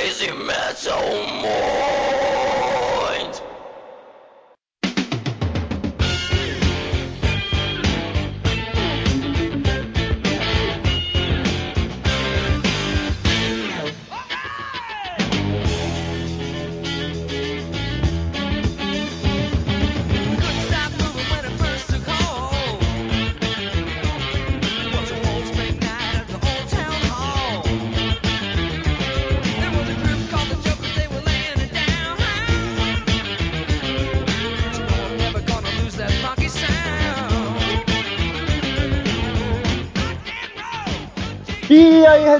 crazy 0.00 0.32
metal 0.32 1.26
mind. 1.42 2.09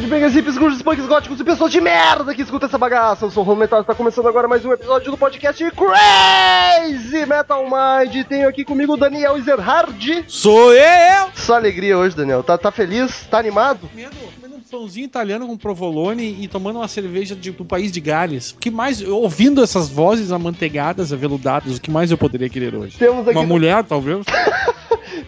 Headbangers, 0.00 0.34
hips, 0.34 0.56
grunges, 0.56 0.80
punks, 0.82 1.04
góticos 1.06 1.38
e 1.40 1.44
pessoas 1.44 1.70
de 1.70 1.78
merda 1.78 2.34
que 2.34 2.40
escuta 2.40 2.64
essa 2.64 2.78
bagaça. 2.78 3.26
Eu 3.26 3.30
sou 3.30 3.42
o 3.42 3.46
Ron 3.46 3.56
Metal, 3.56 3.82
está 3.82 3.94
começando 3.94 4.26
agora 4.28 4.48
mais 4.48 4.64
um 4.64 4.72
episódio 4.72 5.10
do 5.10 5.16
podcast 5.18 5.62
Crazy 5.72 7.26
Metal 7.26 7.62
Mind. 7.64 8.24
Tenho 8.26 8.48
aqui 8.48 8.64
comigo 8.64 8.94
o 8.94 8.96
Daniel 8.96 9.36
Ezerhard. 9.36 10.24
Sou 10.26 10.72
eu! 10.72 11.28
Só 11.34 11.56
alegria 11.56 11.98
hoje, 11.98 12.16
Daniel. 12.16 12.42
Tá, 12.42 12.56
tá 12.56 12.70
feliz? 12.70 13.26
Tá 13.30 13.38
animado? 13.38 13.88
Comendo, 13.90 14.16
comendo 14.36 14.56
um 14.56 14.60
pãozinho 14.60 15.04
italiano 15.04 15.46
com 15.46 15.56
provolone 15.58 16.34
e 16.40 16.48
tomando 16.48 16.76
uma 16.76 16.88
cerveja 16.88 17.36
de- 17.36 17.50
do 17.50 17.64
país 17.66 17.92
de 17.92 18.00
Gales. 18.00 18.52
O 18.52 18.56
que 18.56 18.70
mais, 18.70 19.02
ouvindo 19.06 19.62
essas 19.62 19.90
vozes 19.90 20.32
amanteigadas, 20.32 21.12
aveludadas, 21.12 21.76
o 21.76 21.80
que 21.80 21.90
mais 21.90 22.10
eu 22.10 22.16
poderia 22.16 22.48
querer 22.48 22.74
hoje? 22.74 22.96
Temos 22.96 23.28
aqui, 23.28 23.36
Uma 23.36 23.44
mulher, 23.46 23.84
talvez? 23.84 24.24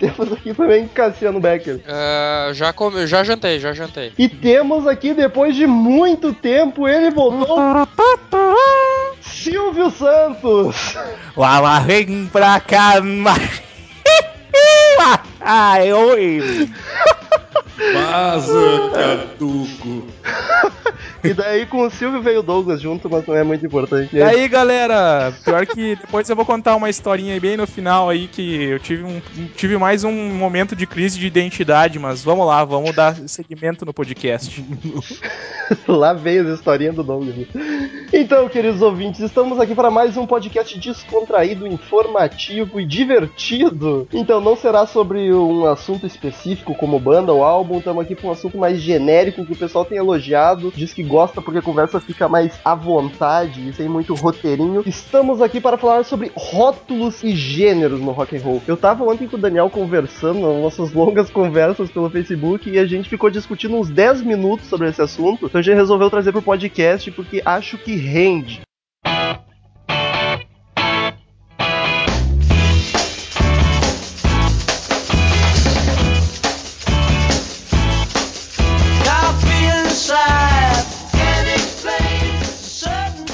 temos 0.03 0.33
aqui 0.33 0.53
também 0.53 0.89
Cassiano 0.89 1.39
Becker. 1.39 1.81
Ah, 1.87 2.51
já, 2.53 2.73
come, 2.73 3.07
já 3.07 3.23
jantei, 3.23 3.61
já 3.61 3.73
jantei. 3.73 4.13
E 4.19 4.29
temos 4.29 4.85
aqui, 4.85 5.15
depois 5.15 5.55
de 5.55 5.65
muito 5.65 6.35
tempo, 6.35 6.89
ele 6.89 7.13
voltou. 7.13 7.57
Silvio 9.21 9.93
Santos! 9.93 10.97
Lala, 11.37 11.79
vem 11.81 12.27
pra 12.27 12.59
cá, 12.59 13.01
mas... 13.01 13.63
Ai, 15.41 15.93
oi! 15.93 16.69
Vaza, 17.95 18.91
caduco. 18.93 20.09
E 21.25 21.33
daí 21.33 21.67
com 21.67 21.87
o 21.87 21.91
Silvio 21.91 22.21
veio 22.21 22.41
o 22.41 22.43
Douglas 22.43 22.81
junto, 22.81 23.09
mas 23.09 23.27
não 23.27 23.37
é 23.37 23.45
muito 23.45 23.65
importante. 23.65 24.17
E 24.17 24.23
aí, 24.23 24.49
galera, 24.49 25.33
pior 25.45 25.67
que 25.67 25.97
depois 25.97 26.29
eu 26.29 26.35
vou 26.35 26.45
contar 26.45 26.75
uma 26.75 26.91
historinha 26.91 27.35
aí 27.35 27.41
bem 27.41 27.57
no 27.57 27.67
final 27.67 28.09
aí 28.09 28.27
que 28.27 28.65
eu 28.65 28.79
tive 28.79 29.05
um 29.05 29.21
tive 29.55 29.77
mais 29.79 30.05
um 30.05 30.13
momento 30.13 30.75
de 30.75 30.87
crise 30.87 31.19
de 31.19 31.27
identidade, 31.27 31.99
mas 31.99 32.25
vamos 32.25 32.47
lá, 32.47 32.65
vamos 32.65 32.95
dar 32.95 33.17
segmento 33.29 33.85
no 33.85 33.95
podcast. 33.95 34.65
Lá 35.87 36.13
veio 36.13 36.47
as 36.47 36.59
historinhas 36.59 36.95
do 36.95 37.03
Douglas. 37.03 37.35
Então, 38.13 38.49
queridos 38.49 38.83
ouvintes, 38.83 39.21
estamos 39.21 39.59
aqui 39.59 39.75
para 39.75 39.91
mais 39.91 40.17
um 40.17 40.27
podcast 40.27 40.79
descontraído, 40.79 41.67
informativo 41.67 42.81
e 42.81 42.85
divertido. 42.85 44.07
Então, 44.13 44.41
não 44.41 44.57
será 44.57 44.87
sobre 44.87 45.33
um 45.33 45.65
assunto 45.67 46.07
específico 46.07 46.75
como 46.75 46.99
banda 46.99 47.33
ou 47.33 47.43
álbum, 47.43 47.79
estamos 47.79 48.05
aqui 48.05 48.15
para 48.15 48.29
um 48.29 48.33
assunto 48.33 48.59
mais 48.59 48.81
genérico 48.81 49.47
que 49.47 49.53
o 49.53 49.57
pessoal 49.57 49.85
tem 49.85 49.99
elogiado, 49.99 50.73
diz 50.75 50.93
que 50.93 51.03
gosta 51.13 51.43
porque 51.43 51.59
a 51.59 51.63
conversa 51.63 52.01
fica 52.01 52.27
mais 52.27 52.59
à 52.65 52.75
vontade 52.75 53.69
e 53.69 53.73
sem 53.75 53.87
muito 53.87 54.15
roteirinho. 54.15 54.83
Estamos 54.87 55.43
aqui 55.43 55.61
para 55.61 55.77
falar 55.77 56.05
sobre 56.05 56.33
rótulos 56.35 57.23
e 57.23 57.37
gêneros 57.37 58.01
no 58.01 58.13
rock 58.13 58.35
and 58.35 58.41
roll. 58.41 58.63
Eu 58.67 58.79
tava 58.79 59.05
ontem 59.05 59.29
com 59.29 59.37
o 59.37 59.39
Daniel 59.39 59.69
conversando, 59.69 60.41
nossas 60.41 60.91
longas 60.95 61.29
conversas 61.29 61.91
pelo 61.91 62.09
Facebook, 62.09 62.71
e 62.71 62.79
a 62.79 62.87
gente 62.87 63.11
ficou 63.11 63.29
discutindo 63.29 63.77
uns 63.77 63.91
10 63.91 64.23
minutos 64.23 64.67
sobre 64.69 64.89
esse 64.89 65.03
assunto. 65.03 65.45
Então 65.45 65.59
a 65.59 65.63
gente 65.63 65.77
resolveu 65.77 66.09
trazer 66.09 66.33
pro 66.33 66.41
podcast 66.41 67.11
porque 67.11 67.43
acho 67.45 67.77
que 67.77 67.95
rende. 67.95 68.63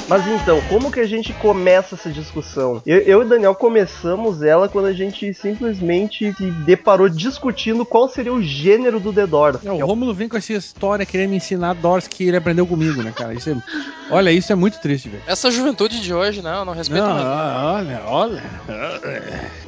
Mas 0.09 0.27
então, 0.27 0.59
como 0.67 0.91
que 0.91 0.99
a 0.99 1.05
gente 1.05 1.31
começa 1.33 1.93
essa 1.93 2.09
discussão? 2.09 2.81
Eu, 2.83 2.97
eu 3.01 3.21
e 3.21 3.25
o 3.25 3.29
Daniel 3.29 3.53
começamos 3.53 4.41
ela 4.41 4.67
quando 4.67 4.85
a 4.87 4.93
gente 4.93 5.31
simplesmente 5.35 6.33
se 6.33 6.49
deparou 6.65 7.07
discutindo 7.07 7.85
qual 7.85 8.09
seria 8.09 8.33
o 8.33 8.41
gênero 8.41 8.99
do 8.99 9.13
The 9.13 9.27
Doors. 9.27 9.63
É, 9.63 9.71
o 9.71 9.85
Romulo 9.85 10.11
vem 10.13 10.27
com 10.27 10.35
essa 10.35 10.51
história 10.53 11.05
querendo 11.05 11.29
me 11.29 11.37
ensinar 11.37 11.75
Doors 11.75 12.07
que 12.07 12.23
ele 12.23 12.37
aprendeu 12.37 12.65
comigo, 12.65 13.03
né, 13.03 13.13
cara? 13.15 13.35
Isso 13.35 13.51
é- 13.51 13.57
olha, 14.09 14.31
isso 14.31 14.51
é 14.51 14.55
muito 14.55 14.79
triste, 14.81 15.09
velho. 15.09 15.21
Essa 15.27 15.51
juventude 15.51 16.01
de 16.01 16.11
hoje, 16.11 16.41
né? 16.41 16.55
Eu 16.57 16.65
não 16.65 16.73
respeito 16.73 17.03
Não, 17.03 17.13
mais. 17.13 17.25
olha, 17.87 18.01
olha. 18.07 18.43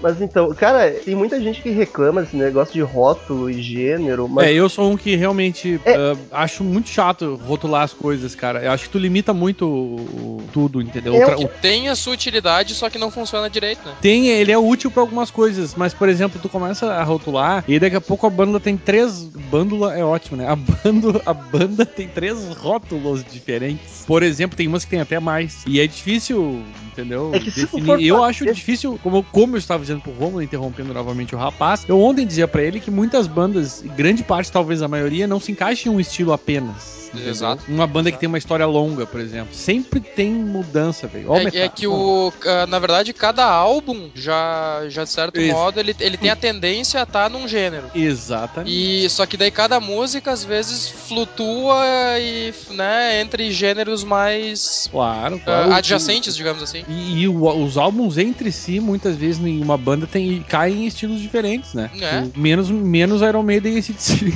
Mas 0.02 0.20
então, 0.20 0.52
cara, 0.56 0.90
tem 0.92 1.14
muita 1.14 1.40
gente 1.40 1.62
que 1.62 1.70
reclama 1.70 2.22
desse 2.24 2.36
negócio 2.36 2.74
de 2.74 2.82
rótulo 2.82 3.48
e 3.48 3.62
gênero, 3.62 4.28
mas 4.28 4.48
É, 4.48 4.54
eu 4.54 4.68
sou 4.68 4.90
um 4.92 4.98
que 4.98 5.16
realmente 5.16 5.80
É. 5.86 5.94
ah, 5.96 6.16
acho 6.32 6.64
muito 6.64 6.90
chato 6.90 7.40
rotular 7.46 7.84
as 7.84 7.94
coisas, 7.94 8.34
cara. 8.34 8.64
Eu 8.64 8.72
acho 8.72 8.86
que 8.86 8.90
tu 8.90 8.98
limita 8.98 9.34
muito 9.34 9.68
o- 9.68 10.31
o- 10.38 10.42
tudo, 10.54 10.82
entendeu? 10.82 11.14
É 11.16 11.36
O 11.36 11.48
Tem 11.48 11.90
a 11.90 11.96
sua 11.96 12.14
utilidade, 12.14 12.74
só 12.76 12.90
que 12.90 12.98
não 12.98 13.10
funciona 13.12 13.50
direito, 13.50 13.86
né? 13.88 13.94
Tem, 14.02 14.28
ele 14.30 14.52
é 14.52 14.58
útil 14.58 14.90
pra 14.92 15.02
algumas 15.02 15.30
coisas, 15.32 15.74
mas, 15.76 15.94
por 15.94 16.10
exemplo, 16.10 16.40
tu 16.42 16.50
começa 16.50 16.92
a 16.94 17.04
rotular 17.04 17.64
e 17.68 17.80
daqui 17.80 17.96
a 17.96 18.02
pouco 18.02 18.26
a 18.26 18.30
banda 18.30 18.60
tem 18.60 18.78
três. 18.78 19.24
Bândula 19.52 19.96
é 19.98 20.04
ótimo, 20.04 20.38
né? 20.38 20.48
A, 20.48 20.56
bando, 20.56 21.22
a 21.26 21.34
banda 21.34 21.86
tem 21.86 22.08
três 22.08 22.48
rótulos 22.56 23.24
diferentes. 23.24 24.04
Por 24.08 24.24
exemplo, 24.24 24.56
tem 24.58 24.68
umas 24.68 24.84
que 24.86 24.92
tem 24.92 25.00
até 25.02 25.20
mais. 25.20 25.64
E 25.68 25.80
é 25.80 25.88
difícil, 25.88 26.64
entendeu? 26.92 27.32
É 27.34 27.40
que 27.40 27.52
for 27.52 28.02
Eu 28.02 28.16
fazer- 28.18 28.30
acho 28.30 28.46
difícil, 28.54 29.00
como, 29.04 29.24
como 29.24 29.56
eu 29.56 29.60
estava 29.60 29.82
dizendo 29.82 30.02
pro 30.02 30.12
Romulo, 30.14 30.42
interrompendo 30.42 30.94
novamente 30.94 31.36
o 31.36 31.38
rapaz, 31.38 31.86
eu 31.88 32.00
ontem 32.00 32.26
dizia 32.26 32.48
pra 32.48 32.62
ele 32.64 32.80
que 32.80 32.90
muitas 32.92 33.28
bandas, 33.28 33.84
grande 33.96 34.24
parte, 34.24 34.52
talvez 34.52 34.82
a 34.82 34.88
maioria, 34.88 35.28
não 35.28 35.40
se 35.40 35.52
encaixa 35.52 35.90
em 35.90 35.92
um 35.92 36.00
estilo 36.00 36.32
apenas. 36.34 37.01
Entendeu? 37.14 37.32
Exato. 37.32 37.64
Uma 37.68 37.88
banda 37.88 38.12
que 38.12 38.18
tem 38.20 38.28
uma 38.28 38.38
história 38.38 38.66
longa, 38.66 39.06
por 39.06 39.20
exemplo. 39.20 39.54
Sempre 39.54 40.00
tem 40.00 40.32
mudança, 40.32 41.08
velho. 41.08 41.34
É, 41.36 41.66
é 41.66 41.70
que 41.70 41.88
o. 41.88 42.32
ah, 42.46 42.66
Na 42.68 42.80
verdade, 42.80 43.14
cada 43.14 43.46
álbum, 43.46 44.10
já, 44.16 44.84
já 44.90 45.04
de 45.04 45.10
certo 45.10 45.40
Isso. 45.40 45.54
modo, 45.54 45.80
ele, 45.80 45.96
ele 46.00 46.18
tem 46.18 46.30
a 46.30 46.36
tendência 46.38 47.00
a 47.00 47.04
estar 47.04 47.30
num 47.30 47.48
gênero. 47.48 47.86
Exatamente. 47.94 48.72
E 48.72 49.10
só 49.10 49.26
que 49.26 49.38
daí 49.38 49.52
cada 49.52 49.80
música 49.80 50.32
às 50.32 50.44
vezes 50.44 50.90
flutua 50.90 51.84
e, 52.20 52.54
né, 52.72 53.22
entre 53.22 53.52
gêneros 53.52 54.04
mais 54.04 54.88
Claro, 54.92 55.36
ah, 55.36 55.46
claro. 55.46 55.74
adjacentes, 55.74 56.36
digamos 56.36 56.62
assim. 56.64 56.84
E, 56.88 57.22
e 57.22 57.28
os 57.28 57.78
álbuns 57.78 58.18
entre 58.18 58.52
si, 58.52 58.80
muitas 58.80 59.16
vezes, 59.16 59.44
em 59.44 59.62
uma 59.62 59.78
banda 59.78 60.08
tem, 60.08 60.42
caem 60.48 60.84
em 60.84 60.88
estilos 60.88 61.20
diferentes, 61.22 61.74
né? 61.74 61.90
É. 62.02 62.24
Menos, 62.36 62.70
menos 62.70 63.22
Iron 63.22 63.44
Maiden 63.44 63.76
e 63.76 63.80
ACDC. 63.80 64.32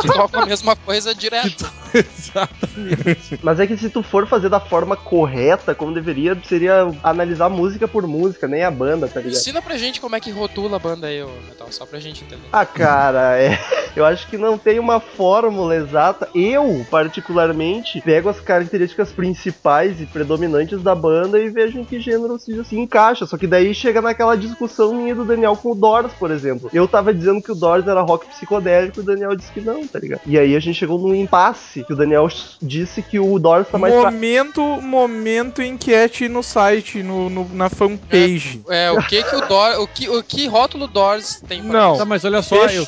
Que 0.00 0.06
toca 0.08 0.42
a 0.42 0.46
mesma 0.46 0.74
coisa 0.76 1.14
direto. 1.14 1.61
Exatamente. 1.94 3.38
Mas 3.42 3.60
é 3.60 3.66
que 3.66 3.76
se 3.76 3.90
tu 3.90 4.02
for 4.02 4.26
fazer 4.26 4.48
da 4.48 4.60
forma 4.60 4.96
correta, 4.96 5.74
como 5.74 5.92
deveria, 5.92 6.36
seria 6.44 6.92
analisar 7.02 7.48
música 7.48 7.86
por 7.86 8.06
música, 8.06 8.48
nem 8.48 8.64
a 8.64 8.70
banda, 8.70 9.08
tá 9.08 9.20
ligado? 9.20 9.38
Ensina 9.38 9.60
pra 9.60 9.76
gente 9.76 10.00
como 10.00 10.16
é 10.16 10.20
que 10.20 10.30
rotula 10.30 10.76
a 10.76 10.78
banda 10.78 11.06
aí, 11.06 11.22
ô 11.22 11.28
Metal, 11.48 11.70
só 11.70 11.84
pra 11.84 11.98
gente 12.00 12.24
entender. 12.24 12.42
Ah, 12.52 12.64
cara, 12.64 13.38
é. 13.38 13.58
Eu 13.94 14.04
acho 14.06 14.26
que 14.28 14.38
não 14.38 14.56
tem 14.56 14.78
uma 14.78 15.00
fórmula 15.00 15.76
exata. 15.76 16.28
Eu, 16.34 16.84
particularmente, 16.90 18.00
pego 18.00 18.28
as 18.28 18.40
características 18.40 19.12
principais 19.12 20.00
e 20.00 20.06
predominantes 20.06 20.82
da 20.82 20.94
banda 20.94 21.38
e 21.38 21.50
vejo 21.50 21.78
em 21.78 21.84
que 21.84 22.00
gênero 22.00 22.38
se, 22.38 22.64
se 22.64 22.78
encaixa. 22.78 23.26
Só 23.26 23.36
que 23.36 23.46
daí 23.46 23.74
chega 23.74 24.00
naquela 24.00 24.36
discussão 24.36 24.94
minha 24.94 25.14
do 25.14 25.24
Daniel 25.24 25.56
com 25.56 25.72
o 25.72 25.74
Doors, 25.74 26.12
por 26.18 26.30
exemplo. 26.30 26.70
Eu 26.72 26.88
tava 26.88 27.12
dizendo 27.12 27.42
que 27.42 27.52
o 27.52 27.54
Doors 27.54 27.86
era 27.86 28.00
rock 28.00 28.26
psicodélico 28.28 29.00
e 29.00 29.02
o 29.02 29.04
Daniel 29.04 29.36
disse 29.36 29.52
que 29.52 29.60
não, 29.60 29.86
tá 29.86 29.98
ligado? 29.98 30.22
E 30.26 30.38
aí 30.38 30.56
a 30.56 30.60
gente 30.60 30.78
chegou 30.78 30.98
num 30.98 31.14
impasse 31.14 31.51
que 31.86 31.92
o 31.92 31.96
Daniel 31.96 32.28
disse 32.60 33.02
que 33.02 33.18
o 33.18 33.38
Doors 33.38 33.68
tá 33.68 33.78
mais 33.78 33.92
pra... 33.94 34.10
Momento, 34.10 34.62
momento 34.80 35.62
enquete 35.62 36.28
no 36.28 36.42
site, 36.42 37.02
no, 37.02 37.28
no- 37.30 37.48
na 37.52 37.68
fanpage. 37.68 38.62
É, 38.68 38.90
o 38.90 39.02
que 39.02 39.22
que 39.22 39.36
o 39.36 39.40
Doors, 39.46 39.78
o 39.78 39.86
que, 39.86 40.08
o 40.08 40.22
que 40.22 40.46
rótulo 40.46 40.86
Doors 40.86 41.42
tem 41.46 41.62
pra 41.62 41.72
Não. 41.72 41.96
Tá, 41.96 42.04
mas 42.04 42.24
olha 42.24 42.42
só, 42.42 42.66
eu, 42.66 42.82
eu 42.82 42.84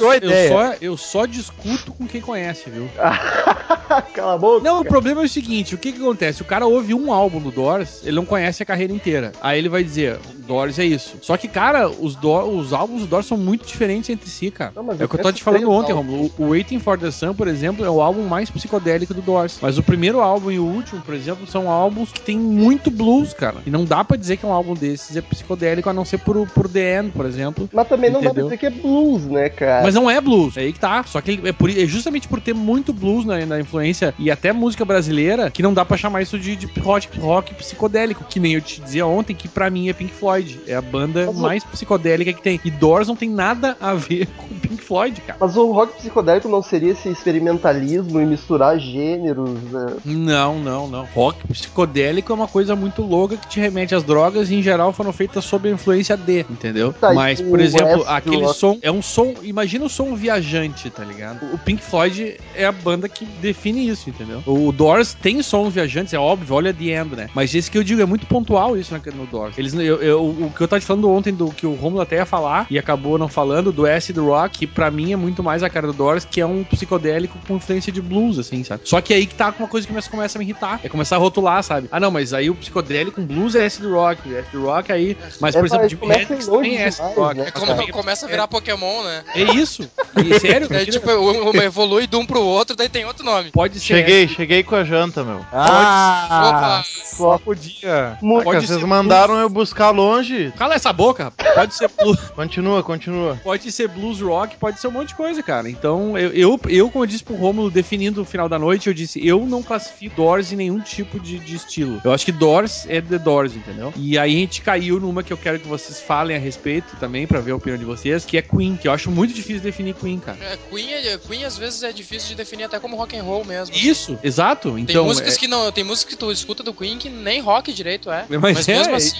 só, 0.48 0.74
eu 0.80 0.96
só 0.96 1.26
discuto 1.26 1.92
com 1.92 2.06
quem 2.06 2.20
conhece, 2.20 2.68
viu? 2.70 2.88
Cala 4.14 4.34
a 4.34 4.38
boca. 4.38 4.64
Não, 4.64 4.80
o 4.80 4.84
problema 4.84 5.22
é 5.22 5.24
o 5.24 5.28
seguinte, 5.28 5.74
o 5.74 5.78
que 5.78 5.92
que 5.92 6.00
acontece? 6.00 6.42
O 6.42 6.44
cara 6.44 6.66
ouve 6.66 6.94
um 6.94 7.12
álbum 7.12 7.40
do 7.40 7.50
Doors, 7.50 8.00
ele 8.04 8.16
não 8.16 8.24
conhece 8.24 8.62
a 8.62 8.66
carreira 8.66 8.92
inteira. 8.92 9.32
Aí 9.40 9.58
ele 9.58 9.68
vai 9.68 9.82
dizer, 9.84 10.18
Doors 10.44 10.78
é 10.78 10.84
isso. 10.84 11.16
Só 11.22 11.36
que, 11.36 11.48
cara, 11.48 11.88
os, 11.88 12.14
Do- 12.16 12.32
os 12.58 12.72
álbuns 12.72 13.00
do 13.02 13.06
Doors 13.06 13.26
são 13.26 13.36
muito 13.36 13.66
diferentes 13.66 14.10
entre 14.10 14.28
si, 14.28 14.50
cara. 14.50 14.72
Não, 14.74 14.82
é 14.92 15.04
o 15.04 15.08
que 15.08 15.16
eu 15.16 15.22
tô 15.22 15.32
te 15.32 15.42
falando 15.42 15.70
ontem. 15.70 15.92
Romulo. 15.92 16.30
O 16.38 16.44
o 16.44 16.50
Waiting 16.50 16.78
for 16.78 16.98
the 16.98 17.10
Sun, 17.10 17.34
por 17.34 17.48
exemplo, 17.48 17.84
é 17.84 17.90
o 17.90 18.00
álbum 18.00 18.22
mais 18.26 18.50
psicodélica 18.50 19.12
do 19.14 19.22
Doors. 19.22 19.58
Mas 19.62 19.78
o 19.78 19.82
primeiro 19.82 20.20
álbum 20.20 20.50
e 20.50 20.58
o 20.58 20.64
último, 20.64 21.00
por 21.00 21.14
exemplo, 21.14 21.46
são 21.46 21.70
álbuns 21.70 22.12
que 22.12 22.20
tem 22.20 22.38
muito 22.38 22.90
blues, 22.90 23.32
cara. 23.32 23.56
E 23.66 23.70
não 23.70 23.84
dá 23.84 24.04
pra 24.04 24.16
dizer 24.16 24.36
que 24.36 24.44
um 24.46 24.52
álbum 24.52 24.74
desses 24.74 25.16
é 25.16 25.20
psicodélico, 25.20 25.88
a 25.88 25.92
não 25.92 26.04
ser 26.04 26.18
por, 26.18 26.46
por 26.50 26.68
The 26.68 27.00
End, 27.00 27.10
por 27.12 27.24
exemplo. 27.26 27.68
Mas 27.72 27.88
também 27.88 28.10
não 28.10 28.20
dá 28.20 28.32
pra 28.34 28.42
dizer 28.42 28.58
que 28.58 28.66
é 28.66 28.70
blues, 28.70 29.24
né, 29.24 29.48
cara? 29.48 29.82
Mas 29.82 29.94
não 29.94 30.10
é 30.10 30.20
blues, 30.20 30.56
é 30.56 30.60
aí 30.60 30.72
que 30.72 30.80
tá. 30.80 31.02
Só 31.04 31.20
que 31.20 31.40
é, 31.44 31.52
por- 31.52 31.70
é 31.70 31.86
justamente 31.86 32.28
por 32.28 32.40
ter 32.40 32.54
muito 32.54 32.92
blues 32.92 33.24
na, 33.24 33.44
na 33.46 33.60
influência 33.60 34.14
e 34.18 34.30
até 34.30 34.52
música 34.52 34.84
brasileira 34.84 35.50
que 35.50 35.62
não 35.62 35.72
dá 35.72 35.84
pra 35.84 35.96
chamar 35.96 36.22
isso 36.22 36.38
de, 36.38 36.54
de 36.56 36.66
rock, 36.80 37.08
rock 37.18 37.54
psicodélico. 37.54 38.24
Que 38.24 38.38
nem 38.38 38.52
eu 38.54 38.60
te 38.60 38.80
dizia 38.80 39.06
ontem, 39.06 39.34
que 39.34 39.48
pra 39.48 39.70
mim 39.70 39.88
é 39.88 39.92
Pink 39.92 40.12
Floyd. 40.12 40.33
É 40.66 40.74
a 40.74 40.82
banda 40.82 41.26
Mas 41.26 41.36
mais 41.36 41.64
psicodélica 41.64 42.32
que 42.32 42.42
tem. 42.42 42.60
E 42.64 42.70
Doors 42.70 43.08
não 43.08 43.16
tem 43.16 43.28
nada 43.30 43.76
a 43.80 43.94
ver 43.94 44.26
com 44.36 44.46
Pink 44.48 44.82
Floyd, 44.82 45.20
cara. 45.20 45.38
Mas 45.40 45.56
o 45.56 45.70
rock 45.72 45.96
psicodélico 45.98 46.48
não 46.48 46.62
seria 46.62 46.92
esse 46.92 47.08
experimentalismo 47.08 48.20
e 48.20 48.26
misturar 48.26 48.78
gêneros, 48.78 49.60
né? 49.70 49.96
Não, 50.04 50.58
não, 50.58 50.88
não. 50.88 51.04
Rock 51.14 51.46
psicodélico 51.48 52.32
é 52.32 52.34
uma 52.34 52.48
coisa 52.48 52.74
muito 52.74 53.02
louca 53.02 53.36
que 53.36 53.46
te 53.46 53.60
remete 53.60 53.94
às 53.94 54.02
drogas 54.02 54.50
e 54.50 54.54
em 54.56 54.62
geral 54.62 54.92
foram 54.92 55.12
feitas 55.12 55.44
sob 55.44 55.68
a 55.68 55.72
influência 55.72 56.16
de, 56.16 56.40
entendeu? 56.50 56.92
Tá, 56.92 57.12
Mas, 57.12 57.40
por 57.40 57.60
exemplo, 57.60 58.04
aquele 58.06 58.48
som 58.48 58.78
é 58.82 58.90
um 58.90 59.02
som, 59.02 59.34
imagina 59.42 59.84
o 59.84 59.88
som 59.88 60.14
viajante, 60.14 60.90
tá 60.90 61.04
ligado? 61.04 61.44
O 61.52 61.58
Pink 61.58 61.82
Floyd 61.82 62.36
é 62.54 62.64
a 62.66 62.72
banda 62.72 63.08
que 63.08 63.24
define 63.24 63.88
isso, 63.88 64.08
entendeu? 64.10 64.42
O 64.46 64.72
Doors 64.72 65.14
tem 65.14 65.42
sons 65.42 65.72
viajantes, 65.74 66.12
é 66.14 66.18
óbvio, 66.18 66.54
olha 66.54 66.72
The 66.72 66.84
End, 66.84 67.14
né? 67.16 67.28
Mas 67.34 67.54
esse 67.54 67.70
que 67.70 67.78
eu 67.78 67.84
digo 67.84 68.00
é 68.00 68.06
muito 68.06 68.26
pontual 68.26 68.76
isso 68.76 68.92
na- 68.92 69.00
no 69.14 69.26
Doors. 69.26 69.56
Eles, 69.58 69.74
eu, 69.74 70.00
eu- 70.02 70.23
o 70.24 70.52
que 70.54 70.60
eu 70.60 70.68
tava 70.68 70.80
te 70.80 70.86
falando 70.86 71.10
ontem 71.10 71.32
do 71.32 71.50
que 71.50 71.66
o 71.66 71.74
Romulo 71.74 72.00
até 72.02 72.16
ia 72.16 72.26
falar 72.26 72.66
e 72.70 72.78
acabou 72.78 73.18
não 73.18 73.28
falando 73.28 73.72
do 73.72 73.86
Acid 73.86 74.16
Rock, 74.18 74.58
que 74.60 74.66
pra 74.66 74.90
mim 74.90 75.12
é 75.12 75.16
muito 75.16 75.42
mais 75.42 75.62
a 75.62 75.70
cara 75.70 75.86
do 75.86 75.92
Doors, 75.92 76.24
que 76.24 76.40
é 76.40 76.46
um 76.46 76.64
psicodélico 76.64 77.38
com 77.46 77.56
influência 77.56 77.92
de 77.92 78.00
blues, 78.00 78.38
assim, 78.38 78.62
sabe? 78.64 78.82
Só 78.84 79.00
que 79.00 79.12
aí 79.14 79.26
que 79.26 79.34
tá 79.34 79.54
uma 79.58 79.68
coisa 79.68 79.86
que 79.86 79.92
começa, 79.92 80.10
começa 80.10 80.38
a 80.38 80.40
me 80.40 80.44
irritar. 80.44 80.80
É 80.82 80.88
começar 80.88 81.16
a 81.16 81.18
rotular, 81.18 81.62
sabe? 81.62 81.88
Ah, 81.90 82.00
não, 82.00 82.10
mas 82.10 82.32
aí 82.32 82.50
o 82.50 82.54
psicodélico 82.54 83.20
com 83.20 83.26
blues 83.26 83.54
é 83.54 83.64
acid 83.64 83.84
rock. 83.86 84.20
Acid 84.36 84.54
rock 84.56 84.92
aí. 84.92 85.16
Mas, 85.40 85.54
É, 85.54 85.58
por 85.58 85.66
exemplo, 85.66 85.82
mas 85.82 85.90
Jimi 85.90 86.00
começa 86.00 86.22
Hendrix 86.22 86.46
também 86.46 86.76
é 86.78 86.86
acid 86.86 87.04
rock. 87.16 87.36
né, 87.36 87.44
É 87.46 87.50
cara? 87.50 87.66
como 87.76 87.92
começa 87.92 88.26
a 88.26 88.28
virar 88.28 88.48
Pokémon, 88.48 89.02
né? 89.02 89.24
É 89.34 89.42
isso. 89.42 89.88
E, 90.16 90.38
sério? 90.40 90.68
É 90.70 90.84
tipo, 90.84 91.10
uma 91.10 91.64
evolui 91.64 92.06
de 92.06 92.16
um 92.16 92.24
pro 92.26 92.40
outro, 92.40 92.76
daí 92.76 92.88
tem 92.88 93.04
outro 93.04 93.24
nome. 93.24 93.50
Pode 93.50 93.78
ser. 93.80 93.86
Cheguei, 93.96 94.28
cheguei 94.28 94.62
com 94.62 94.74
a 94.74 94.84
janta, 94.84 95.22
meu. 95.24 95.44
Ah, 95.52 96.82
Opa! 96.82 96.84
só 97.04 97.38
podia. 97.38 98.18
Mu- 98.22 98.34
Cara, 98.38 98.44
Pode 98.44 98.66
vocês 98.66 98.80
ser 98.80 98.86
mandaram 98.86 99.38
eu 99.38 99.48
buscar 99.48 99.90
longe. 99.90 100.52
Cala 100.56 100.74
essa 100.74 100.92
boca. 100.92 101.32
Pode 101.54 101.74
ser 101.74 101.88
blues, 101.98 102.18
Continua, 102.34 102.82
continua. 102.82 103.38
pode 103.42 103.70
ser 103.72 103.88
blues 103.88 104.20
rock, 104.20 104.56
pode 104.56 104.80
ser 104.80 104.88
um 104.88 104.92
monte 104.92 105.08
de 105.08 105.14
coisa, 105.14 105.42
cara. 105.42 105.68
Então, 105.68 106.18
eu, 106.18 106.30
eu, 106.32 106.60
eu, 106.68 106.90
como 106.90 107.04
eu 107.04 107.08
disse 107.08 107.24
pro 107.24 107.34
Romulo, 107.34 107.70
definindo 107.70 108.22
o 108.22 108.24
final 108.24 108.48
da 108.48 108.58
noite, 108.58 108.88
eu 108.88 108.94
disse, 108.94 109.24
eu 109.26 109.44
não 109.46 109.62
classifico 109.62 110.14
Doors 110.16 110.52
em 110.52 110.56
nenhum 110.56 110.80
tipo 110.80 111.18
de, 111.18 111.38
de 111.38 111.56
estilo. 111.56 112.00
Eu 112.04 112.12
acho 112.12 112.24
que 112.24 112.32
Doors 112.32 112.84
é 112.88 113.00
The 113.00 113.18
Doors, 113.18 113.56
entendeu? 113.56 113.92
E 113.96 114.18
aí 114.18 114.36
a 114.36 114.38
gente 114.40 114.60
caiu 114.62 115.00
numa 115.00 115.22
que 115.22 115.32
eu 115.32 115.36
quero 115.36 115.58
que 115.58 115.66
vocês 115.66 116.00
falem 116.00 116.36
a 116.36 116.38
respeito 116.40 116.96
também, 117.00 117.26
pra 117.26 117.40
ver 117.40 117.52
a 117.52 117.56
opinião 117.56 117.78
de 117.78 117.84
vocês, 117.84 118.24
que 118.24 118.36
é 118.36 118.42
Queen, 118.42 118.76
que 118.76 118.86
eu 118.88 118.92
acho 118.92 119.10
muito 119.10 119.32
difícil 119.34 119.60
definir 119.62 119.94
Queen, 120.04 120.20
cara. 120.20 120.38
É, 120.44 120.58
Queen, 120.70 120.92
é- 120.92 121.18
Queen 121.18 121.44
às 121.44 121.56
vezes 121.56 121.82
é 121.82 121.90
difícil 121.90 122.28
de 122.28 122.34
definir 122.34 122.64
até 122.64 122.78
como 122.78 122.94
rock 122.96 123.16
and 123.16 123.22
roll 123.22 123.44
mesmo. 123.44 123.74
Isso, 123.74 124.18
exato. 124.22 124.72
Tem 124.72 124.82
Então, 124.82 125.04
músicas 125.06 125.34
é- 125.34 125.38
que 125.38 125.48
não, 125.48 125.72
tem 125.72 125.82
músicas 125.82 126.12
que 126.14 126.18
tu 126.20 126.30
escuta 126.30 126.62
do 126.62 126.74
Queen 126.74 126.98
que 126.98 127.08
nem 127.08 127.40
rock 127.40 127.72
direito 127.72 128.10
é. 128.10 128.26
Mas 128.28 128.40
Mas, 128.54 128.68
é, 128.68 128.76
mesmo 128.78 128.94
assim, 128.94 129.16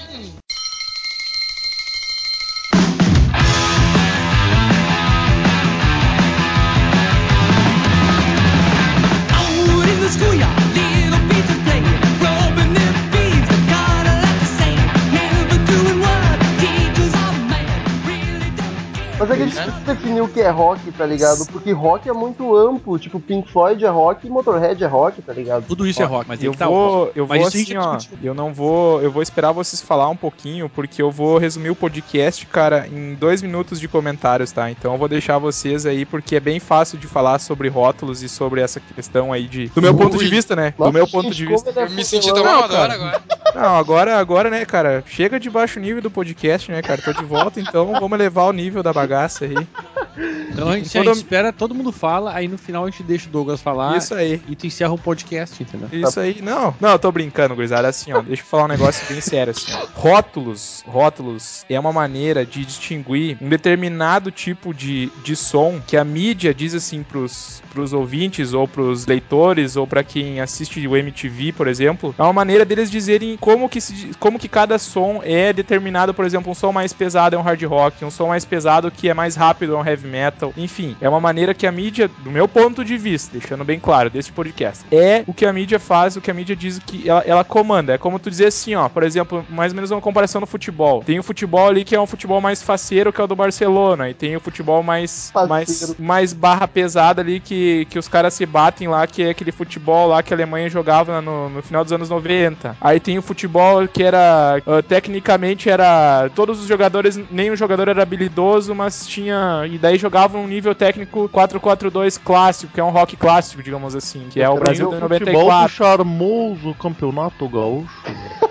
difícil 19.64 19.94
definir 19.94 20.20
o 20.22 20.28
que 20.28 20.40
é 20.40 20.50
rock, 20.50 20.90
tá 20.92 21.06
ligado? 21.06 21.46
Porque 21.46 21.72
rock 21.72 22.08
é 22.08 22.12
muito 22.12 22.56
amplo, 22.56 22.98
tipo, 22.98 23.20
Pink 23.20 23.50
Floyd 23.50 23.84
é 23.84 23.88
rock 23.88 24.26
e 24.26 24.30
Motorhead 24.30 24.82
é 24.82 24.86
rock, 24.86 25.22
tá 25.22 25.32
ligado? 25.32 25.64
tudo 25.66 25.86
isso 25.86 26.02
é 26.02 26.04
rock, 26.04 26.28
mas 26.28 26.42
eu 26.42 26.54
tá 26.54 26.66
vou, 26.66 27.10
eu 27.14 27.26
Mas 27.26 27.38
vou 27.38 27.48
assim, 27.48 27.76
ó, 27.76 27.98
eu 28.22 28.34
não 28.34 28.52
vou, 28.52 29.02
eu 29.02 29.10
vou 29.10 29.22
esperar 29.22 29.52
vocês 29.52 29.80
falar 29.82 30.08
um 30.08 30.16
pouquinho, 30.16 30.68
porque 30.68 31.00
eu 31.02 31.10
vou 31.10 31.38
resumir 31.38 31.70
o 31.70 31.74
podcast, 31.76 32.46
cara, 32.46 32.86
em 32.86 33.14
dois 33.14 33.42
minutos 33.42 33.80
de 33.80 33.88
comentários, 33.88 34.52
tá? 34.52 34.70
Então 34.70 34.92
eu 34.92 34.98
vou 34.98 35.08
deixar 35.08 35.38
vocês 35.38 35.86
aí, 35.86 36.04
porque 36.04 36.36
é 36.36 36.40
bem 36.40 36.60
fácil 36.60 36.98
de 36.98 37.06
falar 37.06 37.38
sobre 37.38 37.68
rótulos 37.68 38.22
e 38.22 38.28
sobre 38.28 38.60
essa 38.60 38.80
questão 38.80 39.32
aí 39.32 39.46
de, 39.46 39.68
do 39.68 39.82
meu 39.82 39.94
ponto 39.94 40.16
de 40.16 40.24
Ui. 40.24 40.30
vista, 40.30 40.54
né? 40.54 40.74
Nossa, 40.78 40.90
do 40.90 40.94
meu 40.94 41.04
gente, 41.04 41.12
ponto 41.12 41.30
de 41.30 41.46
vista. 41.46 41.70
é 41.70 41.84
eu 41.84 41.90
me 41.90 42.04
senti 42.04 42.32
tão 42.32 42.42
Não, 42.42 42.58
amador 42.58 42.76
cara. 42.76 42.94
agora. 42.94 43.22
Não, 43.54 43.76
agora, 43.76 44.18
agora, 44.18 44.50
né, 44.50 44.64
cara, 44.64 45.04
chega 45.06 45.38
de 45.38 45.48
baixo 45.48 45.78
nível 45.78 46.02
do 46.02 46.10
podcast, 46.10 46.72
né, 46.72 46.82
cara? 46.82 47.00
Tô 47.00 47.12
de 47.12 47.24
volta, 47.24 47.60
então 47.60 47.92
vamos 47.92 48.18
levar 48.18 48.44
o 48.44 48.52
nível 48.52 48.82
da 48.82 48.92
bagaça 48.92 49.43
aí. 49.44 49.66
Então 50.16 50.68
a 50.68 50.76
gente, 50.76 50.96
a 50.96 51.02
gente 51.02 51.16
espera, 51.16 51.52
todo 51.52 51.74
mundo 51.74 51.90
fala, 51.90 52.34
aí 52.34 52.46
no 52.46 52.56
final 52.56 52.84
a 52.84 52.90
gente 52.90 53.02
deixa 53.02 53.28
o 53.28 53.32
Douglas 53.32 53.60
falar 53.60 53.96
Isso 53.96 54.14
aí. 54.14 54.40
e 54.48 54.54
tu 54.54 54.66
encerra 54.66 54.92
o 54.92 54.98
podcast, 54.98 55.62
entendeu? 55.62 55.88
Isso 55.92 56.20
aí, 56.20 56.40
não, 56.40 56.74
não, 56.80 56.90
eu 56.90 56.98
tô 56.98 57.10
brincando, 57.10 57.54
gurizada. 57.54 57.88
Assim, 57.88 58.12
ó, 58.12 58.22
deixa 58.22 58.42
eu 58.42 58.46
falar 58.46 58.64
um 58.64 58.68
negócio 58.68 59.06
bem 59.08 59.20
sério, 59.20 59.50
assim, 59.50 59.72
ó. 59.72 59.86
Rótulos, 59.94 60.84
rótulos 60.86 61.64
é 61.68 61.78
uma 61.78 61.92
maneira 61.92 62.46
de 62.46 62.64
distinguir 62.64 63.36
um 63.40 63.48
determinado 63.48 64.30
tipo 64.30 64.72
de, 64.72 65.10
de 65.22 65.34
som 65.34 65.80
que 65.84 65.96
a 65.96 66.04
mídia 66.04 66.54
diz 66.54 66.74
assim 66.74 67.02
pros, 67.02 67.62
pros 67.72 67.92
ouvintes 67.92 68.52
ou 68.52 68.68
pros 68.68 69.06
leitores 69.06 69.76
ou 69.76 69.86
pra 69.86 70.04
quem 70.04 70.40
assiste 70.40 70.86
o 70.86 70.96
MTV, 70.96 71.52
por 71.52 71.66
exemplo. 71.66 72.14
É 72.18 72.22
uma 72.22 72.32
maneira 72.32 72.64
deles 72.64 72.90
dizerem 72.90 73.36
como 73.36 73.68
que, 73.68 73.80
se, 73.80 74.10
como 74.18 74.38
que 74.38 74.48
cada 74.48 74.78
som 74.78 75.20
é 75.24 75.52
determinado, 75.52 76.14
por 76.14 76.24
exemplo, 76.24 76.50
um 76.50 76.54
som 76.54 76.72
mais 76.72 76.92
pesado 76.92 77.34
é 77.34 77.38
um 77.38 77.42
hard 77.42 77.62
rock, 77.64 78.04
um 78.04 78.10
som 78.10 78.28
mais 78.28 78.44
pesado 78.44 78.90
que 78.90 79.08
é 79.08 79.14
mais 79.14 79.34
rápido 79.34 79.74
é 79.74 79.78
um 79.78 79.86
heavy 79.86 80.03
metal. 80.04 80.52
Enfim, 80.56 80.96
é 81.00 81.08
uma 81.08 81.20
maneira 81.20 81.54
que 81.54 81.66
a 81.66 81.72
mídia, 81.72 82.08
do 82.22 82.30
meu 82.30 82.46
ponto 82.46 82.84
de 82.84 82.96
vista, 82.96 83.38
deixando 83.38 83.64
bem 83.64 83.78
claro 83.78 84.10
desse 84.10 84.32
podcast, 84.32 84.84
é 84.92 85.24
o 85.26 85.34
que 85.34 85.46
a 85.46 85.52
mídia 85.52 85.78
faz, 85.78 86.16
o 86.16 86.20
que 86.20 86.30
a 86.30 86.34
mídia 86.34 86.54
diz 86.54 86.78
que 86.78 87.08
ela, 87.08 87.22
ela 87.26 87.44
comanda. 87.44 87.94
É 87.94 87.98
como 87.98 88.18
tu 88.18 88.30
dizer 88.30 88.46
assim, 88.46 88.74
ó, 88.74 88.88
por 88.88 89.02
exemplo, 89.02 89.44
mais 89.48 89.72
ou 89.72 89.76
menos 89.76 89.90
uma 89.90 90.00
comparação 90.00 90.40
no 90.40 90.46
futebol. 90.46 91.02
Tem 91.04 91.18
o 91.18 91.22
futebol 91.22 91.68
ali 91.68 91.84
que 91.84 91.94
é 91.94 92.00
um 92.00 92.06
futebol 92.06 92.40
mais 92.40 92.62
faceiro, 92.62 93.12
que 93.12 93.20
é 93.20 93.24
o 93.24 93.26
do 93.26 93.36
Barcelona, 93.36 94.10
e 94.10 94.14
tem 94.14 94.36
o 94.36 94.40
futebol 94.40 94.82
mais 94.82 95.04
mais, 95.46 95.80
Faceiro. 95.80 95.96
mais 95.98 96.32
barra 96.32 96.68
pesada 96.68 97.20
ali 97.20 97.40
que, 97.40 97.86
que 97.86 97.98
os 97.98 98.08
caras 98.08 98.34
se 98.34 98.46
batem 98.46 98.88
lá, 98.88 99.06
que 99.06 99.22
é 99.22 99.30
aquele 99.30 99.52
futebol 99.52 100.08
lá 100.08 100.22
que 100.22 100.32
a 100.32 100.36
Alemanha 100.36 100.68
jogava 100.68 101.20
no, 101.20 101.48
no 101.48 101.62
final 101.62 101.82
dos 101.84 101.92
anos 101.92 102.08
90. 102.08 102.76
Aí 102.80 103.00
tem 103.00 103.18
o 103.18 103.22
futebol 103.22 103.86
que 103.88 104.02
era 104.02 104.60
ah, 104.66 104.82
tecnicamente 104.82 105.68
era 105.68 106.28
todos 106.34 106.60
os 106.60 106.66
jogadores, 106.66 107.18
nenhum 107.30 107.56
jogador 107.56 107.88
era 107.88 108.02
habilidoso, 108.02 108.74
mas 108.74 109.06
tinha 109.06 109.64
e 109.66 109.78
daí 109.78 109.93
jogavam 109.98 110.42
um 110.42 110.46
nível 110.46 110.74
técnico 110.74 111.28
4-4-2 111.32 112.18
clássico, 112.22 112.72
que 112.72 112.80
é 112.80 112.84
um 112.84 112.90
rock 112.90 113.16
clássico, 113.16 113.62
digamos 113.62 113.94
assim, 113.94 114.26
que 114.30 114.40
é 114.40 114.48
o 114.48 114.56
Brasil 114.56 114.88
de 114.90 114.96
o 114.96 115.00
futebol 115.00 115.18
do 115.32 115.38
94. 115.48 115.74
charmoso 115.74 116.74
campeonato 116.74 117.48
gaúcho. 117.48 118.02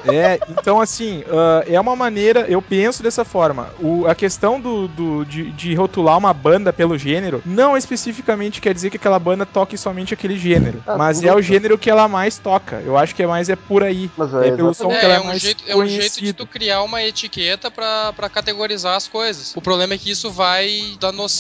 É, 0.06 0.38
então 0.50 0.82
assim, 0.82 1.24
ah, 1.30 1.64
é 1.66 1.80
uma 1.80 1.96
maneira, 1.96 2.42
eu 2.50 2.62
penso 2.62 3.02
dessa 3.02 3.24
forma. 3.24 3.70
O, 3.80 4.06
a 4.06 4.14
questão 4.14 4.60
do, 4.60 4.88
do- 4.88 5.26
de, 5.26 5.50
de 5.52 5.74
rotular 5.76 6.18
uma 6.18 6.34
banda 6.34 6.74
pelo 6.74 6.98
gênero 6.98 7.42
não 7.46 7.78
especificamente 7.78 8.60
quer 8.60 8.74
dizer 8.74 8.90
que 8.90 8.98
aquela 8.98 9.18
banda 9.18 9.46
toque 9.46 9.78
somente 9.78 10.14
aquele 10.14 10.38
gênero, 10.38 10.84
Ah, 10.86 10.98
mas 10.98 11.24
é 11.24 11.34
o 11.34 11.42
gênero 11.42 11.78
que 11.78 11.90
ela 11.90 12.08
mais 12.08 12.38
toca. 12.38 12.82
Eu 12.86 12.98
acho 12.98 13.16
que 13.16 13.24
é 13.24 13.28
mais 13.28 13.48
é 13.50 13.56
por 13.56 13.82
aí. 13.84 14.10
Mas 14.18 14.34
É 14.34 14.50
é, 14.50 14.52
pelo 14.56 14.74
som 14.74 14.92
exatamente. 14.92 15.00
que 15.00 15.06
ela 15.06 15.14
É, 15.14 15.16
é, 15.16 15.20
é 15.20 15.22
um 15.22 15.28
mais 15.28 15.42
jeito, 15.42 15.64
é 15.68 15.76
um 15.76 15.88
jeito 15.88 16.20
de 16.20 16.34
tu 16.34 16.46
criar 16.46 16.84
uma 16.84 17.02
etiqueta 17.02 17.72
pra, 17.72 18.12
pra 18.14 18.28
categorizar 18.30 18.96
as 18.98 19.08
coisas. 19.08 19.54
O 19.56 19.62
problema 19.62 19.94
é 19.94 19.98
que 19.98 20.12
isso 20.12 20.30
vai 20.32 20.96
da 21.00 21.12
noção 21.14 21.33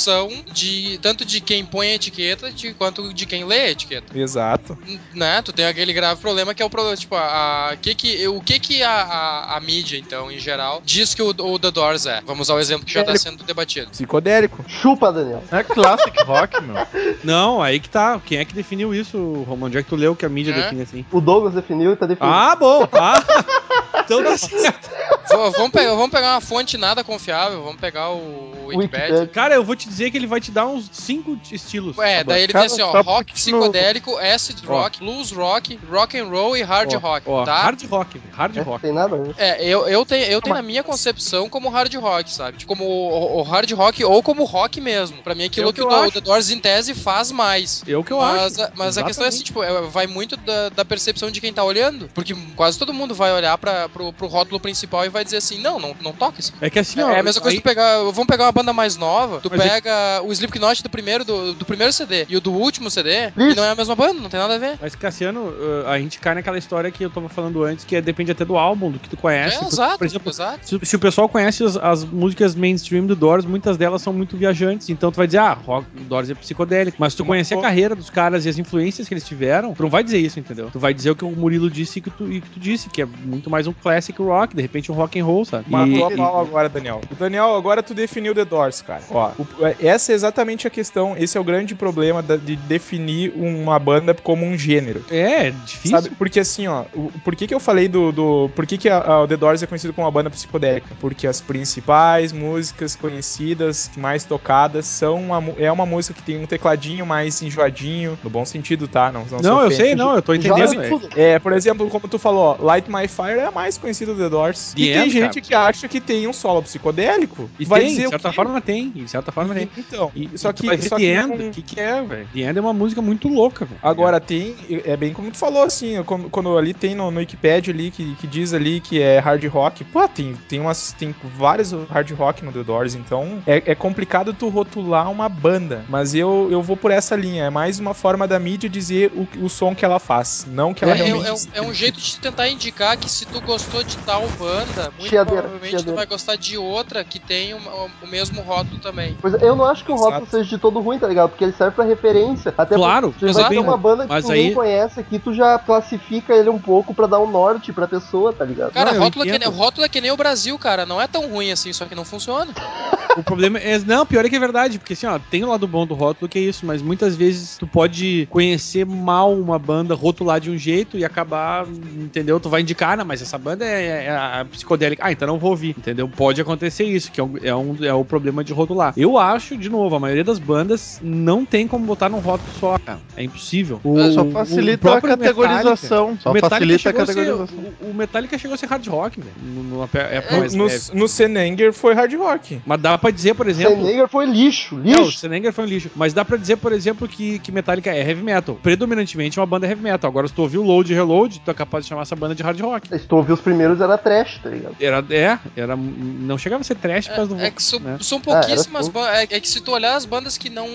de 0.51 0.99
tanto 1.01 1.23
de 1.25 1.39
quem 1.41 1.65
põe 1.65 1.89
a 1.89 1.95
etiqueta 1.95 2.51
de, 2.51 2.73
quanto 2.73 3.13
de 3.13 3.25
quem 3.25 3.43
lê 3.45 3.61
a 3.61 3.71
etiqueta. 3.71 4.17
Exato. 4.17 4.77
Né? 5.13 5.41
Tu 5.41 5.53
tem 5.53 5.65
aquele 5.65 5.93
grave 5.93 6.19
problema 6.21 6.53
que 6.53 6.61
é 6.61 6.65
o 6.65 6.69
problema, 6.69 6.95
tipo, 6.97 7.15
a, 7.15 7.71
a- 7.71 7.75
que 7.77 7.93
que, 7.95 8.27
o 8.27 8.41
que 8.41 8.59
que 8.59 8.83
a, 8.83 8.91
a, 8.91 9.57
a 9.57 9.59
mídia, 9.61 9.97
então, 9.97 10.31
em 10.31 10.39
geral, 10.39 10.81
diz 10.85 11.13
que 11.13 11.21
o, 11.21 11.29
o 11.29 11.59
The 11.59 11.71
Doors 11.71 12.05
é. 12.05 12.21
Vamos 12.25 12.47
usar 12.47 12.55
o 12.55 12.59
exemplo 12.59 12.85
que 12.85 12.93
já 12.93 13.03
tá 13.03 13.15
sendo 13.15 13.43
debatido. 13.43 13.89
Psicodélico. 13.91 14.63
Chupa, 14.67 15.11
Daniel. 15.11 15.43
É 15.51 15.63
classic 15.63 16.21
rock, 16.23 16.61
meu. 16.61 16.75
Não, 17.23 17.61
aí 17.61 17.79
que 17.79 17.89
tá. 17.89 18.19
Quem 18.25 18.37
é 18.39 18.45
que 18.45 18.53
definiu 18.53 18.93
isso, 18.93 19.17
Romão? 19.47 19.67
Onde 19.67 19.77
é 19.77 19.83
que 19.83 19.89
tu 19.89 19.95
leu 19.95 20.15
que 20.15 20.25
a 20.25 20.29
mídia 20.29 20.51
É? 20.51 20.61
define 20.61 20.81
assim? 20.81 21.05
O 21.11 21.21
Douglas 21.21 21.53
definiu 21.53 21.93
e 21.93 21.95
tá 21.95 22.05
definido. 22.05 22.33
Ah, 22.35 22.55
bom. 22.55 22.87
Ah, 22.93 23.23
então 24.05 24.23
tá 24.23 24.37
certo. 24.37 24.89
Vamos, 25.29 25.71
pegar, 25.71 25.91
vamos 25.95 26.11
pegar 26.11 26.33
uma 26.35 26.41
fonte 26.41 26.77
nada 26.77 27.03
confiável, 27.03 27.63
vamos 27.63 27.79
pegar 27.79 28.09
o 28.11 28.51
Wikipedia. 28.67 29.05
Wikipedia. 29.05 29.27
Cara, 29.27 29.55
eu 29.55 29.63
vou 29.63 29.75
te 29.75 29.87
dizer 29.87 30.11
que 30.11 30.17
ele 30.17 30.27
vai 30.27 30.39
te 30.39 30.51
dar 30.51 30.67
uns 30.67 30.89
cinco 30.91 31.37
estilos. 31.51 31.97
É, 31.97 32.23
Tá 32.23 32.33
daí 32.33 32.43
ele 32.43 32.53
Cara, 32.53 32.65
tem 32.67 32.73
assim, 32.73 32.81
ó, 32.83 32.91
só 32.91 33.01
rock 33.01 33.33
psicodélico, 33.33 34.17
acid 34.17 34.63
rock, 34.65 34.99
blues 34.99 35.31
rock, 35.31 35.79
rock 35.89 36.17
and 36.19 36.25
roll 36.27 36.55
e 36.55 36.61
hard 36.61 36.93
Ó, 36.93 36.97
rock, 36.97 37.25
tá? 37.45 37.61
Hard 37.63 37.83
rock, 37.89 38.17
velho, 38.19 38.33
hard 38.35 38.57
É, 38.57 38.61
rock. 38.61 38.81
tem 38.81 38.93
nada? 38.93 39.33
É, 39.37 39.65
eu, 39.65 39.87
eu 39.87 40.05
tenho, 40.05 40.25
eu 40.25 40.41
tenho 40.41 40.55
na 40.55 40.61
minha 40.61 40.83
concepção 40.83 41.49
como 41.49 41.69
hard 41.69 41.93
rock, 41.95 42.31
sabe? 42.31 42.57
Tipo, 42.57 42.73
Como 42.73 42.85
o, 42.85 43.39
o 43.39 43.43
hard 43.43 43.71
rock 43.71 44.03
ou 44.03 44.21
como 44.23 44.43
rock 44.43 44.79
mesmo. 44.81 45.21
Pra 45.23 45.33
mim, 45.35 45.45
aquilo 45.45 45.67
É 45.67 45.69
o 45.69 45.73
que, 45.73 45.81
que 45.81 45.87
o, 45.87 45.91
eu 45.91 46.07
o. 46.07 46.11
The 46.11 46.21
Doors 46.21 46.49
em 46.49 46.59
tese 46.59 46.93
faz 46.93 47.31
mais. 47.31 47.81
O 47.83 48.03
que 48.03 48.13
eu 48.13 48.19
mas, 48.19 48.59
acho. 48.59 48.63
a, 48.63 48.71
mas 48.75 48.97
a 48.97 49.03
questão 49.03 49.25
é 49.25 49.29
assim, 49.29 49.43
tipo, 49.43 49.63
é, 49.63 49.81
vai 49.81 50.07
muito 50.07 50.35
da, 50.37 50.69
da 50.69 50.85
percepção 50.85 51.29
de 51.31 51.41
quem 51.41 51.53
tá 51.53 51.63
olhando. 51.63 52.09
Porque 52.13 52.35
quase 52.55 52.77
todo 52.77 52.93
mundo 52.93 53.13
vai 53.15 53.31
olhar 53.33 53.57
pra, 53.57 53.89
pro, 53.93 54.11
pro 54.11 54.27
rótulo 54.27 54.59
principal 54.59 55.05
e 55.05 55.09
vai 55.09 55.23
dizer 55.23 55.37
assim, 55.37 55.61
não, 55.61 55.79
não, 55.79 55.95
não 56.01 56.11
toca 56.13 56.39
isso. 56.39 56.53
É 56.59 56.69
que 56.69 56.79
assim, 56.79 56.99
É, 56.99 57.05
ó. 57.05 57.09
é 57.11 57.19
a 57.19 57.23
mesma 57.23 57.41
coisa 57.41 57.55
aí- 57.55 57.61
que 57.61 57.61
tu 57.61 57.69
pegar. 57.69 57.99
Vamos 58.03 58.25
pegar 58.27 58.45
uma 58.45 58.51
banda 58.51 58.73
mais 58.73 58.97
nova, 58.97 59.39
tu 59.39 59.49
Mas 59.51 59.61
é- 59.61 59.69
pega 59.69 60.21
o 60.23 60.31
Slipknot 60.31 60.81
do 60.83 60.89
primeiro, 60.89 61.23
do, 61.23 61.53
do 61.53 61.65
primeiro 61.65 61.93
CD 61.93 62.25
e 62.27 62.35
o 62.35 62.41
do 62.41 62.51
último 62.51 62.89
CD, 62.89 63.27
e 63.37 63.47
Isso. 63.47 63.55
não 63.55 63.63
é 63.63 63.69
a 63.71 63.75
mesma 63.75 63.95
banda, 63.95 64.19
não 64.19 64.29
tem 64.29 64.39
nada 64.39 64.55
a 64.55 64.57
ver. 64.57 64.77
Mas, 64.81 64.95
Cassiano, 64.95 65.41
uh, 65.49 65.87
a 65.87 65.97
gente 65.99 66.19
cai 66.19 66.33
naquela 66.35 66.57
história 66.57 66.89
que 66.91 67.03
eu 67.03 67.09
tava 67.09 67.29
falando 67.29 67.63
antes, 67.63 67.85
que 67.85 67.95
é, 67.95 68.01
depende 68.01 68.31
até 68.31 68.43
do 68.43 68.57
álbum, 68.57 68.91
do 68.91 68.99
que 68.99 69.09
tu 69.09 69.17
conhece. 69.17 69.63
É, 69.63 69.67
exato, 69.67 69.97
Por 69.99 70.05
exemplo, 70.07 70.29
exato. 70.31 70.59
se, 70.67 70.79
se 70.83 70.95
o 70.95 70.99
pessoal 70.99 71.29
conhece 71.29 71.63
as, 71.63 71.77
as 71.77 72.03
músicas 72.03 72.55
mainstream 72.55 73.05
do 73.05 73.15
Doors, 73.15 73.45
muitas 73.45 73.77
delas 73.77 74.01
são 74.01 74.11
muito 74.13 74.35
viajantes. 74.35 74.89
Então 74.89 75.11
tu 75.11 75.15
vai 75.17 75.27
dizer, 75.27 75.39
ah, 75.39 75.53
rock, 75.53 75.85
Doors 76.01 76.29
é 76.29 76.35
psicodélico. 76.35 76.97
Mas 76.99 77.13
se 77.13 77.17
tu 77.17 77.25
conhecer 77.25 77.57
a 77.57 77.61
carreira 77.61 77.95
dos 77.95 78.09
caras 78.09 78.45
e 78.45 78.49
as 78.49 78.57
influências 78.57 79.07
que 79.07 79.13
eles 79.13 79.23
tiveram, 79.25 79.73
tu 79.73 79.83
não 79.83 79.89
vai 79.89 80.03
dizer 80.03 80.17
isso, 80.19 80.39
entendeu? 80.39 80.69
Tu 80.71 80.79
vai 80.79 80.93
dizer 80.93 81.11
o 81.11 81.15
que 81.15 81.25
o 81.25 81.29
Murilo 81.31 81.69
disse 81.69 81.99
e 81.99 82.01
que 82.01 82.09
tu, 82.09 82.31
e 82.31 82.41
que 82.41 82.49
tu 82.49 82.59
disse, 82.59 82.89
que 82.89 83.01
é 83.01 83.05
muito 83.05 83.49
mais 83.49 83.67
um 83.67 83.73
classic 83.83 84.19
rock, 84.21 84.55
de 84.55 84.61
repente 84.61 84.91
um 84.91 84.95
rock 84.95 85.19
and 85.19 85.25
roll, 85.25 85.43
sabe? 85.45 85.65
Matou 85.69 86.07
a 86.07 86.13
E- 86.13 86.17
pau 86.17 86.39
agora, 86.39 86.69
Daniel. 86.69 87.01
Daniel, 87.19 87.55
agora 87.55 87.83
tu 87.83 87.93
definiu 87.93 88.33
The 88.33 88.45
Doors, 88.45 88.81
cara. 88.81 89.03
Ó, 89.11 89.31
o- 89.37 89.45
essa 89.79 90.11
é 90.11 90.15
exatamente 90.15 90.65
a 90.65 90.69
questão, 90.69 91.15
esse 91.17 91.37
é 91.37 91.41
o 91.41 91.43
grande 91.43 91.75
problema 91.75 92.23
da- 92.23 92.37
de 92.37 92.55
definir 92.55 93.33
uma 93.35 93.77
banda 93.77 94.13
como 94.13 94.45
um 94.45 94.57
gênero. 94.57 95.03
É, 95.11 95.51
difícil. 95.51 95.97
Sabe? 96.01 96.15
Porque 96.15 96.39
assim, 96.39 96.67
ó, 96.67 96.85
o- 96.95 97.11
por 97.23 97.35
que 97.35 97.45
que 97.45 97.53
eu 97.53 97.59
falei 97.59 97.87
do. 97.87 98.11
do 98.11 98.49
por 98.55 98.65
que 98.65 98.77
que 98.77 98.87
a, 98.89 98.97
a- 98.99 99.21
o 99.23 99.27
The 99.27 99.37
Doors 99.37 99.61
é 99.61 99.67
conhecido 99.67 99.93
como 99.93 100.05
uma 100.07 100.11
banda 100.11 100.29
psicodélica? 100.29 100.95
Porque 100.99 101.27
as 101.27 101.41
principais 101.41 102.31
músicas 102.31 102.95
conhecidas, 102.95 103.91
mais 103.97 104.23
tocadas, 104.23 104.85
são 104.85 105.15
uma, 105.17 105.43
é 105.57 105.71
uma 105.71 105.85
música 105.85 106.13
que 106.13 106.23
tem 106.23 106.41
um 106.41 106.45
tecladinho 106.45 107.05
mais 107.05 107.41
enjoadinho, 107.41 108.17
no 108.23 108.29
bom 108.29 108.45
sentido, 108.45 108.87
tá? 108.87 109.11
Não, 109.11 109.25
não, 109.29 109.39
Não, 109.39 109.61
eu 109.63 109.71
sei, 109.71 109.95
não, 109.95 110.15
eu 110.15 110.21
tô 110.21 110.33
entendendo. 110.33 110.87
tudo. 110.89 111.09
É, 111.15 111.39
por 111.39 111.51
exemplo, 111.53 111.89
como 111.89 112.07
tu 112.07 112.19
falou, 112.19 112.57
ó, 112.59 112.63
Light 112.63 112.89
My 112.89 113.07
Fire 113.07 113.39
é 113.39 113.45
a 113.45 113.51
mais 113.51 113.72
conhecida 113.79 114.13
do 114.13 114.19
The 114.21 114.29
Doors. 114.29 114.73
The 114.75 114.81
e 114.81 114.85
tem 114.93 115.01
End, 115.03 115.09
gente 115.11 115.41
cara. 115.41 115.41
que 115.41 115.53
acha 115.55 115.87
que 115.87 115.99
tem 116.01 116.27
um 116.27 116.33
solo 116.33 116.61
psicodélico. 116.63 117.49
E 117.59 117.65
vai 117.65 117.81
tem, 117.81 117.89
dizer 117.89 118.03
de 118.03 118.09
certa 118.09 118.31
forma 118.33 118.61
tem, 118.61 118.89
de 118.91 119.07
certa 119.07 119.31
forma 119.31 119.53
tem. 119.53 119.69
Então, 119.77 120.11
E, 120.15 120.29
só 120.37 120.51
que, 120.53 120.65
vai 120.67 120.77
só 120.81 120.95
The 120.95 121.01
que 121.01 121.05
End, 121.07 121.27
não- 121.37 121.47
o 121.49 121.51
que, 121.51 121.61
que 121.61 121.79
é, 121.79 122.01
velho? 122.01 122.27
The 122.33 122.39
End 122.39 122.57
é 122.57 122.61
uma 122.61 122.73
música 122.73 123.01
muito 123.01 123.27
louca, 123.27 123.65
velho. 123.65 123.79
Agora 123.81 124.19
tem, 124.19 124.55
é 124.85 124.95
bem 124.97 125.13
como 125.13 125.31
tu 125.31 125.37
falou, 125.37 125.63
assim, 125.63 126.01
quando, 126.03 126.29
quando 126.29 126.57
ali 126.57 126.73
tem 126.73 126.95
no, 126.95 127.09
no 127.11 127.19
Wikipedia 127.19 127.73
ali, 127.73 127.91
que, 127.91 128.15
que 128.15 128.27
diz 128.27 128.53
ali 128.53 128.79
que 128.79 129.01
é 129.01 129.19
hard 129.19 129.43
rock, 129.45 129.83
pô, 129.85 130.07
tem, 130.07 130.33
tem, 130.47 130.59
umas, 130.59 130.93
tem 130.93 131.13
vários 131.35 131.71
hard 131.89 132.11
rock 132.11 132.43
no 132.43 132.51
The 132.51 132.63
Doors, 132.63 132.95
então 132.95 133.41
é, 133.47 133.61
é 133.71 133.75
complicado 133.75 134.33
tu 134.33 134.49
rotular 134.49 135.09
uma 135.11 135.27
banda, 135.29 135.83
mas 135.89 136.13
eu, 136.13 136.47
eu 136.51 136.61
vou 136.61 136.75
por 136.77 136.91
essa 136.91 137.15
linha, 137.15 137.45
é 137.45 137.49
mais 137.49 137.79
uma 137.79 137.93
forma 137.93 138.27
da 138.27 138.39
mídia 138.39 138.69
dizer 138.69 139.11
o, 139.15 139.27
o 139.45 139.49
som 139.49 139.73
que 139.75 139.83
ela 139.85 139.99
faz, 139.99 140.45
não 140.49 140.73
que 140.73 140.83
ela 140.83 140.93
É, 140.93 140.95
realmente... 140.97 141.49
é- 141.53 141.59
é 141.59 141.61
um 141.61 141.73
jeito 141.73 141.99
de 141.99 142.19
tentar 142.19 142.49
indicar 142.49 142.97
que 142.97 143.09
se 143.09 143.25
tu 143.25 143.41
gostou 143.41 143.62
de 143.83 143.97
tal 143.97 144.27
banda, 144.37 144.91
muito 144.97 145.09
Chiadeira, 145.09 145.41
provavelmente 145.43 145.69
chiadeira. 145.71 145.91
tu 145.91 145.95
vai 145.95 146.05
gostar 146.05 146.35
de 146.35 146.57
outra 146.57 147.03
que 147.03 147.19
tem 147.19 147.53
o, 147.53 147.57
o 148.01 148.07
mesmo 148.07 148.41
rótulo 148.41 148.79
também. 148.79 149.15
Pois 149.21 149.33
é, 149.33 149.47
eu 149.47 149.55
não 149.55 149.65
acho 149.65 149.83
que 149.83 149.91
o 149.91 149.95
Exato. 149.95 150.09
rótulo 150.11 150.27
seja 150.29 150.49
de 150.49 150.57
todo 150.57 150.79
ruim, 150.79 150.99
tá 150.99 151.07
ligado? 151.07 151.29
Porque 151.29 151.43
ele 151.43 151.53
serve 151.53 151.75
pra 151.75 151.85
referência. 151.85 152.53
Até 152.57 152.75
Claro, 152.75 153.13
tu 153.17 153.31
vai 153.33 153.49
ter 153.49 153.59
uma 153.59 153.77
banda 153.77 154.03
que 154.03 154.09
Mas 154.09 154.25
tu 154.25 154.31
nem 154.31 154.47
aí- 154.47 154.53
conhece 154.53 154.99
aqui, 154.99 155.17
tu 155.19 155.33
já 155.33 155.57
classifica 155.57 156.33
ele 156.33 156.49
um 156.49 156.59
pouco 156.59 156.93
pra 156.93 157.07
dar 157.07 157.19
um 157.19 157.29
norte 157.29 157.71
pra 157.73 157.87
pessoa, 157.87 158.33
tá 158.33 158.45
ligado? 158.45 158.71
Cara, 158.73 158.93
Não, 158.93 158.99
rótulo, 159.03 159.25
é 159.27 159.39
que, 159.39 159.45
rótulo 159.49 159.85
é 159.85 159.89
que 159.89 160.01
nem 160.01 160.11
o 160.11 160.17
Brasil, 160.17 160.57
cara. 160.59 160.85
Não 160.85 161.01
é 161.01 161.07
tão 161.07 161.27
ruim 161.29 161.51
assim, 161.51 161.71
só 161.73 161.85
que 161.85 161.95
não 161.95 162.05
funciona. 162.05 162.51
O 163.15 163.21
problema 163.21 163.59
é. 163.59 163.77
Não, 163.77 164.07
pior 164.07 164.25
é 164.25 164.29
que 164.29 164.35
é 164.35 164.39
verdade, 164.39 164.79
porque 164.79 164.93
assim, 164.93 165.05
ó, 165.05 165.19
tem 165.19 165.43
o 165.43 165.47
lado 165.47 165.67
bom 165.67 165.85
do 165.85 165.93
rótulo 165.93 166.27
que 166.27 166.39
é 166.39 166.41
isso, 166.41 166.65
mas 166.65 166.81
muitas 166.81 167.15
vezes 167.15 167.57
tu 167.59 167.67
pode 167.67 168.27
conhecer 168.31 168.87
mal 168.87 169.31
uma 169.31 169.59
banda, 169.59 169.93
rotular 169.93 170.39
de 170.39 170.49
um 170.49 170.57
jeito 170.57 170.97
e 170.97 171.05
acabar, 171.05 171.67
entendeu? 171.67 172.39
Tu 172.39 172.49
vai 172.49 172.61
indicar, 172.61 172.97
não, 172.97 173.05
mas 173.05 173.21
essa 173.21 173.37
banda 173.37 173.52
é, 173.61 174.05
é 174.05 174.09
a 174.09 174.45
psicodélica. 174.49 175.03
Ah, 175.05 175.11
então 175.11 175.27
não 175.27 175.37
vou 175.39 175.51
ouvir, 175.51 175.75
entendeu? 175.77 176.07
Pode 176.07 176.39
acontecer 176.41 176.83
isso, 176.85 177.11
que 177.11 177.19
é, 177.19 177.23
um, 177.23 177.33
é, 177.41 177.55
um- 177.55 177.77
é 177.81 177.93
o 177.93 178.03
problema 178.05 178.43
de 178.43 178.53
rotular. 178.53 178.93
Eu 178.97 179.17
acho, 179.17 179.57
de 179.57 179.69
novo, 179.69 179.95
a 179.95 179.99
maioria 179.99 180.23
das 180.23 180.39
bandas 180.39 180.99
não 181.03 181.45
tem 181.45 181.67
como 181.67 181.85
botar 181.85 182.09
num 182.09 182.19
rótulo 182.19 182.51
só, 182.59 182.77
cara. 182.79 182.99
É 183.17 183.23
impossível. 183.23 183.79
O, 183.83 183.97
Só 184.11 184.21
o 184.23 184.31
facilita 184.31 184.87
a 184.87 184.91
próprio 184.91 185.17
categorização. 185.17 186.17
Só 186.19 186.33
Metallica 186.33 186.49
facilita 186.55 186.75
a 186.75 186.91
chegou 186.91 187.01
a 187.01 187.05
ser- 187.05 187.13
categorização. 187.15 187.63
o, 187.81 187.91
o 187.91 187.93
Metallica 187.93 188.37
chegou 188.37 188.55
a 188.55 188.57
ser 188.57 188.65
hard 188.67 188.87
rock, 188.87 189.19
velho. 189.21 189.33
no- 189.43 189.83
época 189.83 190.37
mais 190.39 190.53
No, 190.53 190.65
leve. 190.65 190.81
no 190.93 191.07
Senenger 191.07 191.73
foi 191.73 191.93
hard 191.93 192.13
rock. 192.15 192.61
Mas 192.65 192.81
dá 192.81 192.97
pra 192.97 193.11
dizer, 193.11 193.33
por 193.33 193.47
exemplo. 193.47 193.83
Senegar 193.83 194.07
foi 194.07 194.25
lixo, 194.25 194.75
Não, 194.75 194.81
o 195.03 195.05
lixo. 195.05 195.17
Senenger 195.19 195.53
foi 195.53 195.63
um 195.63 195.67
lixo. 195.67 195.89
Mas 195.95 196.13
dá 196.13 196.23
pra 196.25 196.37
dizer, 196.37 196.57
por 196.57 196.71
exemplo, 196.71 197.07
que, 197.07 197.39
que 197.39 197.51
Metallica 197.51 197.89
é 197.91 198.07
heavy 198.07 198.23
metal. 198.23 198.57
Predominantemente 198.61 199.37
é 199.37 199.41
uma 199.41 199.45
banda 199.47 199.67
heavy 199.67 199.81
metal. 199.81 200.09
Agora, 200.09 200.27
se 200.27 200.33
tu 200.33 200.41
ouvir 200.41 200.57
o 200.57 200.63
Load 200.63 200.91
e 200.91 200.95
Reload, 200.95 201.41
tu 201.43 201.51
é 201.51 201.53
capaz 201.53 201.85
de 201.85 201.89
chamar 201.89 202.03
essa 202.03 202.15
banda 202.15 202.35
de 202.35 202.43
hard 202.43 202.59
rock. 202.61 202.87
Se 202.87 203.07
tu 203.07 203.15
ouvir 203.15 203.33
os 203.33 203.41
primeiros, 203.43 203.79
era 203.81 203.97
trash, 203.97 204.39
tá 204.41 204.49
ligado? 204.49 204.75
Era, 204.79 205.03
é, 205.09 205.37
era, 205.55 205.75
não 205.75 206.37
chegava 206.37 206.61
a 206.61 206.63
ser 206.63 206.75
trash 206.75 207.07
por 207.07 207.15
causa 207.15 207.35
do 207.35 207.41
É 207.41 207.51
que 207.51 207.61
são, 207.61 207.79
né? 207.79 207.97
são 208.01 208.17
Ah, 208.17 208.21
pouquíssimas 208.21 208.85
era 208.87 208.93
bandas. 208.93 209.15
É, 209.15 209.23
é 209.35 209.39
que 209.39 209.47
se 209.49 209.61
tu 209.61 209.71
olhar 209.71 209.95
as 209.95 210.05
bandas 210.05 210.37
que 210.37 210.49
não. 210.49 210.67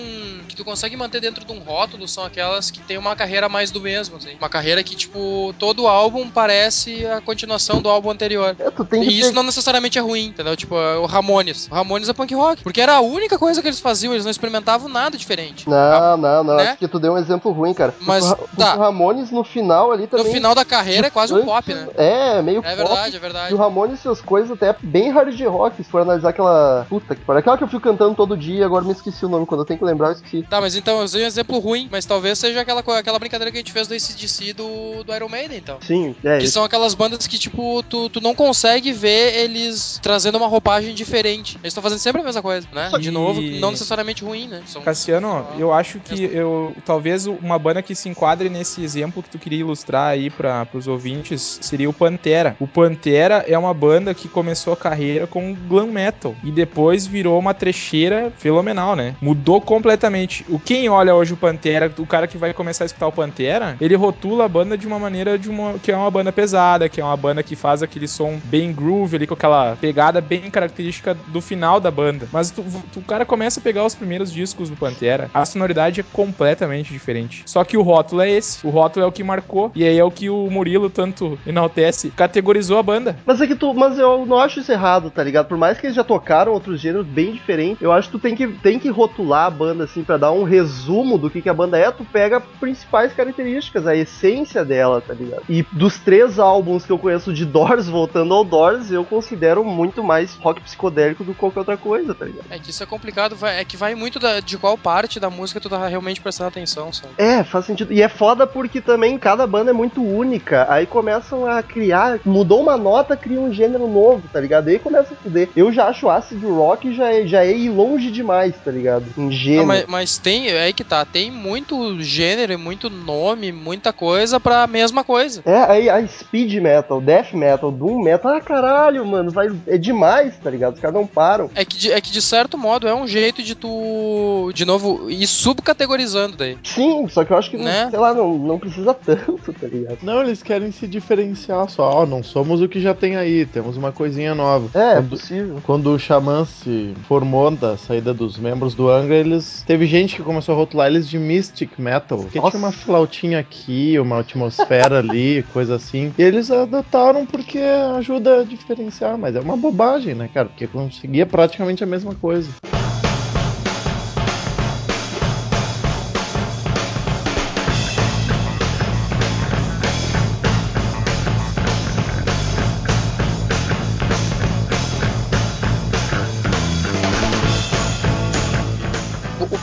que 0.47 0.55
tu 0.55 0.63
consegue 0.63 0.95
manter 0.95 1.19
dentro 1.19 1.43
de 1.45 1.51
um 1.51 1.59
rótulo, 1.59 2.07
são 2.07 2.23
aquelas 2.23 2.71
que 2.71 2.79
tem 2.81 2.97
uma 2.97 3.15
carreira 3.15 3.49
mais 3.49 3.71
do 3.71 3.81
mesmo, 3.81 4.17
assim. 4.17 4.35
Uma 4.39 4.49
carreira 4.49 4.83
que, 4.83 4.95
tipo, 4.95 5.53
todo 5.59 5.87
álbum 5.87 6.29
parece 6.29 7.05
a 7.07 7.19
continuação 7.21 7.81
do 7.81 7.89
álbum 7.89 8.09
anterior. 8.11 8.55
É, 8.59 8.69
tu 8.71 8.85
tem 8.85 9.01
que 9.01 9.09
E 9.09 9.19
isso 9.19 9.29
ter- 9.29 9.35
não 9.35 9.43
necessariamente 9.43 9.97
é 9.97 10.01
ruim, 10.01 10.27
entendeu? 10.27 10.55
Tipo, 10.55 10.75
o 10.75 11.05
Ramones. 11.05 11.67
O 11.71 11.75
Ramones 11.75 12.07
é 12.09 12.13
punk 12.13 12.33
rock. 12.35 12.63
Porque 12.63 12.79
era 12.81 12.95
a 12.95 13.01
única 13.01 13.37
coisa 13.37 13.61
que 13.61 13.67
eles 13.67 13.79
faziam, 13.79 14.13
eles 14.13 14.23
não 14.25 14.31
experimentavam 14.31 14.87
nada 14.89 15.17
diferente. 15.17 15.67
Não, 15.69 16.17
não, 16.17 16.43
não. 16.43 16.55
né? 16.57 16.69
Acho 16.69 16.77
que 16.77 16.87
tu 16.87 16.99
deu 16.99 17.13
um 17.13 17.17
exemplo 17.17 17.51
ruim, 17.51 17.73
cara. 17.73 17.93
Mas, 18.01 18.29
o, 18.29 18.35
tá. 18.57 18.75
o 18.75 18.79
Ramones 18.79 19.31
no 19.31 19.43
final 19.43 19.91
ali 19.91 20.03
No 20.03 20.07
também. 20.09 20.31
final 20.33 20.53
da 20.53 20.63
carreira 20.65 21.07
é 21.07 21.09
quase 21.09 21.33
um 21.33 21.43
pop, 21.45 21.73
né? 21.73 21.87
É, 21.97 22.41
meio 22.41 22.58
É 22.65 22.75
pop. 22.75 22.87
verdade, 22.87 23.15
é 23.15 23.17
E 23.17 23.21
verdade. 23.21 23.53
o 23.53 23.57
Ramones 23.57 23.99
suas 23.99 24.21
coisas 24.21 24.51
até 24.51 24.75
bem 24.81 25.09
hard 25.11 25.39
rock, 25.45 25.77
se 25.77 25.89
for 25.89 26.01
analisar 26.01 26.29
aquela. 26.29 26.85
Puta 26.89 27.15
que 27.15 27.21
pariu. 27.21 27.39
Aquela 27.39 27.57
que 27.57 27.63
eu 27.63 27.67
fico 27.67 27.81
cantando 27.81 28.15
todo 28.15 28.37
dia, 28.37 28.65
agora 28.65 28.83
me 28.85 28.91
esqueci 28.91 29.25
o 29.25 29.29
nome. 29.29 29.45
Quando 29.45 29.61
eu 29.61 29.65
tenho 29.65 29.79
que 29.79 29.85
lembrar, 29.85 30.09
eu 30.09 30.13
esqueci. 30.13 30.43
Tá, 30.43 30.59
mas 30.61 30.75
então 30.75 30.97
eu 30.99 31.03
usei 31.05 31.23
um 31.23 31.27
exemplo 31.27 31.59
ruim, 31.59 31.87
mas 31.91 32.05
talvez 32.05 32.37
seja 32.39 32.61
aquela, 32.61 32.81
aquela 32.81 33.19
brincadeira 33.19 33.51
que 33.51 33.57
a 33.57 33.61
gente 33.61 33.71
fez 33.71 33.87
do 33.87 33.93
ACDC 33.93 34.53
do, 34.53 35.03
do 35.03 35.13
Iron 35.15 35.29
Maiden, 35.29 35.57
então. 35.57 35.77
Sim, 35.81 36.15
é 36.23 36.37
Que 36.39 36.45
isso. 36.45 36.53
são 36.53 36.63
aquelas 36.63 36.93
bandas 36.93 37.25
que, 37.27 37.37
tipo, 37.39 37.81
tu, 37.83 38.09
tu 38.09 38.21
não 38.21 38.33
consegue 38.35 38.91
ver 38.91 39.35
eles 39.35 39.99
trazendo 40.01 40.37
uma 40.37 40.47
roupagem 40.47 40.93
diferente. 40.93 41.55
Eles 41.57 41.67
estão 41.71 41.83
fazendo 41.83 41.99
sempre 41.99 42.21
a 42.21 42.25
mesma 42.25 42.41
coisa, 42.41 42.67
né? 42.71 42.89
De 42.99 43.09
E- 43.09 43.11
novo, 43.11 43.41
não 43.41 43.71
necessariamente 43.71 44.23
ruim, 44.23 44.47
né? 44.47 44.61
São 44.65 44.81
Cassiano, 44.81 45.45
eu 45.57 45.73
acho 45.73 45.99
que 45.99 46.23
eu 46.25 46.75
talvez 46.85 47.25
uma 47.25 47.57
banda 47.59 47.81
que 47.81 47.95
se 47.95 48.09
enquadre 48.09 48.49
nesse 48.49 48.83
exemplo 48.83 49.21
que 49.23 49.29
tu 49.29 49.37
queria 49.39 49.59
ilustrar 49.59 50.07
aí 50.11 50.29
para 50.29 50.67
os 50.73 50.87
ouvintes 50.87 51.59
seria 51.61 51.89
o 51.89 51.93
Pantera. 51.93 52.48
O 52.59 52.67
Pantera 52.67 53.43
é 53.47 53.57
uma 53.57 53.73
banda 53.73 54.13
que 54.13 54.27
começou 54.27 54.73
a 54.73 54.77
carreira 54.77 55.27
com 55.27 55.53
glam 55.67 55.87
metal 55.87 56.35
e 56.43 56.51
depois 56.51 57.05
virou 57.05 57.37
uma 57.39 57.53
trecheira 57.53 58.31
fenomenal, 58.37 58.95
né? 58.95 59.15
Mudou 59.21 59.59
completamente. 59.61 60.45
O 60.49 60.59
quem 60.59 60.87
olha 60.89 61.15
hoje 61.15 61.33
o 61.33 61.37
Pantera, 61.37 61.91
o 61.97 62.05
cara 62.05 62.27
que 62.27 62.37
vai 62.37 62.53
começar 62.53 62.83
a 62.83 62.87
escutar 62.87 63.07
o 63.07 63.11
Pantera, 63.11 63.75
ele 63.79 63.95
rotula 63.95 64.45
a 64.45 64.49
banda 64.49 64.77
de 64.77 64.87
uma 64.87 64.99
maneira 64.99 65.37
de 65.37 65.49
uma 65.49 65.73
que 65.79 65.91
é 65.91 65.95
uma 65.97 66.09
banda 66.11 66.31
pesada, 66.31 66.87
que 66.89 67.01
é 67.01 67.03
uma 67.03 67.17
banda 67.17 67.43
que 67.43 67.55
faz 67.55 67.81
aquele 67.83 68.07
som 68.07 68.39
bem 68.45 68.71
groove 68.73 69.15
ali 69.15 69.27
com 69.27 69.33
aquela 69.33 69.75
pegada 69.79 70.21
bem 70.21 70.49
característica 70.49 71.13
do 71.27 71.41
final 71.41 71.79
da 71.79 71.91
banda. 71.91 72.27
Mas 72.31 72.51
tu, 72.51 72.63
tu- 72.91 72.99
o 72.99 73.03
cara 73.03 73.25
começa 73.25 73.59
a 73.59 73.63
pegar 73.63 73.85
os 73.85 73.95
primeiros 73.95 74.31
discos 74.31 74.69
do 74.69 74.75
Pantera, 74.75 75.29
a 75.33 75.45
sonoridade 75.45 75.99
é 76.01 76.03
completamente 76.11 76.91
diferente. 76.91 77.43
Só 77.45 77.63
que 77.63 77.77
o 77.77 77.81
rótulo 77.81 78.21
é 78.21 78.29
esse. 78.31 78.65
O 78.65 78.69
rótulo 78.69 79.05
é 79.05 79.07
o 79.07 79.11
que 79.11 79.23
marcou. 79.23 79.71
E 79.75 79.83
aí 79.83 79.97
é 79.97 80.03
o 80.03 80.11
que 80.11 80.29
o 80.29 80.49
Murilo 80.49 80.89
tanto 80.89 81.37
enaltece. 81.45 82.11
Categorizou 82.29 82.77
a 82.77 82.83
banda. 82.83 83.15
Mas 83.25 83.41
é 83.41 83.47
que 83.47 83.55
tu. 83.55 83.73
Mas 83.73 83.97
eu 83.97 84.25
não 84.25 84.37
acho 84.37 84.59
isso 84.59 84.71
errado, 84.71 85.09
tá 85.09 85.23
ligado? 85.23 85.47
Por 85.47 85.57
mais 85.57 85.79
que 85.79 85.87
eles 85.87 85.95
já 85.95 86.03
tocaram 86.03 86.51
outros 86.53 86.79
gêneros 86.79 87.05
bem 87.07 87.31
diferentes, 87.33 87.81
eu 87.81 87.91
acho 87.91 88.07
que 88.07 88.11
tu 88.17 88.19
tem 88.19 88.35
que, 88.35 88.47
tem 88.47 88.77
que 88.77 88.89
rotular 88.89 89.45
a 89.47 89.49
banda, 89.49 89.83
assim, 89.85 90.03
pra 90.03 90.15
dar 90.17 90.31
um 90.31 90.43
resumo 90.43 91.17
do 91.17 91.29
que, 91.29 91.41
que 91.41 91.49
a 91.49 91.53
banda 91.53 91.77
é. 91.77 91.89
Tu 91.91 92.05
pega 92.05 92.39
principais 92.39 93.13
características, 93.13 93.87
a 93.87 93.95
essência 93.95 94.63
dela, 94.63 95.01
tá 95.01 95.13
ligado? 95.13 95.41
E 95.49 95.65
dos 95.71 95.97
três 95.99 96.37
álbuns 96.37 96.85
que 96.85 96.91
eu 96.91 96.99
conheço 96.99 97.33
de 97.33 97.45
Doors, 97.49 97.87
voltando 97.89 98.33
ao 98.33 98.43
Doors, 98.45 98.91
eu 98.91 99.03
considero 99.03 99.63
muito 99.65 100.03
mais 100.03 100.35
rock 100.35 100.61
psicodélico 100.61 101.23
do 101.23 101.33
que 101.33 101.39
qualquer 101.39 101.59
outra 101.59 101.77
coisa. 101.77 102.13
tá 102.13 102.25
ligado? 102.25 102.45
É 102.49 102.59
que 102.59 102.69
isso 102.69 102.83
é 102.83 102.85
complicado, 102.85 103.35
vai- 103.35 103.59
é 103.59 103.65
que 103.65 103.75
vai 103.75 103.95
muito 103.95 104.19
da- 104.19 104.39
de 104.39 104.57
qual 104.57 104.77
parte 104.77 105.19
da 105.19 105.29
música 105.29 105.59
tu 105.59 105.67
tá 105.69 105.87
realmente 105.87 106.21
prestando 106.21 106.49
atenção, 106.49 106.93
sabe? 106.93 107.13
É, 107.17 107.43
faz 107.43 107.65
sentido. 107.65 107.91
E 107.91 108.01
é 108.01 108.07
foda 108.09 108.45
porque 108.45 108.79
também 108.81 109.17
cada 109.17 109.47
banda 109.47 109.71
é 109.71 109.73
muito 109.73 110.03
única. 110.03 110.67
Aí 110.69 110.85
começam 110.85 111.45
a 111.45 111.63
criar. 111.63 112.18
Mudou 112.25 112.61
uma 112.61 112.77
nota, 112.77 113.15
cria 113.17 113.39
um 113.39 113.53
gênero 113.53 113.87
novo, 113.87 114.23
tá 114.31 114.39
ligado? 114.39 114.67
Aí 114.67 114.79
começa 114.79 115.13
a 115.13 115.17
fuder. 115.17 115.49
Eu 115.55 115.71
já 115.71 115.87
acho 115.87 116.09
acid 116.09 116.43
rock 116.43 116.93
já 116.93 117.13
é, 117.13 117.25
já 117.27 117.43
é 117.43 117.51
ir 117.55 117.69
longe 117.69 118.11
demais, 118.11 118.53
tá 118.63 118.71
ligado? 118.71 119.05
Em 119.17 119.31
gênero. 119.31 119.61
Não, 119.61 119.67
mas, 119.67 119.85
mas 119.87 120.17
tem, 120.17 120.49
é 120.49 120.63
aí 120.63 120.73
que 120.73 120.83
tá, 120.83 121.05
tem 121.05 121.31
muito 121.31 122.01
gênero, 122.01 122.53
e 122.53 122.57
muito 122.57 122.89
nome, 122.89 123.51
muita 123.51 123.91
coisa 123.93 124.39
pra 124.39 124.67
mesma 124.67 125.03
coisa. 125.03 125.41
É, 125.45 125.57
aí 125.63 125.89
a 125.89 126.05
speed 126.07 126.53
metal, 126.61 127.01
death 127.01 127.33
metal, 127.33 127.71
doom 127.71 128.01
metal, 128.01 128.33
ah 128.33 128.41
caralho, 128.41 129.05
mano, 129.05 129.31
vai, 129.31 129.47
é 129.67 129.77
demais, 129.77 130.37
tá 130.37 130.49
ligado? 130.49 130.75
Os 130.75 130.79
caras 130.79 130.95
não 130.95 131.07
param. 131.07 131.49
É 131.55 131.63
que, 131.65 131.77
de, 131.77 131.91
é 131.91 132.01
que 132.01 132.11
de 132.11 132.21
certo 132.21 132.57
modo 132.57 132.87
é 132.87 132.93
um 132.93 133.07
jeito 133.07 133.41
de 133.43 133.55
tu, 133.55 134.51
de 134.53 134.65
novo, 134.65 135.09
ir 135.09 135.27
subcategorizando 135.27 136.37
daí. 136.37 136.57
Sim, 136.63 137.07
só 137.09 137.23
que 137.23 137.31
eu 137.31 137.37
acho 137.37 137.49
que, 137.49 137.57
Né? 137.57 137.87
sei 137.89 137.99
lá, 137.99 138.13
não, 138.13 138.37
não 138.37 138.59
precisa 138.59 138.93
tanto, 138.93 139.53
tá 139.53 139.67
ligado? 139.67 139.99
Não, 140.01 140.21
eles 140.21 140.41
querem 140.43 140.71
se 140.71 140.87
diferenciar 140.87 141.69
só. 141.69 141.89
Não 142.09 142.23
somos 142.23 142.61
o 142.61 142.67
que 142.67 142.79
já 142.81 142.93
tem 142.93 143.15
aí, 143.15 143.45
temos 143.45 143.77
uma 143.77 143.91
coisinha 143.91 144.33
nova. 144.33 144.67
É, 144.77 144.91
é 144.91 144.93
Quando- 144.95 145.09
possível. 145.09 145.55
Quando 145.63 145.93
o 145.93 145.99
Xamã 145.99 146.43
se 146.45 146.93
formou 147.07 147.51
da 147.51 147.77
saída 147.77 148.13
dos 148.13 148.37
membros 148.37 148.73
do 148.73 148.89
Angra, 148.89 149.15
eles. 149.15 149.63
Teve 149.65 149.85
gente 149.85 150.15
que 150.15 150.21
começou 150.23 150.53
a 150.55 150.57
rotular 150.57 150.87
eles 150.87 151.07
de 151.07 151.17
Mystic 151.19 151.77
Metal. 151.77 152.17
Nossa. 152.17 152.29
tinha 152.29 152.43
uma 152.63 152.71
flautinha 152.71 153.39
aqui, 153.39 153.97
uma 153.99 154.19
atmosfera 154.19 154.99
ali, 154.99 155.43
coisa 155.53 155.75
assim. 155.75 156.11
E 156.17 156.21
eles 156.21 156.49
adotaram 156.51 157.25
porque 157.25 157.59
ajuda 157.97 158.41
a 158.41 158.43
diferenciar, 158.43 159.17
mas 159.17 159.35
é 159.35 159.39
uma 159.39 159.55
bobagem, 159.55 160.15
né, 160.15 160.29
cara? 160.33 160.47
Porque 160.49 160.67
conseguia 160.67 161.25
praticamente 161.25 161.83
a 161.83 161.87
mesma 161.87 162.15
coisa. 162.15 162.49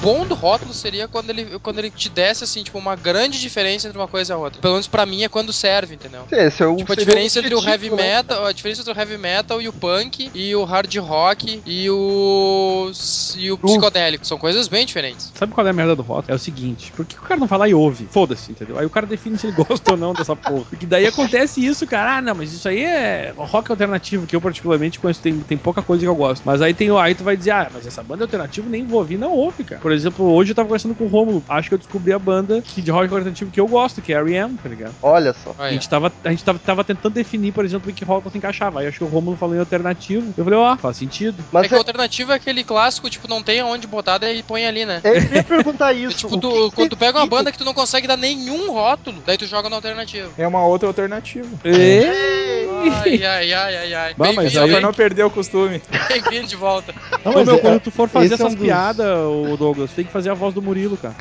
Bom 0.07 0.25
do 0.25 0.35
rótulo 0.35 0.73
seria 0.73 1.09
quando 1.09 1.31
ele, 1.31 1.59
quando 1.59 1.81
ele 1.81 1.91
te 1.91 2.09
desse, 2.09 2.45
assim, 2.45 2.63
tipo, 2.63 2.79
uma 2.79 2.95
grande 2.95 3.41
diferença 3.41 3.89
entre 3.89 3.99
uma 3.99 4.07
coisa 4.07 4.33
e 4.33 4.35
a 4.35 4.39
outra. 4.39 4.61
Pelo 4.61 4.75
menos 4.75 4.87
pra 4.87 5.05
mim 5.05 5.25
é 5.25 5.29
quando 5.29 5.53
serve, 5.53 5.97
entendeu? 5.97 6.23
Esse 6.31 6.63
é 6.63 6.67
o, 6.67 6.77
Tipo, 6.77 6.93
a 6.93 6.97
diferença 6.97 7.41
entre 7.41 7.55
o 7.55 7.63
heavy 7.63 7.91
né? 7.91 7.97
metal, 7.97 8.47
a 8.47 8.53
diferença 8.53 8.83
entre 8.83 8.93
o 8.93 8.97
heavy 8.97 9.19
metal 9.19 9.61
e 9.61 9.69
o 9.69 9.73
punk, 9.73 10.31
e 10.33 10.55
o 10.55 10.65
hard 10.65 10.95
rock 10.99 11.61
e 11.67 11.91
o 11.91 12.93
e 13.37 13.51
o 13.51 13.59
psicodélico, 13.59 14.27
são 14.27 14.39
coisas 14.39 14.69
bem 14.69 14.87
diferentes. 14.87 15.33
Sabe 15.35 15.53
qual 15.53 15.67
é 15.67 15.71
a 15.71 15.73
merda 15.73 15.97
do 15.97 16.03
rótulo? 16.03 16.33
É 16.33 16.35
o 16.35 16.39
seguinte, 16.39 16.93
por 16.93 17.05
que 17.05 17.19
o 17.19 17.23
cara 17.23 17.41
não 17.41 17.49
fala 17.49 17.69
e 17.69 17.75
ouve? 17.75 18.07
Foda-se, 18.11 18.53
entendeu? 18.53 18.79
Aí 18.79 18.87
o 18.87 18.91
cara 18.91 19.07
define 19.07 19.37
se 19.37 19.49
ele 19.49 19.57
gosta 19.65 19.93
ou 19.93 19.97
não 19.97 20.13
dessa 20.13 20.37
porra. 20.37 20.65
Porque 20.71 20.87
daí 20.87 21.07
acontece 21.07 21.65
isso, 21.65 21.87
cara. 21.87 22.19
Ah, 22.19 22.23
não, 22.23 22.35
mas 22.35 22.53
isso 22.53 22.69
aí 22.69 22.85
é 22.85 23.35
rock 23.37 23.71
alternativo, 23.71 24.27
que 24.27 24.37
eu 24.37 24.41
particularmente 24.41 25.01
conheço, 25.01 25.21
tem, 25.21 25.41
tem 25.41 25.59
pouca 25.59 25.83
coisa 25.83 26.05
que 26.05 26.09
eu 26.09 26.15
gosto. 26.15 26.43
Mas 26.45 26.63
aí 26.63 26.73
tem 26.73 26.87
aí 26.97 27.15
tu 27.15 27.25
vai 27.25 27.37
dizer, 27.37 27.51
ah, 27.51 27.71
mas 27.73 27.87
essa 27.87 28.03
banda 28.03 28.23
é 28.23 28.27
alternativa 28.27 28.69
nem 28.69 28.85
vou 28.85 29.01
ouvir, 29.01 29.19
não 29.19 29.33
ouve, 29.33 29.65
cara. 29.65 29.81
Por 29.81 29.93
exemplo, 29.97 30.31
hoje 30.33 30.53
eu 30.53 30.55
tava 30.55 30.69
conversando 30.69 30.95
com 30.95 31.05
o 31.05 31.09
Romulo, 31.09 31.43
acho 31.49 31.69
que 31.69 31.75
eu 31.75 31.79
descobri 31.79 32.12
a 32.12 32.19
banda 32.19 32.62
que- 32.62 32.81
de 32.83 32.91
rock 32.91 33.12
alternativo 33.12 33.50
que 33.50 33.61
eu 33.61 33.67
gosto, 33.67 34.00
que 34.03 34.12
é 34.12 34.17
R.E.M., 34.17 34.57
tá 34.62 34.69
ligado? 34.69 34.95
Olha 35.03 35.33
só. 35.33 35.55
A 35.59 35.71
gente, 35.71 35.88
tava, 35.88 36.12
a 36.25 36.31
gente 36.31 36.45
tava, 36.45 36.59
tava 36.59 36.85
tentando 36.85 37.12
definir, 37.15 37.53
por 37.53 37.65
exemplo, 37.65 37.91
em 37.91 37.95
que 37.95 38.05
rótulo 38.05 38.31
se 38.31 38.38
encaixava. 38.38 38.81
Aí 38.81 38.87
eu 38.87 38.88
acho 38.91 38.99
que 38.99 39.05
o 39.05 39.09
Romulo 39.09 39.37
falou 39.37 39.55
em 39.57 39.59
alternativo. 39.59 40.33
Eu 40.37 40.45
falei, 40.45 40.59
ó, 40.59 40.76
faz 40.76 40.97
sentido. 40.97 41.41
é 41.41 41.45
Mas 41.53 41.67
que 41.69 41.75
a 41.75 41.76
é, 41.76 41.79
alternativa 41.79 42.33
é 42.33 42.37
aquele 42.37 42.62
clássico, 42.62 43.09
tipo, 43.11 43.26
não 43.29 43.43
tem 43.43 43.61
aonde 43.61 43.87
botar, 43.87 44.19
daí 44.19 44.43
põe 44.43 44.67
ali, 44.67 44.85
né? 44.85 45.00
é, 45.03 45.19
eu 45.19 45.23
ia 45.37 45.43
perguntar 45.45 45.93
É 45.97 45.99
isso. 45.99 46.19
tipo, 46.19 46.35
o 46.37 46.38
tu- 46.41 46.50
que 46.50 46.71
que 46.71 46.76
quando 46.76 46.91
tu 46.91 46.97
pega 46.97 47.19
uma 47.19 47.26
banda 47.26 47.50
que 47.53 47.59
tu 47.59 47.65
não 47.65 47.75
consegue 47.75 48.07
dar 48.07 48.17
nenhum 48.17 48.71
rótulo, 48.73 49.23
daí 49.26 49.37
tu 49.38 49.47
joga 49.47 49.69
na 49.71 49.76
alternativa. 49.76 50.31
É 50.37 50.47
uma 50.47 50.65
outra 50.65 50.88
alternativa. 50.88 51.47
Ai, 51.65 53.25
ai, 53.25 53.53
ai, 53.53 53.76
ai, 53.76 53.95
ai. 53.95 54.15
Bah, 54.17 54.33
mas 54.33 54.57
aí- 54.57 54.71
pra 54.71 54.81
não 54.81 54.93
perder 54.93 55.25
o 55.25 55.31
costume. 55.31 55.81
bem-vindo 56.09 56.47
de 56.47 56.57
volta. 56.57 56.95
Não, 57.25 57.33
mas 57.33 57.47
meu, 57.47 57.57
é- 57.57 57.59
quando 57.59 57.81
tu 57.81 57.91
for 57.91 58.09
fazer 58.09 58.26
esse 58.35 58.43
é 58.43 58.45
um 58.45 58.49
essas 58.49 58.55
dos- 58.59 58.65
piadas, 58.67 59.07
ô 59.07 59.57
Douglas, 59.57 59.86
tem 59.95 60.05
que 60.05 60.12
fazer 60.12 60.31
a 60.31 60.35
voz 60.35 60.55
do 60.55 60.62
Murilo, 60.62 60.97
cara. 60.97 61.14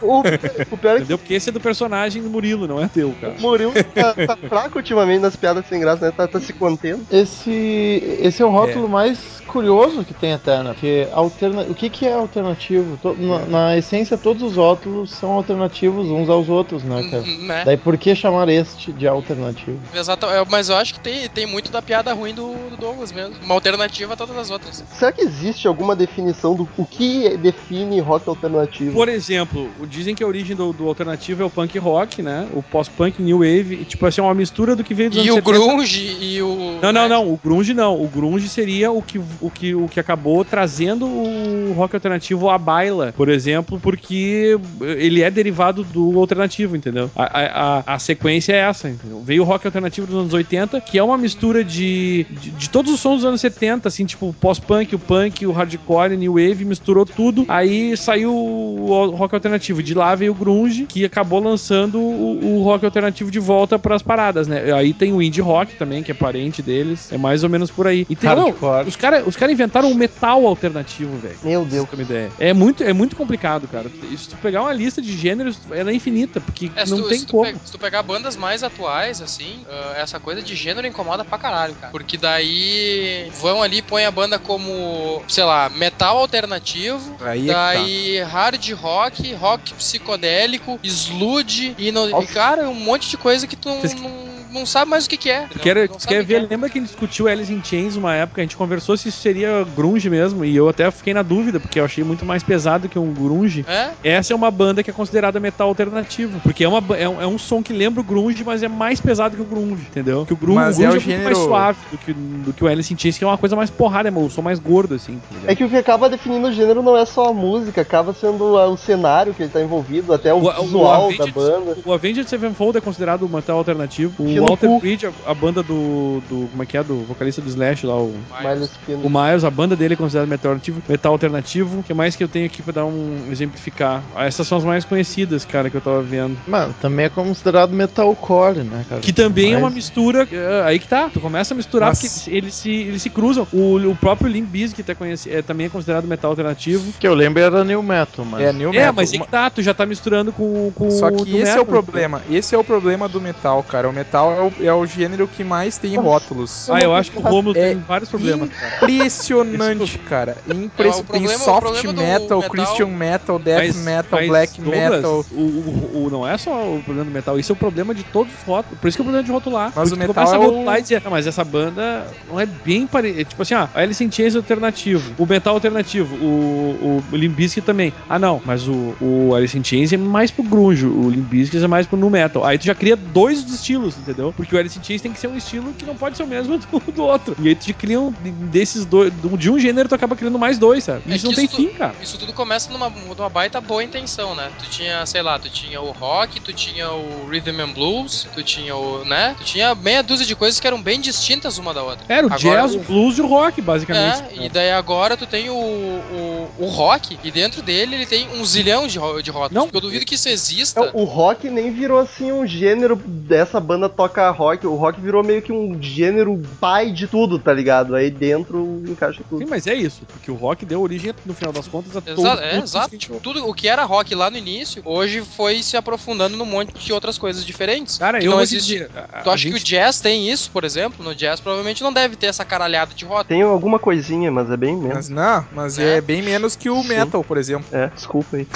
O, 0.00 0.20
o 0.20 0.76
pior 0.76 0.92
é 0.92 0.96
que 0.96 1.02
Entendeu? 1.04 1.18
Porque 1.18 1.34
esse 1.34 1.48
é 1.48 1.52
do 1.52 1.60
personagem 1.60 2.22
do 2.22 2.30
Murilo, 2.30 2.66
não 2.66 2.82
é 2.82 2.88
teu, 2.88 3.14
cara. 3.20 3.34
o 3.38 3.40
Murilo 3.40 3.72
tá, 3.94 4.14
tá 4.14 4.36
fraco 4.48 4.78
ultimamente 4.78 5.20
nas 5.20 5.36
piadas 5.36 5.66
sem 5.66 5.80
graça, 5.80 6.06
né? 6.06 6.12
Tá, 6.16 6.26
tá 6.26 6.40
se 6.40 6.52
contendo. 6.52 7.06
Esse, 7.10 8.18
esse 8.20 8.42
é 8.42 8.46
o 8.46 8.50
rótulo 8.50 8.88
mais 8.88 9.18
curioso 9.46 10.04
que 10.04 10.14
tem 10.14 10.32
até, 10.32 10.62
né? 10.62 10.70
Porque 10.72 11.06
alterna... 11.12 11.62
o 11.62 11.74
que, 11.74 11.88
que 11.88 12.06
é 12.06 12.12
alternativo? 12.12 12.96
To- 12.98 13.14
Na, 13.18 13.38
na 13.46 13.76
essência, 13.76 14.16
todos 14.18 14.42
os 14.42 14.56
rótulos 14.56 15.10
são 15.10 15.32
alternativos 15.32 16.08
uns 16.08 16.28
aos 16.28 16.48
outros, 16.48 16.82
né, 16.82 17.08
cara? 17.10 17.22
Uhum, 17.22 17.46
né? 17.46 17.62
Daí 17.64 17.76
por 17.76 17.96
que 17.96 18.14
chamar 18.14 18.48
este 18.48 18.92
de 18.92 19.06
alternativo? 19.06 19.78
Exato, 19.94 20.26
é, 20.26 20.44
mas 20.48 20.68
eu 20.68 20.76
acho 20.76 20.94
que 20.94 21.00
tem, 21.00 21.28
tem 21.28 21.46
muito 21.46 21.70
da 21.70 21.80
piada 21.82 22.12
ruim 22.12 22.34
do, 22.34 22.52
do 22.70 22.76
Douglas 22.76 23.12
mesmo. 23.12 23.34
Uma 23.42 23.54
alternativa 23.54 24.14
a 24.14 24.16
todas 24.16 24.36
as 24.36 24.50
outras. 24.50 24.82
Será 24.92 25.12
que 25.12 25.22
existe 25.22 25.68
alguma 25.68 25.94
definição 25.94 26.54
do 26.54 26.68
o 26.76 26.84
que 26.84 27.36
define 27.36 28.00
rock 28.04 28.28
alternativo? 28.28 28.92
Por 28.92 29.08
exemplo, 29.08 29.68
o- 29.80 29.86
dizem 29.86 30.14
que 30.14 30.22
a 30.22 30.26
origem 30.26 30.54
do, 30.54 30.72
do 30.72 30.86
alternativo 30.86 31.42
é 31.42 31.46
o 31.46 31.50
punk 31.50 31.78
rock, 31.78 32.22
né? 32.22 32.46
O 32.54 32.62
pós-punk, 32.62 33.20
new 33.22 33.38
wave, 33.38 33.74
e, 33.80 33.84
tipo 33.84 34.04
assim, 34.06 34.20
é 34.20 34.24
uma 34.24 34.34
mistura 34.34 34.76
do 34.76 34.84
que 34.84 34.94
veio 34.94 35.10
dos 35.10 35.18
E 35.18 35.28
anos 35.28 35.32
o 35.32 35.44
70. 35.44 35.58
grunge 35.58 36.16
e 36.20 36.42
o... 36.42 36.78
Não, 36.82 36.92
não, 36.92 37.08
não. 37.08 37.32
O 37.32 37.40
grunge 37.42 37.74
não. 37.74 38.00
O 38.00 38.06
grunge 38.08 38.48
seria 38.48 38.92
o 38.92 39.02
que, 39.02 39.18
o 39.18 39.50
que, 39.50 39.74
o 39.74 39.88
que 39.88 39.98
acabou 39.98 40.44
trazendo 40.44 41.06
o 41.06 41.72
rock 41.76 41.96
alternativo 41.96 42.48
à 42.50 42.58
baila, 42.58 43.12
por 43.16 43.28
exemplo, 43.28 43.80
porque 43.80 44.58
ele 44.80 45.22
é 45.22 45.30
derivado 45.30 45.82
do 45.84 46.18
alternativo, 46.18 46.76
entendeu? 46.76 47.10
A, 47.16 47.22
a, 47.24 47.78
a, 47.78 47.94
a 47.94 47.98
sequência 47.98 48.52
é 48.52 48.58
essa, 48.58 48.88
entendeu? 48.88 49.20
Veio 49.24 49.42
o 49.42 49.44
rock 49.46 49.66
alternativo 49.66 50.06
dos 50.06 50.16
anos 50.16 50.32
80, 50.34 50.80
que 50.80 50.98
é 50.98 51.02
uma 51.02 51.16
mistura 51.16 51.64
de, 51.64 52.26
de, 52.30 52.50
de 52.50 52.68
todos 52.70 52.92
os 52.92 53.00
sons 53.00 53.16
dos 53.16 53.24
anos 53.24 53.40
70, 53.40 53.88
assim, 53.88 54.04
tipo 54.04 54.28
o 54.28 54.32
pós-punk, 54.32 54.94
o 54.94 54.98
punk, 54.98 55.46
o 55.46 55.52
hardcore, 55.52 56.16
new 56.16 56.32
wave, 56.34 56.64
misturou 56.64 57.06
tudo. 57.06 57.44
Aí 57.48 57.93
saiu 57.96 58.32
o 58.34 59.10
rock 59.10 59.34
alternativo. 59.34 59.82
De 59.82 59.94
lá 59.94 60.14
veio 60.14 60.32
o 60.32 60.34
grunge, 60.34 60.86
que 60.86 61.04
acabou 61.04 61.40
lançando 61.40 62.00
o, 62.00 62.58
o 62.58 62.62
rock 62.62 62.84
alternativo 62.84 63.30
de 63.30 63.38
volta 63.38 63.78
pras 63.78 64.02
paradas, 64.02 64.46
né? 64.46 64.72
Aí 64.72 64.92
tem 64.92 65.12
o 65.12 65.22
indie 65.22 65.40
rock 65.40 65.74
também, 65.76 66.02
que 66.02 66.10
é 66.10 66.14
parente 66.14 66.62
deles. 66.62 67.12
É 67.12 67.18
mais 67.18 67.42
ou 67.44 67.50
menos 67.50 67.70
por 67.70 67.86
aí. 67.86 68.06
E 68.08 68.16
tem, 68.16 68.30
não, 68.34 68.54
os 68.86 68.96
caras 68.96 69.26
os 69.26 69.36
cara 69.36 69.52
inventaram 69.52 69.90
um 69.90 69.94
metal 69.94 70.46
alternativo, 70.46 71.16
velho. 71.18 71.36
Meu 71.42 71.64
Deus. 71.64 71.86
uma 71.92 72.02
ideia. 72.02 72.30
É 72.38 72.52
muito, 72.52 72.82
é 72.82 72.92
muito 72.92 73.16
complicado, 73.16 73.68
cara. 73.68 73.90
Se 74.16 74.28
tu 74.28 74.36
pegar 74.38 74.62
uma 74.62 74.72
lista 74.72 75.00
de 75.00 75.16
gêneros, 75.16 75.58
ela 75.70 75.90
é 75.90 75.94
infinita, 75.94 76.40
porque 76.40 76.70
É, 76.76 76.86
não 76.86 77.02
tu, 77.02 77.08
tem 77.08 77.18
se, 77.20 77.26
como. 77.26 77.44
pe- 77.52 77.58
se 77.64 77.72
tu 77.72 77.78
pegar 77.78 78.02
bandas 78.02 78.36
mais 78.36 78.62
atuais, 78.62 79.20
assim, 79.20 79.64
ah, 79.68 79.94
essa 79.98 80.18
coisa 80.18 80.42
de 80.42 80.54
gênero 80.54 80.86
incomoda 80.86 81.24
pra 81.24 81.38
caralho, 81.38 81.74
cara. 81.74 81.90
Porque 81.92 82.16
daí 82.16 83.30
vão 83.40 83.62
ali 83.62 83.78
e 83.78 83.82
põem 83.82 84.04
a 84.04 84.10
banda 84.10 84.38
como, 84.38 85.22
sei 85.28 85.44
lá, 85.44 85.68
metal 85.68 86.18
alternativo, 86.18 87.16
Aí 87.20 87.50
é 87.50 87.52
daí 87.84 88.18
hard 88.22 88.70
rock, 88.72 89.34
rock 89.34 89.74
psicodélico, 89.74 90.78
sludge 90.82 91.74
e, 91.78 91.92
no, 91.92 92.22
e, 92.22 92.26
cara, 92.26 92.68
um 92.68 92.74
monte 92.74 93.08
de 93.08 93.16
coisa 93.16 93.46
que 93.46 93.56
tu 93.56 93.70
Vocês- 93.70 93.94
não, 94.00 94.33
não 94.54 94.64
sabe 94.66 94.90
mais 94.90 95.04
o 95.06 95.08
que, 95.10 95.16
que 95.16 95.30
é. 95.30 95.46
Tu 95.50 95.58
quer, 95.58 95.88
tu 95.88 96.06
quer 96.06 96.20
o 96.22 96.26
que 96.26 96.32
ver? 96.32 96.42
é. 96.44 96.46
Lembra 96.48 96.68
que 96.70 96.78
a 96.78 96.80
gente 96.80 96.88
discutiu 96.90 97.28
Alice 97.28 97.52
in 97.52 97.62
Chains 97.62 97.96
uma 97.96 98.14
época? 98.14 98.40
A 98.40 98.44
gente 98.44 98.56
conversou 98.56 98.96
se 98.96 99.08
isso 99.08 99.20
seria 99.20 99.66
grunge 99.76 100.08
mesmo, 100.08 100.44
e 100.44 100.54
eu 100.56 100.68
até 100.68 100.90
fiquei 100.90 101.12
na 101.12 101.22
dúvida, 101.22 101.58
porque 101.60 101.80
eu 101.80 101.84
achei 101.84 102.02
muito 102.04 102.24
mais 102.24 102.42
pesado 102.42 102.88
que 102.88 102.98
um 102.98 103.12
grunge. 103.12 103.64
É? 103.68 103.90
Essa 104.02 104.32
é 104.32 104.36
uma 104.36 104.50
banda 104.50 104.82
que 104.82 104.90
é 104.90 104.92
considerada 104.92 105.38
metal 105.40 105.68
alternativo, 105.68 106.40
porque 106.40 106.64
é, 106.64 106.68
uma, 106.68 106.82
é, 106.96 107.08
um, 107.08 107.20
é 107.22 107.26
um 107.26 107.38
som 107.38 107.62
que 107.62 107.72
lembra 107.72 108.00
o 108.00 108.04
grunge, 108.04 108.44
mas 108.44 108.62
é 108.62 108.68
mais 108.68 109.00
pesado 109.00 109.36
que 109.36 109.42
o 109.42 109.44
grunge, 109.44 109.82
entendeu? 109.90 110.24
Que 110.26 110.32
o 110.32 110.36
grunge, 110.36 110.54
Mas 110.58 110.78
o 110.78 110.82
grunge 110.82 111.10
é 111.12 111.14
é, 111.14 111.18
o 111.18 111.20
muito 111.20 111.24
mais 111.24 111.36
gênero- 111.36 111.36
suave 111.48 111.78
do 111.90 111.98
que, 111.98 112.12
do 112.12 112.52
que 112.52 112.64
o 112.64 112.68
Alice 112.68 112.92
in 112.94 112.98
Chains, 112.98 113.18
que 113.18 113.24
é 113.24 113.26
uma 113.26 113.38
coisa 113.38 113.56
mais 113.56 113.70
porrada, 113.70 114.08
é 114.08 114.12
um 114.12 114.30
som 114.30 114.42
mais 114.42 114.58
gordo, 114.58 114.94
assim. 114.94 115.20
ligado? 115.32 115.50
É 115.50 115.54
que 115.54 115.64
o 115.64 115.68
que 115.68 115.76
acaba 115.76 116.08
definindo 116.08 116.48
o 116.48 116.52
gênero 116.52 116.82
não 116.82 116.96
é 116.96 117.04
só 117.04 117.26
a 117.30 117.32
música, 117.32 117.80
acaba 117.80 118.12
sendo 118.14 118.56
ah, 118.58 118.68
o 118.68 118.76
cenário 118.76 119.34
que 119.34 119.42
ele 119.42 119.50
tá 119.50 119.60
envolvido, 119.60 120.12
até 120.12 120.32
o, 120.32 120.38
O- 120.38 120.48
o 120.48 120.62
visual 120.62 121.04
Avenged- 121.06 121.18
da 121.18 121.26
banda. 121.32 121.76
O 121.84 121.92
Avenged 121.92 122.28
Sevenfold 122.28 122.78
é 122.78 122.80
considerado 122.80 123.24
um 123.24 123.28
metal 123.28 123.58
alternativo. 123.58 124.22
O 124.22 124.43
No 124.44 124.48
Walter. 124.56 124.80
Bridge, 124.80 125.06
a, 125.06 125.12
a 125.30 125.34
banda 125.34 125.62
do, 125.62 126.22
do. 126.28 126.48
Como 126.50 126.62
é 126.62 126.66
que 126.66 126.76
é? 126.76 126.82
Do 126.82 127.02
vocalista 127.04 127.40
do 127.40 127.48
Slash 127.48 127.86
lá, 127.86 127.96
o. 127.96 128.14
Miles. 128.42 128.70
O 129.02 129.08
Miles, 129.10 129.44
a 129.44 129.50
banda 129.50 129.74
dele 129.76 129.94
é 129.94 129.96
considerada 129.96 130.28
metal 130.28 130.52
alternativo. 130.52 130.82
Metal 130.88 131.12
alternativo. 131.12 131.78
O 131.80 131.82
que 131.82 131.94
mais 131.94 132.16
que 132.16 132.24
eu 132.24 132.28
tenho 132.28 132.46
aqui 132.46 132.62
pra 132.62 132.72
dar 132.72 132.84
um 132.86 133.26
exemplificar? 133.30 134.02
Ah, 134.14 134.26
Essas 134.26 134.46
são 134.46 134.58
as 134.58 134.64
mais 134.64 134.84
conhecidas, 134.84 135.44
cara, 135.44 135.68
que 135.70 135.76
eu 135.76 135.80
tava 135.80 136.02
vendo. 136.02 136.36
Mano, 136.46 136.74
também 136.80 137.06
é 137.06 137.08
considerado 137.08 137.72
metalcore, 137.72 138.58
né, 138.64 138.84
cara? 138.88 139.00
Que 139.00 139.12
também 139.12 139.50
é 139.50 139.54
Mas- 139.54 139.62
uma 139.62 139.70
mistura. 139.70 140.26
é, 140.30 140.62
aí 140.64 140.78
que 140.78 140.88
tá. 140.88 141.08
Tu 141.12 141.20
começa 141.20 141.54
a 141.54 141.56
misturar 141.56 141.90
Mas- 141.90 142.00
porque 142.00 142.30
eles 142.36 142.54
se, 142.54 142.70
eles 142.70 143.02
se 143.02 143.10
cruzam. 143.10 143.46
O, 143.52 143.76
o 143.76 143.96
próprio 143.96 144.28
Limp 144.28 144.48
Bizkit 144.48 144.90
é, 144.90 144.94
conheci- 144.94 145.30
é, 145.30 145.42
também 145.42 145.66
é 145.66 145.68
considerado 145.68 146.06
metal 146.06 146.30
alternativo. 146.30 146.92
Que 146.98 147.06
eu 147.06 147.14
lembro 147.14 147.42
era 147.42 147.64
New 147.64 147.82
Metal, 147.82 148.24
mas. 148.24 148.42
É, 148.42 148.52
new 148.52 148.70
É, 148.70 148.72
metal. 148.72 148.92
mas 148.94 149.12
aí 149.12 149.18
que 149.18 149.28
tá. 149.28 149.50
Tu 149.50 149.62
já 149.62 149.74
tá 149.74 149.86
misturando 149.86 150.32
com, 150.32 150.70
com 150.74 150.90
Só 150.90 151.08
o 151.08 151.24
que 151.24 151.30
esse 151.36 151.42
é 151.42 151.44
metal, 151.44 151.62
o 151.62 151.66
problema. 151.66 152.22
Esse 152.30 152.54
é 152.54 152.58
o 152.58 152.64
problema 152.64 153.08
do 153.08 153.20
metal, 153.20 153.62
cara. 153.62 153.88
O 153.88 153.92
metal 153.92 154.32
é 154.32 154.33
o, 154.42 154.52
é 154.60 154.72
o 154.72 154.86
gênero 154.86 155.26
que 155.28 155.42
mais 155.44 155.78
tem 155.78 155.96
rótulos. 155.96 156.68
Ah, 156.70 156.80
eu 156.80 156.94
acho 156.94 157.10
que 157.10 157.18
o 157.18 157.20
Romulo 157.20 157.56
É 157.56 157.68
tem 157.70 157.78
vários 157.78 158.08
problemas, 158.10 158.50
cara. 158.50 158.74
Impressionante, 158.76 159.98
cara. 159.98 160.36
Impressionante. 160.46 160.98
É, 160.98 161.00
o 161.00 161.04
problema- 161.04 161.28
tem 161.28 161.38
soft 161.38 161.84
metal, 161.84 162.40
metal- 162.40 162.42
Christian 162.50 162.86
metal, 162.86 163.38
death 163.38 163.58
Mas- 163.58 163.76
metal, 163.76 164.18
mas, 164.20 164.28
black 164.28 164.60
Douglas, 164.60 164.90
metal. 164.90 165.24
O, 165.32 165.40
o- 165.40 166.04
o- 166.06 166.10
não 166.10 166.26
é 166.28 166.36
só 166.38 166.50
o 166.74 166.82
problema 166.82 167.04
do 167.04 167.10
metal, 167.12 167.38
isso 167.38 167.52
é 167.52 167.54
o 167.54 167.56
problema 167.56 167.94
de 167.94 168.02
todos 168.04 168.32
os 168.34 168.42
rótulos. 168.42 168.78
Por 168.80 168.88
isso 168.88 168.96
que 168.96 169.02
é 169.02 169.04
o 169.04 169.06
problema 169.06 169.24
de 169.24 169.32
rotular. 169.32 169.72
Mas 169.74 169.92
o 169.92 169.96
metal 169.96 170.14
começa 170.14 170.34
é 170.34 170.36
a 170.36 170.40
rotular 170.40 170.74
o- 170.76 170.78
e 170.78 170.82
dizer, 170.82 171.02
ah, 171.04 171.10
mas 171.10 171.26
essa 171.26 171.44
banda 171.44 172.06
não 172.28 172.38
é 172.40 172.46
bem 172.46 172.86
parecida. 172.86 173.24
Tipo 173.24 173.42
assim, 173.42 173.54
ó, 173.54 173.68
a 173.74 173.80
Alice 173.80 174.02
in 174.04 174.10
Chains 174.10 174.34
é 174.34 174.38
alternativo, 174.38 175.12
o 175.18 175.26
metal 175.26 175.54
alternativo, 175.54 176.14
o, 176.16 177.02
o 177.12 177.16
Limp 177.16 177.34
Bizkit 177.36 177.64
também. 177.66 177.92
Ah, 178.08 178.18
não, 178.18 178.40
mas 178.44 178.66
o, 178.68 178.94
o 179.00 179.34
Alice 179.34 179.56
in 179.58 179.64
Chains 179.64 179.92
é 179.92 179.96
mais 179.96 180.30
pro 180.30 180.42
grunge, 180.42 180.86
o 180.86 181.10
Limp 181.10 181.28
Bizkit 181.28 181.62
é 181.62 181.68
mais 181.68 181.86
pro 181.86 181.96
nu 181.96 182.10
metal. 182.10 182.44
Aí 182.44 182.58
tu 182.58 182.64
já 182.64 182.74
cria 182.74 182.96
dois 182.96 183.42
estilos, 183.50 183.96
entendeu? 183.98 184.13
Porque 184.36 184.54
o 184.54 184.58
Alice 184.58 184.78
in 184.78 184.82
Chains 184.82 185.02
tem 185.02 185.12
que 185.12 185.18
ser 185.18 185.28
um 185.28 185.36
estilo 185.36 185.72
que 185.74 185.84
não 185.84 185.96
pode 185.96 186.16
ser 186.16 186.22
o 186.22 186.26
mesmo 186.26 186.56
do, 186.58 186.92
do 186.92 187.02
outro. 187.02 187.36
E 187.40 187.48
aí 187.48 187.54
tu 187.54 187.72
cria 187.74 188.00
um, 188.00 188.10
desses 188.50 188.84
dois, 188.84 189.12
de 189.38 189.50
um 189.50 189.58
gênero 189.58 189.88
tu 189.88 189.94
acaba 189.94 190.14
criando 190.16 190.38
mais 190.38 190.58
dois, 190.58 190.84
sabe? 190.84 191.02
É 191.10 191.16
Isso 191.16 191.26
não 191.26 191.34
tem 191.34 191.44
isso- 191.46 191.56
fim, 191.56 191.68
cara. 191.68 191.94
Isso 192.00 192.18
tudo 192.18 192.32
começa 192.32 192.72
numa, 192.72 192.88
numa 192.88 193.28
baita 193.28 193.60
boa 193.60 193.82
intenção, 193.82 194.34
né? 194.34 194.50
Tu 194.58 194.68
tinha, 194.70 195.04
sei 195.06 195.22
lá, 195.22 195.38
tu 195.38 195.48
tinha 195.48 195.80
o 195.80 195.90
rock, 195.90 196.40
tu 196.40 196.52
tinha 196.52 196.90
o 196.90 197.26
rhythm 197.28 197.60
and 197.60 197.72
blues, 197.72 198.26
tu 198.34 198.42
tinha 198.42 198.76
o, 198.76 199.04
né? 199.04 199.34
Tu 199.38 199.44
tinha 199.44 199.74
meia 199.74 200.02
dúzia 200.02 200.26
de 200.26 200.36
coisas 200.36 200.60
que 200.60 200.66
eram 200.66 200.80
bem 200.80 201.00
distintas 201.00 201.58
uma 201.58 201.72
da 201.74 201.82
outra. 201.82 202.04
Era 202.08 202.26
o 202.26 202.32
Agora, 202.32 202.38
jazz, 202.62 202.74
o 202.74 202.80
blues 202.80 203.18
e 203.18 203.22
o 203.22 203.26
rock, 203.26 203.60
basicamente. 203.60 204.24
É, 204.38 204.44
e 204.44 204.48
daí 204.48 204.72
agora 204.72 205.16
tu 205.16 205.26
tem 205.26 205.48
o, 205.50 205.54
o, 205.54 206.23
o 206.58 206.66
rock, 206.66 207.18
e 207.22 207.30
dentro 207.30 207.62
dele 207.62 207.94
ele 207.96 208.06
tem 208.06 208.28
um 208.36 208.44
zilhão 208.44 208.86
de, 208.86 208.98
de 209.22 209.30
rótulos. 209.30 209.52
Não. 209.52 209.62
Porque 209.64 209.76
eu 209.76 209.80
duvido 209.80 210.04
que 210.04 210.14
isso 210.14 210.28
exista. 210.28 210.90
O 210.94 211.04
rock 211.04 211.48
nem 211.50 211.72
virou 211.72 211.98
assim 211.98 212.32
um 212.32 212.46
gênero 212.46 212.96
dessa 212.96 213.58
banda 213.60 213.88
toca 213.88 214.28
rock. 214.30 214.66
O 214.66 214.74
rock 214.74 215.00
virou 215.00 215.22
meio 215.22 215.42
que 215.42 215.52
um 215.52 215.80
gênero 215.80 216.40
pai 216.60 216.90
de 216.90 217.06
tudo, 217.06 217.38
tá 217.38 217.52
ligado? 217.52 217.94
Aí 217.94 218.10
dentro 218.10 218.82
encaixa 218.88 219.22
tudo. 219.28 219.40
Sim, 219.40 219.46
mas 219.50 219.66
é 219.66 219.74
isso, 219.74 220.02
porque 220.06 220.30
o 220.30 220.34
rock 220.34 220.64
deu 220.64 220.80
origem, 220.80 221.14
no 221.24 221.34
final 221.34 221.52
das 221.52 221.66
contas, 221.68 221.96
a 221.96 221.98
Exa 221.98 222.14
todo 222.14 222.40
é, 222.40 222.58
exato. 222.58 222.96
Tudo 223.22 223.48
o 223.48 223.54
que 223.54 223.68
era 223.68 223.84
rock 223.84 224.14
lá 224.14 224.30
no 224.30 224.36
início, 224.36 224.82
hoje 224.84 225.22
foi 225.22 225.62
se 225.62 225.76
aprofundando 225.76 226.36
num 226.36 226.44
monte 226.44 226.72
de 226.74 226.92
outras 226.92 227.16
coisas 227.18 227.44
diferentes. 227.44 227.98
Cara, 227.98 228.18
que 228.18 228.26
eu 228.26 228.30
não 228.32 228.40
existe. 228.40 228.72
dizer, 228.78 228.90
a- 228.94 229.22
Tu 229.22 229.30
acha 229.30 229.48
que 229.48 229.54
o 229.54 229.58
gente- 229.58 229.64
jazz 229.68 230.00
tem 230.00 230.30
isso, 230.30 230.50
por 230.50 230.64
exemplo? 230.64 231.04
No 231.04 231.14
jazz 231.14 231.40
provavelmente 231.40 231.82
não 231.82 231.92
deve 231.92 232.16
ter 232.16 232.26
essa 232.26 232.44
caralhada 232.44 232.94
de 232.94 233.04
rótulos. 233.04 233.28
Tem 233.28 233.42
alguma 233.42 233.78
coisinha, 233.78 234.30
mas 234.30 234.50
é 234.50 234.56
bem 234.56 234.76
menos. 234.76 234.94
Mas 234.94 235.08
não, 235.08 235.46
mas 235.52 235.78
É. 235.78 235.96
é 235.96 236.00
bem 236.00 236.22
menos 236.22 236.33
que 236.56 236.70
o 236.70 236.82
Sim. 236.82 236.88
metal, 236.88 237.24
por 237.24 237.36
exemplo. 237.38 237.66
É, 237.72 237.88
desculpa 237.88 238.36
aí. 238.36 238.46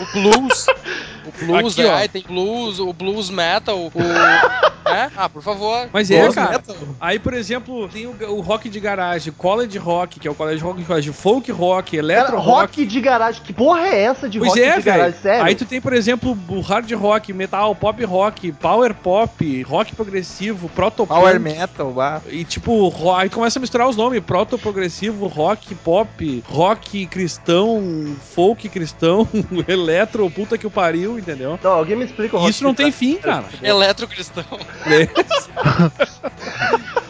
O 0.00 0.12
blues. 0.12 0.66
O 1.26 1.44
blues, 1.46 1.72
Aqui, 1.78 1.84
ó. 1.84 1.98
é, 1.98 2.08
tem 2.08 2.22
blues, 2.22 2.78
o 2.78 2.92
blues 2.92 3.28
metal, 3.30 3.78
o. 3.78 3.92
é? 4.90 5.10
Ah, 5.16 5.28
por 5.28 5.42
favor. 5.42 5.88
Mas 5.92 6.10
é, 6.10 6.28
cara. 6.32 6.52
metal. 6.52 6.76
Aí, 7.00 7.18
por 7.18 7.34
exemplo, 7.34 7.88
tem 7.88 8.06
o, 8.06 8.14
o 8.30 8.40
rock 8.40 8.68
de 8.68 8.80
garagem, 8.80 9.32
college 9.32 9.76
rock, 9.78 10.18
que 10.18 10.26
é 10.26 10.30
o 10.30 10.34
college 10.34 10.62
rock, 10.62 10.82
college 10.84 11.12
folk 11.12 11.52
rock, 11.52 11.96
electro 11.96 12.32
Cara, 12.32 12.38
rock. 12.38 12.60
rock 12.60 12.86
de 12.86 13.00
garagem. 13.00 13.42
Que 13.42 13.52
porra 13.52 13.86
é 13.88 14.00
essa 14.02 14.28
de 14.28 14.38
Pois 14.38 14.50
rock 14.50 14.62
é, 14.62 14.76
de 14.78 14.82
garagem? 14.82 15.10
velho. 15.12 15.22
Sério? 15.22 15.44
Aí 15.44 15.54
tu 15.54 15.64
tem, 15.64 15.80
por 15.80 15.92
exemplo, 15.92 16.36
o 16.48 16.60
hard 16.60 16.90
rock, 16.92 17.32
metal, 17.32 17.74
pop 17.74 18.02
rock, 18.04 18.52
power 18.52 18.94
pop, 18.94 19.62
rock 19.62 19.94
progressivo, 19.94 20.68
proto 20.70 21.06
Power 21.06 21.38
metal, 21.38 21.92
vá. 21.92 22.20
E 22.28 22.44
tipo, 22.44 22.88
ro- 22.88 23.14
aí 23.14 23.28
começa 23.28 23.58
a 23.58 23.60
misturar 23.60 23.88
os 23.88 23.96
nomes: 23.96 24.20
proto 24.20 24.58
progressivo, 24.58 25.26
rock, 25.26 25.74
pop, 25.76 26.42
rock 26.48 27.06
cristão, 27.06 28.16
folk 28.34 28.68
cristão, 28.68 29.28
eletro, 29.68 30.28
puta 30.30 30.56
que 30.58 30.66
o 30.66 30.70
pariu, 30.70 31.18
entendeu? 31.20 31.58
Não, 31.62 31.70
alguém 31.70 31.96
me 31.96 32.04
explica 32.04 32.36
o 32.36 32.40
rock 32.40 32.50
Isso 32.50 32.64
não 32.64 32.74
tem 32.74 32.90
fim, 32.90 33.16
cara. 33.16 33.44
Eletrocristão. 33.62 34.44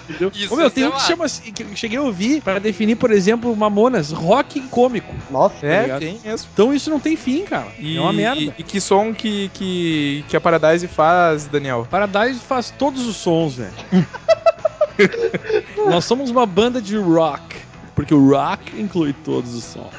Entendeu? 0.08 0.32
Isso 0.34 0.52
Ô, 0.52 0.56
meu, 0.56 0.66
é 0.66 0.70
tem 0.70 0.86
um 0.86 0.90
que 0.90 1.02
chama 1.02 1.24
assim, 1.24 1.52
que 1.52 1.62
eu 1.62 1.68
cheguei 1.76 1.96
a 1.98 2.02
ouvir 2.02 2.42
pra 2.42 2.58
definir, 2.58 2.96
por 2.96 3.10
exemplo, 3.12 3.54
Mamonas, 3.54 4.10
rock 4.10 4.60
cômico. 4.62 5.14
Nossa, 5.30 5.54
Tá 5.60 5.66
É, 5.66 5.82
ligado? 5.82 6.00
tem 6.00 6.20
mesmo. 6.24 6.48
Então 6.52 6.74
isso 6.74 6.90
não 6.90 6.98
tem 6.98 7.16
fim, 7.16 7.44
cara. 7.44 7.68
E, 7.78 7.96
é 7.96 8.00
uma 8.00 8.12
merda. 8.12 8.40
E, 8.40 8.52
e 8.58 8.62
que 8.64 8.80
som 8.80 9.14
que, 9.14 9.48
que, 9.54 10.24
que 10.28 10.36
a 10.36 10.40
Paradise 10.40 10.86
faz, 10.88 11.46
Daniel? 11.46 11.86
Paradise 11.88 12.40
faz 12.40 12.70
todos 12.76 13.06
os 13.06 13.16
sons, 13.16 13.54
velho. 13.56 13.72
Nós 15.88 16.04
somos 16.04 16.28
uma 16.30 16.44
banda 16.44 16.82
de 16.82 16.96
rock. 16.96 17.56
Porque 17.94 18.14
o 18.14 18.30
rock 18.30 18.80
inclui 18.80 19.12
todos 19.12 19.54
os 19.54 19.64
sons. 19.64 19.92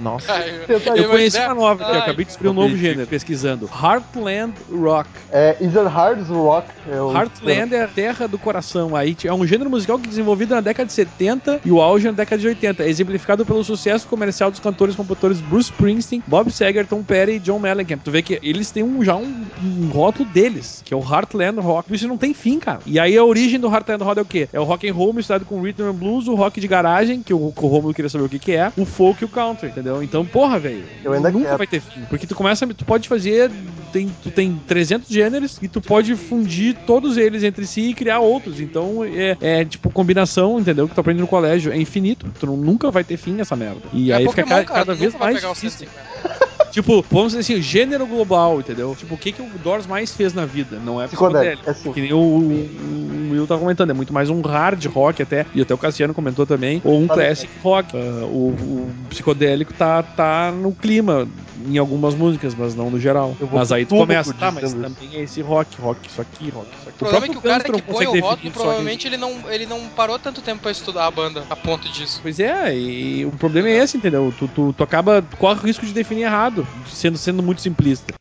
Nossa. 0.00 0.32
Eu 0.68 0.80
Eu 0.96 1.08
conheci 1.10 1.38
uma 1.38 1.54
nova 1.54 1.82
aqui, 1.84 1.92
eu 1.94 1.98
acabei 2.00 2.24
de 2.24 2.28
descobrir 2.28 2.48
um 2.50 2.54
novo 2.54 2.76
gênero 2.76 3.06
pesquisando. 3.06 3.68
Heartland 3.72 4.54
Rock. 4.72 5.08
É, 5.32 5.56
Is 5.60 5.76
It 5.76 5.88
Hard 5.88 6.26
Rock? 6.28 6.68
É 6.90 7.00
o- 7.00 7.12
Heartland 7.12 7.74
é 7.74 7.82
a 7.84 7.88
terra 7.88 8.26
do 8.26 8.38
coração. 8.38 8.96
Aí 8.96 9.16
é 9.24 9.32
um 9.32 9.46
gênero 9.46 9.68
musical 9.70 9.98
que 9.98 10.06
é 10.06 10.08
desenvolvido 10.08 10.54
na 10.54 10.60
década 10.60 10.86
de 10.86 10.92
70 10.92 11.60
e 11.64 11.70
o 11.70 11.80
auge 11.80 12.06
na 12.06 12.12
década 12.12 12.40
de 12.40 12.48
80. 12.48 12.82
É 12.82 12.88
exemplificado 12.88 13.44
pelo 13.44 13.62
sucesso 13.62 14.06
comercial 14.08 14.50
dos 14.50 14.60
cantores 14.60 14.94
e 14.94 14.96
compositores 14.96 15.40
Bruce 15.40 15.70
Springsteen, 15.70 16.22
Bob 16.26 16.50
Seger, 16.50 16.86
Tom 16.86 17.02
Petty 17.02 17.32
e 17.32 17.38
John 17.38 17.58
Mellencamp. 17.58 18.00
Tu 18.02 18.10
vê 18.10 18.22
que 18.22 18.38
eles 18.42 18.70
têm 18.70 18.82
um, 18.82 19.04
já 19.04 19.16
um, 19.16 19.44
um 19.62 19.88
rótulo 19.92 20.28
deles, 20.30 20.82
que 20.84 20.94
é 20.94 20.96
o 20.96 21.00
Heartland 21.00 21.60
Rock. 21.60 21.94
Isso 21.94 22.08
não 22.08 22.16
tem 22.16 22.32
fim, 22.32 22.58
cara. 22.58 22.80
E 22.86 22.98
aí 22.98 23.16
a 23.16 23.24
origem 23.24 23.60
do 23.60 23.68
Heartland 23.72 24.02
Rock 24.02 24.18
é 24.18 24.22
o 24.22 24.26
quê? 24.26 24.48
É 24.52 24.60
o 24.60 24.64
rock 24.64 24.88
and 24.88 24.94
roll 24.94 25.12
misturado 25.12 25.44
com 25.44 25.60
rhythm 25.60 25.88
and 25.88 25.94
blues, 25.94 26.26
o 26.28 26.34
rock 26.34 26.60
de 26.60 26.66
garagem, 26.68 27.22
que 27.22 27.34
o, 27.34 27.38
o 27.54 27.66
Romulo 27.66 27.92
queria 27.94 28.08
saber 28.08 28.24
o 28.24 28.28
que, 28.28 28.38
que 28.38 28.52
é, 28.52 28.72
o 28.76 28.84
folk 28.84 29.22
e 29.22 29.24
o 29.24 29.28
country, 29.28 29.68
entendeu? 29.68 29.89
Então, 30.02 30.24
porra, 30.26 30.58
velho, 30.58 30.84
Eu 31.04 31.12
ainda 31.12 31.30
nunca 31.30 31.46
quero. 31.46 31.58
vai 31.58 31.66
ter 31.66 31.80
fim. 31.80 32.00
Porque 32.08 32.26
tu 32.26 32.34
começa, 32.34 32.66
tu 32.68 32.84
pode 32.84 33.08
fazer, 33.08 33.50
tem, 33.92 34.08
tu 34.22 34.30
tem 34.30 34.60
300 34.66 35.08
gêneros 35.08 35.58
e 35.60 35.68
tu 35.68 35.80
pode 35.80 36.14
fundir 36.16 36.76
todos 36.86 37.16
eles 37.16 37.42
entre 37.42 37.66
si 37.66 37.90
e 37.90 37.94
criar 37.94 38.20
outros. 38.20 38.60
Então, 38.60 39.04
é, 39.04 39.36
é 39.40 39.64
tipo 39.64 39.90
combinação, 39.90 40.58
entendeu? 40.60 40.88
Que 40.88 40.94
tu 40.94 41.00
aprende 41.00 41.20
no 41.20 41.26
colégio, 41.26 41.72
é 41.72 41.76
infinito. 41.78 42.26
Tu 42.38 42.46
nunca 42.46 42.90
vai 42.90 43.02
ter 43.04 43.16
fim 43.16 43.40
essa 43.40 43.56
merda. 43.56 43.80
E 43.92 44.12
É 44.12 44.16
aí 44.16 44.24
Pokémon, 44.24 44.46
fica 44.48 44.58
ca- 44.60 44.64
cara, 44.64 44.78
cada 44.80 44.94
vez 44.94 45.14
mais 45.14 45.40
difícil. 45.40 45.88
150. 46.72 46.72
Tipo, 46.72 47.04
vamos 47.10 47.32
dizer 47.32 47.40
assim, 47.40 47.62
gênero 47.62 48.06
global, 48.06 48.60
entendeu? 48.60 48.94
Tipo, 48.98 49.14
o 49.14 49.18
que, 49.18 49.32
que 49.32 49.42
o 49.42 49.48
Doors 49.62 49.86
mais 49.86 50.14
fez 50.14 50.32
na 50.32 50.46
vida? 50.46 50.78
Não 50.84 51.00
é 51.00 51.06
Psicodélico, 51.06 51.62
é 51.66 51.70
assim. 51.70 51.92
Que 51.92 52.00
nem 52.00 52.12
o, 52.12 52.18
o, 52.18 53.30
o 53.30 53.32
Will 53.32 53.46
tava 53.46 53.60
comentando, 53.60 53.90
é 53.90 53.94
muito 53.94 54.12
mais 54.12 54.30
um 54.30 54.40
hard 54.40 54.84
rock 54.86 55.22
até, 55.22 55.46
e 55.54 55.60
até 55.60 55.74
o 55.74 55.78
Cassiano 55.78 56.14
comentou 56.14 56.46
também, 56.46 56.80
ou 56.84 57.00
um 57.00 57.06
classic 57.06 57.50
rock. 57.62 57.96
Ah, 57.96 58.24
o, 58.24 58.48
o 58.48 58.90
psicodélico 59.08 59.72
tá, 59.72 60.02
tá 60.02 60.52
no 60.52 60.72
clima 60.72 61.28
em 61.66 61.78
algumas 61.78 62.14
músicas, 62.14 62.54
mas 62.54 62.74
não 62.74 62.90
no 62.90 62.98
geral. 62.98 63.36
Mas 63.52 63.72
aí 63.72 63.84
tu 63.84 63.96
começa, 63.96 64.32
tá, 64.32 64.50
mas 64.50 64.64
isso. 64.64 64.76
também 64.76 65.16
é 65.16 65.22
esse 65.22 65.40
rock, 65.40 65.80
rock, 65.80 66.08
isso 66.08 66.20
aqui, 66.20 66.50
rock, 66.50 66.68
isso 66.78 66.88
aqui. 66.88 66.94
O 66.94 66.98
problema 66.98 67.26
é 67.26 67.28
que 67.28 67.38
o 67.38 67.42
cara 67.42 67.64
que 67.64 67.82
põe 67.82 68.06
o 68.06 68.20
rótulo, 68.20 68.50
provavelmente 68.52 69.06
ele 69.06 69.16
não, 69.16 69.50
ele 69.50 69.66
não 69.66 69.88
parou 69.88 70.18
tanto 70.18 70.40
tempo 70.40 70.62
pra 70.62 70.70
estudar 70.70 71.06
a 71.06 71.10
banda 71.10 71.44
a 71.50 71.56
ponto 71.56 71.88
disso. 71.88 72.20
Pois 72.22 72.40
é, 72.40 72.76
e 72.76 73.26
o 73.26 73.30
problema 73.32 73.68
é 73.68 73.76
esse, 73.78 73.96
entendeu? 73.96 74.32
Tu, 74.38 74.48
tu, 74.48 74.72
tu 74.72 74.82
acaba, 74.82 75.22
corre 75.38 75.60
o 75.60 75.62
risco 75.62 75.84
de 75.84 75.92
definir 75.92 76.22
errado, 76.22 76.59
sendo, 76.86 77.18
sendo 77.18 77.42
muito 77.42 77.60
simplista. 77.60 78.14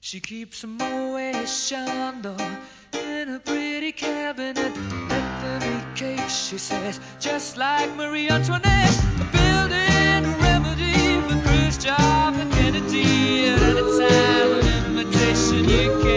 She 0.00 0.20
keeps 0.20 0.64
a 0.64 0.66
Moet 0.66 1.46
Chandon 1.46 2.36
in 2.94 3.34
a 3.34 3.40
pretty 3.40 3.92
cabinet. 3.92 4.72
Bethany 5.08 5.84
cake, 5.94 6.30
she 6.30 6.56
says, 6.56 6.98
just 7.20 7.56
like 7.58 7.94
Marie 7.94 8.30
Antoinette. 8.30 8.98
A 9.20 9.24
building 9.32 10.24
a 10.24 10.36
remedy 10.40 11.20
for 11.28 11.36
Khrushchev 11.46 12.40
and 12.40 12.52
Kennedy. 12.52 13.48
At 13.48 13.60
any 13.60 13.82
time, 13.98 14.52
an 14.60 14.98
imitation 14.98 15.68
you. 15.68 16.07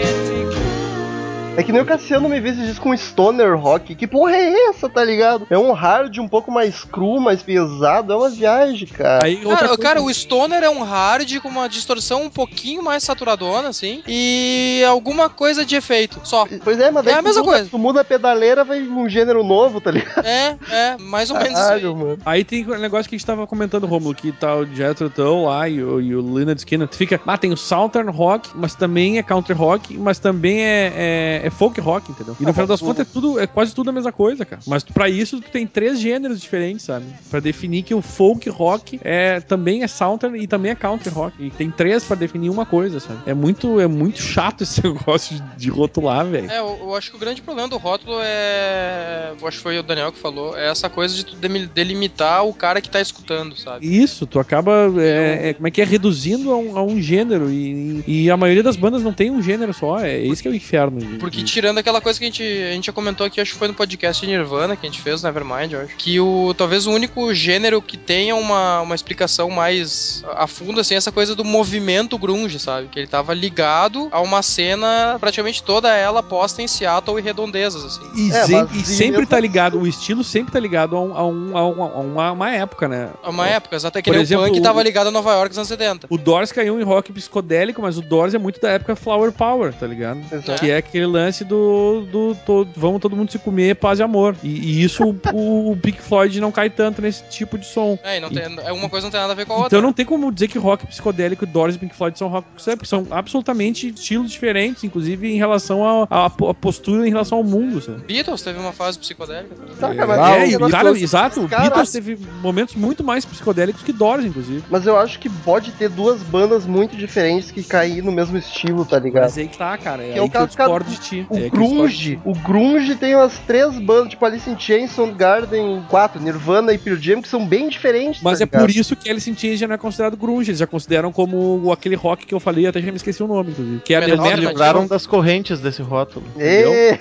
É 1.54 1.62
que 1.62 1.70
nem 1.70 1.82
o 1.82 1.84
Cassiano 1.84 2.30
me 2.30 2.40
vê 2.40 2.48
esses 2.48 2.64
dias 2.64 2.78
com 2.78 2.96
stoner 2.96 3.54
rock. 3.58 3.94
Que 3.94 4.06
porra 4.06 4.34
é 4.34 4.70
essa, 4.70 4.88
tá 4.88 5.04
ligado? 5.04 5.46
É 5.50 5.58
um 5.58 5.72
hard 5.72 6.16
um 6.18 6.26
pouco 6.26 6.50
mais 6.50 6.82
cru, 6.82 7.20
mais 7.20 7.42
pesado. 7.42 8.10
É 8.10 8.16
uma 8.16 8.30
viagem, 8.30 8.88
cara. 8.88 9.26
Aí, 9.26 9.36
Cara, 9.36 9.58
coisa- 9.68 9.76
cara, 9.76 10.02
o 10.02 10.12
Stoner 10.12 10.62
é 10.62 10.70
um 10.70 10.82
hard 10.82 11.40
com 11.40 11.48
uma 11.50 11.68
distorção 11.68 12.22
um 12.22 12.30
pouquinho 12.30 12.82
mais 12.82 13.02
saturadona, 13.02 13.68
assim, 13.68 14.02
e 14.08 14.82
alguma 14.88 15.28
coisa 15.28 15.62
de 15.62 15.76
efeito, 15.76 16.20
só. 16.24 16.46
Pois 16.64 16.80
é, 16.80 16.90
mas 16.90 17.04
daí 17.04 17.14
É 17.14 17.18
a 17.18 17.20
tu 17.20 17.24
mesma 17.26 17.42
muda, 17.42 17.52
coisa. 17.52 17.68
Tu 17.70 17.78
muda 17.78 18.00
a 18.00 18.04
pedaleira, 18.04 18.64
vai 18.64 18.80
um 18.80 19.06
gênero 19.06 19.44
novo, 19.44 19.78
tá 19.78 19.90
ligado? 19.90 20.24
É, 20.26 20.56
é, 20.70 20.96
mais 20.98 21.30
ou 21.30 21.36
menos 21.36 21.52
isso 21.52 21.60
aí. 21.60 21.66
Caralho, 21.82 21.94
mano. 21.96 22.18
Aí 22.24 22.44
tem 22.44 22.64
o 22.64 22.78
negócio 22.78 23.10
que 23.10 23.14
a 23.14 23.18
gente 23.18 23.26
tava 23.26 23.46
comentando, 23.46 23.86
Romulo, 23.86 24.14
que 24.14 24.32
tá 24.32 24.56
o 24.56 24.64
Jethro 24.64 25.10
Tull 25.10 25.44
lá 25.44 25.68
e 25.68 25.82
o, 25.84 26.00
e 26.00 26.14
o 26.16 26.22
Leonard 26.32 26.58
Skinner. 26.58 26.88
Tu 26.88 26.96
fica, 26.96 27.20
ah, 27.26 27.36
tem 27.36 27.52
o 27.52 27.56
Southern 27.58 28.10
Rock, 28.10 28.48
mas 28.54 28.74
também 28.74 29.18
é 29.18 29.22
country 29.22 29.52
rock, 29.52 29.98
mas 29.98 30.18
também 30.18 30.62
é, 30.64 30.92
é, 30.96 31.41
é, 31.42 31.46
é 31.46 31.50
folk 31.50 31.80
rock, 31.80 32.10
entendeu? 32.10 32.36
E 32.38 32.42
no 32.44 32.50
Ah, 32.50 32.52
final 32.52 32.66
das 32.66 32.80
o- 32.80 32.84
contas 32.84 33.06
é 33.06 33.10
tudo, 33.12 33.38
é 33.40 33.46
quase 33.46 33.74
tudo 33.74 33.90
a 33.90 33.92
mesma 33.92 34.12
coisa, 34.12 34.44
cara. 34.44 34.62
Mas 34.66 34.82
pra 34.84 35.08
isso 35.08 35.40
tu 35.40 35.50
tem 35.50 35.66
três 35.66 36.00
gêneros 36.00 36.40
diferentes, 36.40 36.84
sabe? 36.86 37.06
Pra 37.30 37.40
definir 37.40 37.82
que 37.82 37.94
o 37.94 38.02
folk 38.02 38.48
rock 38.50 39.00
é 39.02 39.40
também 39.40 39.82
é 39.82 39.86
southern 39.88 40.38
e 40.38 40.46
também 40.46 40.70
é 40.70 40.74
country 40.74 41.10
rock. 41.10 41.34
E 41.38 41.50
tem 41.50 41.70
três 41.70 42.04
pra 42.04 42.16
definir 42.16 42.50
uma 42.50 42.64
coisa, 42.66 43.00
sabe? 43.00 43.20
É 43.26 43.34
muito, 43.34 43.80
é 43.80 43.86
muito 43.86 44.20
chato 44.20 44.62
esse 44.62 44.82
negócio 44.84 45.36
de, 45.36 45.42
de 45.56 45.70
rotular, 45.70 46.26
velho. 46.26 46.50
É, 46.50 46.58
eu, 46.58 46.78
eu 46.82 46.94
acho 46.94 47.10
que 47.10 47.16
o 47.16 47.20
grande 47.20 47.42
problema 47.42 47.68
do 47.68 47.76
rótulo 47.76 48.16
é. 48.22 49.32
Eu 49.40 49.46
acho 49.48 49.56
que 49.58 49.62
foi 49.62 49.78
o 49.78 49.82
Daniel 49.82 50.12
que 50.12 50.18
falou. 50.18 50.56
É 50.56 50.68
essa 50.70 50.88
coisa 50.88 51.14
de 51.14 51.24
tu 51.24 51.36
delimitar 51.36 52.44
o 52.46 52.52
cara 52.54 52.80
que 52.80 52.88
tá 52.90 53.00
escutando, 53.00 53.56
sabe? 53.56 53.86
Isso, 53.86 54.26
tu 54.26 54.38
acaba, 54.38 54.92
é, 54.98 55.50
é, 55.50 55.54
como 55.54 55.66
é 55.66 55.70
que 55.70 55.80
é, 55.80 55.84
reduzindo 55.84 56.52
a 56.52 56.56
um, 56.56 56.76
a 56.76 56.82
um 56.82 57.00
gênero. 57.00 57.50
E, 57.50 58.02
e 58.06 58.30
a 58.30 58.36
maioria 58.36 58.62
das 58.62 58.76
bandas 58.76 59.02
não 59.02 59.12
tem 59.12 59.30
um 59.30 59.42
gênero 59.42 59.72
só. 59.72 59.98
É 60.00 60.18
isso 60.20 60.42
que 60.42 60.48
é 60.48 60.50
o 60.50 60.54
inferno. 60.54 60.98
de- 61.00 61.18
Porque 61.32 61.44
de- 61.44 61.50
tirando 61.52 61.78
aquela 61.78 62.00
coisa 62.00 62.18
que 62.18 62.24
a 62.24 62.28
gente, 62.28 62.42
a 62.42 62.72
gente 62.72 62.86
já 62.86 62.92
comentou 62.92 63.26
aqui, 63.26 63.40
acho 63.40 63.52
que 63.52 63.58
foi 63.58 63.68
no 63.68 63.74
podcast 63.74 64.24
de 64.24 64.30
Nirvana 64.30 64.76
que 64.76 64.86
a 64.86 64.90
gente 64.90 65.00
fez, 65.00 65.22
Nevermind, 65.22 65.72
eu 65.72 65.80
acho. 65.80 65.96
Que 65.96 66.20
o 66.20 66.52
talvez 66.54 66.86
o 66.86 66.90
único 66.90 67.32
gênero 67.34 67.80
que 67.80 67.96
tenha 67.96 68.36
uma, 68.36 68.82
uma 68.82 68.94
explicação 68.94 69.48
mais 69.48 70.22
a 70.36 70.46
fundo, 70.46 70.80
assim, 70.80 70.94
é 70.94 70.98
essa 70.98 71.10
coisa 71.10 71.34
do 71.34 71.44
movimento 71.44 72.18
grunge, 72.18 72.58
sabe? 72.58 72.88
Que 72.88 72.98
ele 72.98 73.06
tava 73.06 73.32
ligado 73.32 74.08
a 74.12 74.20
uma 74.20 74.42
cena, 74.42 75.16
praticamente 75.18 75.62
toda 75.62 75.94
ela 75.96 76.22
posta 76.22 76.60
em 76.60 76.68
Seattle 76.68 77.18
e 77.18 77.22
redondezas, 77.22 77.84
assim. 77.84 78.02
E, 78.14 78.30
É, 78.32 78.46
mas 78.48 78.70
e 78.74 78.84
sempre 78.84 79.24
tá 79.26 79.40
ligado, 79.40 79.80
o 79.80 79.86
estilo 79.86 80.22
sempre 80.22 80.52
tá 80.52 80.60
ligado 80.60 80.96
a, 80.96 81.00
um- 81.00 81.16
a 81.16 81.26
um- 81.26 81.56
a 81.56 81.66
uma, 81.68 81.84
a 81.86 81.98
uma- 82.00 82.32
uma 82.32 82.50
época, 82.50 82.86
né? 82.88 83.10
É 83.22 83.28
uma 83.28 83.48
época, 83.48 83.76
exato. 83.76 84.02
Que 84.02 84.10
Por 84.10 84.20
exemplo, 84.20 84.44
o 84.44 84.48
punk 84.48 84.58
o- 84.60 84.62
tava 84.62 84.82
ligado 84.82 85.06
a 85.06 85.10
Nova 85.10 85.32
York 85.32 85.48
nos 85.48 85.58
anos 85.58 85.68
70. 85.68 86.06
O 86.10 86.18
Doors 86.18 86.52
caiu 86.52 86.78
em 86.80 86.84
rock 86.84 87.10
psicodélico, 87.12 87.80
mas 87.80 87.96
o 87.96 88.02
Doors 88.02 88.34
é 88.34 88.38
muito 88.38 88.60
da 88.60 88.70
época 88.70 88.94
Flower 88.96 89.32
Power, 89.32 89.72
tá 89.72 89.86
ligado? 89.86 90.20
Exato. 90.30 90.60
Que 90.60 90.70
é 90.70 90.76
aquele 90.76 91.06
lance 91.06 91.21
do, 91.44 92.06
do, 92.10 92.34
to- 92.46 92.68
vamos 92.76 93.00
todo 93.00 93.16
mundo 93.16 93.30
se 93.30 93.38
comer, 93.38 93.76
paz 93.76 93.98
e 93.98 94.02
amor. 94.02 94.36
E, 94.42 94.48
e 94.48 94.82
isso 94.82 95.04
o, 95.32 95.70
o 95.72 95.76
Pink 95.76 96.00
Floyd 96.00 96.40
não 96.40 96.50
cai 96.52 96.68
tanto 96.70 97.00
nesse 97.02 97.22
tipo 97.30 97.56
de 97.58 97.66
som. 97.66 97.98
É, 98.02 98.16
e 98.16 98.20
não 98.20 98.30
tem, 98.30 98.42
é 98.64 98.72
uma 98.72 98.88
coisa 98.88 99.06
não 99.06 99.10
tem 99.10 99.20
nada 99.20 99.32
a 99.32 99.36
ver 99.36 99.46
com 99.46 99.52
a 99.52 99.56
outra. 99.56 99.68
Então 99.78 99.82
não 99.82 99.92
tem 99.92 100.04
como 100.06 100.30
dizer 100.32 100.48
que 100.48 100.58
rock 100.58 100.86
psicodélico, 100.86 101.46
Doors 101.46 101.74
e 101.74 101.78
Pink 101.78 101.94
Floyd 101.94 102.18
são 102.18 102.28
rock 102.28 102.46
psicodélico. 102.54 102.86
São 102.86 103.06
absolutamente 103.10 103.88
estilos 103.88 104.30
diferentes, 104.30 104.84
inclusive 104.84 105.30
em 105.32 105.36
relação 105.36 106.06
à 106.10 106.28
postura 106.30 107.06
em 107.06 107.10
relação 107.10 107.38
ao 107.38 107.44
mundo, 107.44 107.80
sabe? 107.80 108.02
Beatles 108.06 108.42
teve 108.42 108.58
uma 108.58 108.72
fase 108.72 108.98
psicodélica 108.98 109.54
também. 109.54 109.74
Tá, 109.76 109.94
cara, 109.94 110.14
é, 110.38 110.42
o 110.42 110.46
e, 110.46 110.50
negócio- 110.52 110.70
cara, 110.72 110.90
exato, 110.98 111.44
o 111.44 111.48
cara, 111.48 111.62
Beatles 111.62 111.90
teve 111.92 112.18
momentos 112.40 112.74
muito 112.74 113.02
mais 113.04 113.24
psicodélicos 113.24 113.82
que 113.82 113.92
Doors, 113.92 114.24
inclusive. 114.24 114.62
Mas 114.70 114.86
eu 114.86 114.96
acho 114.98 115.18
que 115.18 115.28
pode 115.28 115.72
ter 115.72 115.88
duas 115.88 116.22
bandas 116.22 116.66
muito 116.66 116.96
diferentes 116.96 117.50
que 117.50 117.62
cair 117.62 118.02
no 118.02 118.12
mesmo 118.12 118.36
estilo, 118.36 118.84
tá 118.84 118.98
ligado? 118.98 119.24
Mas 119.24 119.38
aí 119.38 119.48
que 119.48 119.58
tá, 119.58 119.76
cara. 119.78 120.02
É 120.02 120.06
Que 120.12 120.18
é 120.18 120.22
aí 120.22 120.26
o 120.26 120.30
que 120.30 120.36
eu 120.36 120.46
discordo 120.46 120.90
de 120.90 120.96
ti. 120.98 121.11
O 121.28 121.36
É 121.36 121.48
grunge, 121.48 122.18
o 122.24 122.34
grunge 122.34 122.94
tem 122.96 123.14
umas 123.14 123.38
três 123.40 123.78
bandas, 123.78 124.10
tipo 124.10 124.24
Alice 124.24 124.48
in 124.48 124.58
Chains, 124.58 124.90
Soundgarden 124.92 125.82
4, 125.88 126.20
Nirvana 126.22 126.72
e 126.72 126.78
Pearl 126.78 126.98
Jam, 126.98 127.22
que 127.22 127.28
são 127.28 127.46
bem 127.46 127.68
diferentes, 127.68 128.22
Mas 128.22 128.38
tá 128.38 128.44
é 128.44 128.46
por 128.46 128.70
isso 128.70 128.96
que 128.96 129.10
Alice 129.10 129.30
in 129.30 129.36
Chains 129.36 129.58
já 129.58 129.66
não 129.66 129.74
é 129.74 129.78
considerado 129.78 130.16
grunge. 130.16 130.50
Eles 130.50 130.58
já 130.58 130.66
consideram 130.66 131.12
como 131.12 131.70
aquele 131.72 131.94
rock 131.94 132.26
que 132.26 132.34
eu 132.34 132.40
falei, 132.40 132.66
até 132.66 132.80
já 132.80 132.90
me 132.90 132.96
esqueci 132.96 133.22
o 133.22 133.26
nome, 133.26 133.50
inclusive. 133.50 133.80
Que 133.84 133.94
é 133.94 133.98
a 133.98 134.00
Metal 134.00 134.16
metal. 134.16 134.24
alternativo. 134.26 134.52
Livraram 134.52 134.86
das 134.86 135.06
correntes 135.06 135.60
desse 135.60 135.82
rótulo. 135.82 136.24
Ê! 136.38 136.98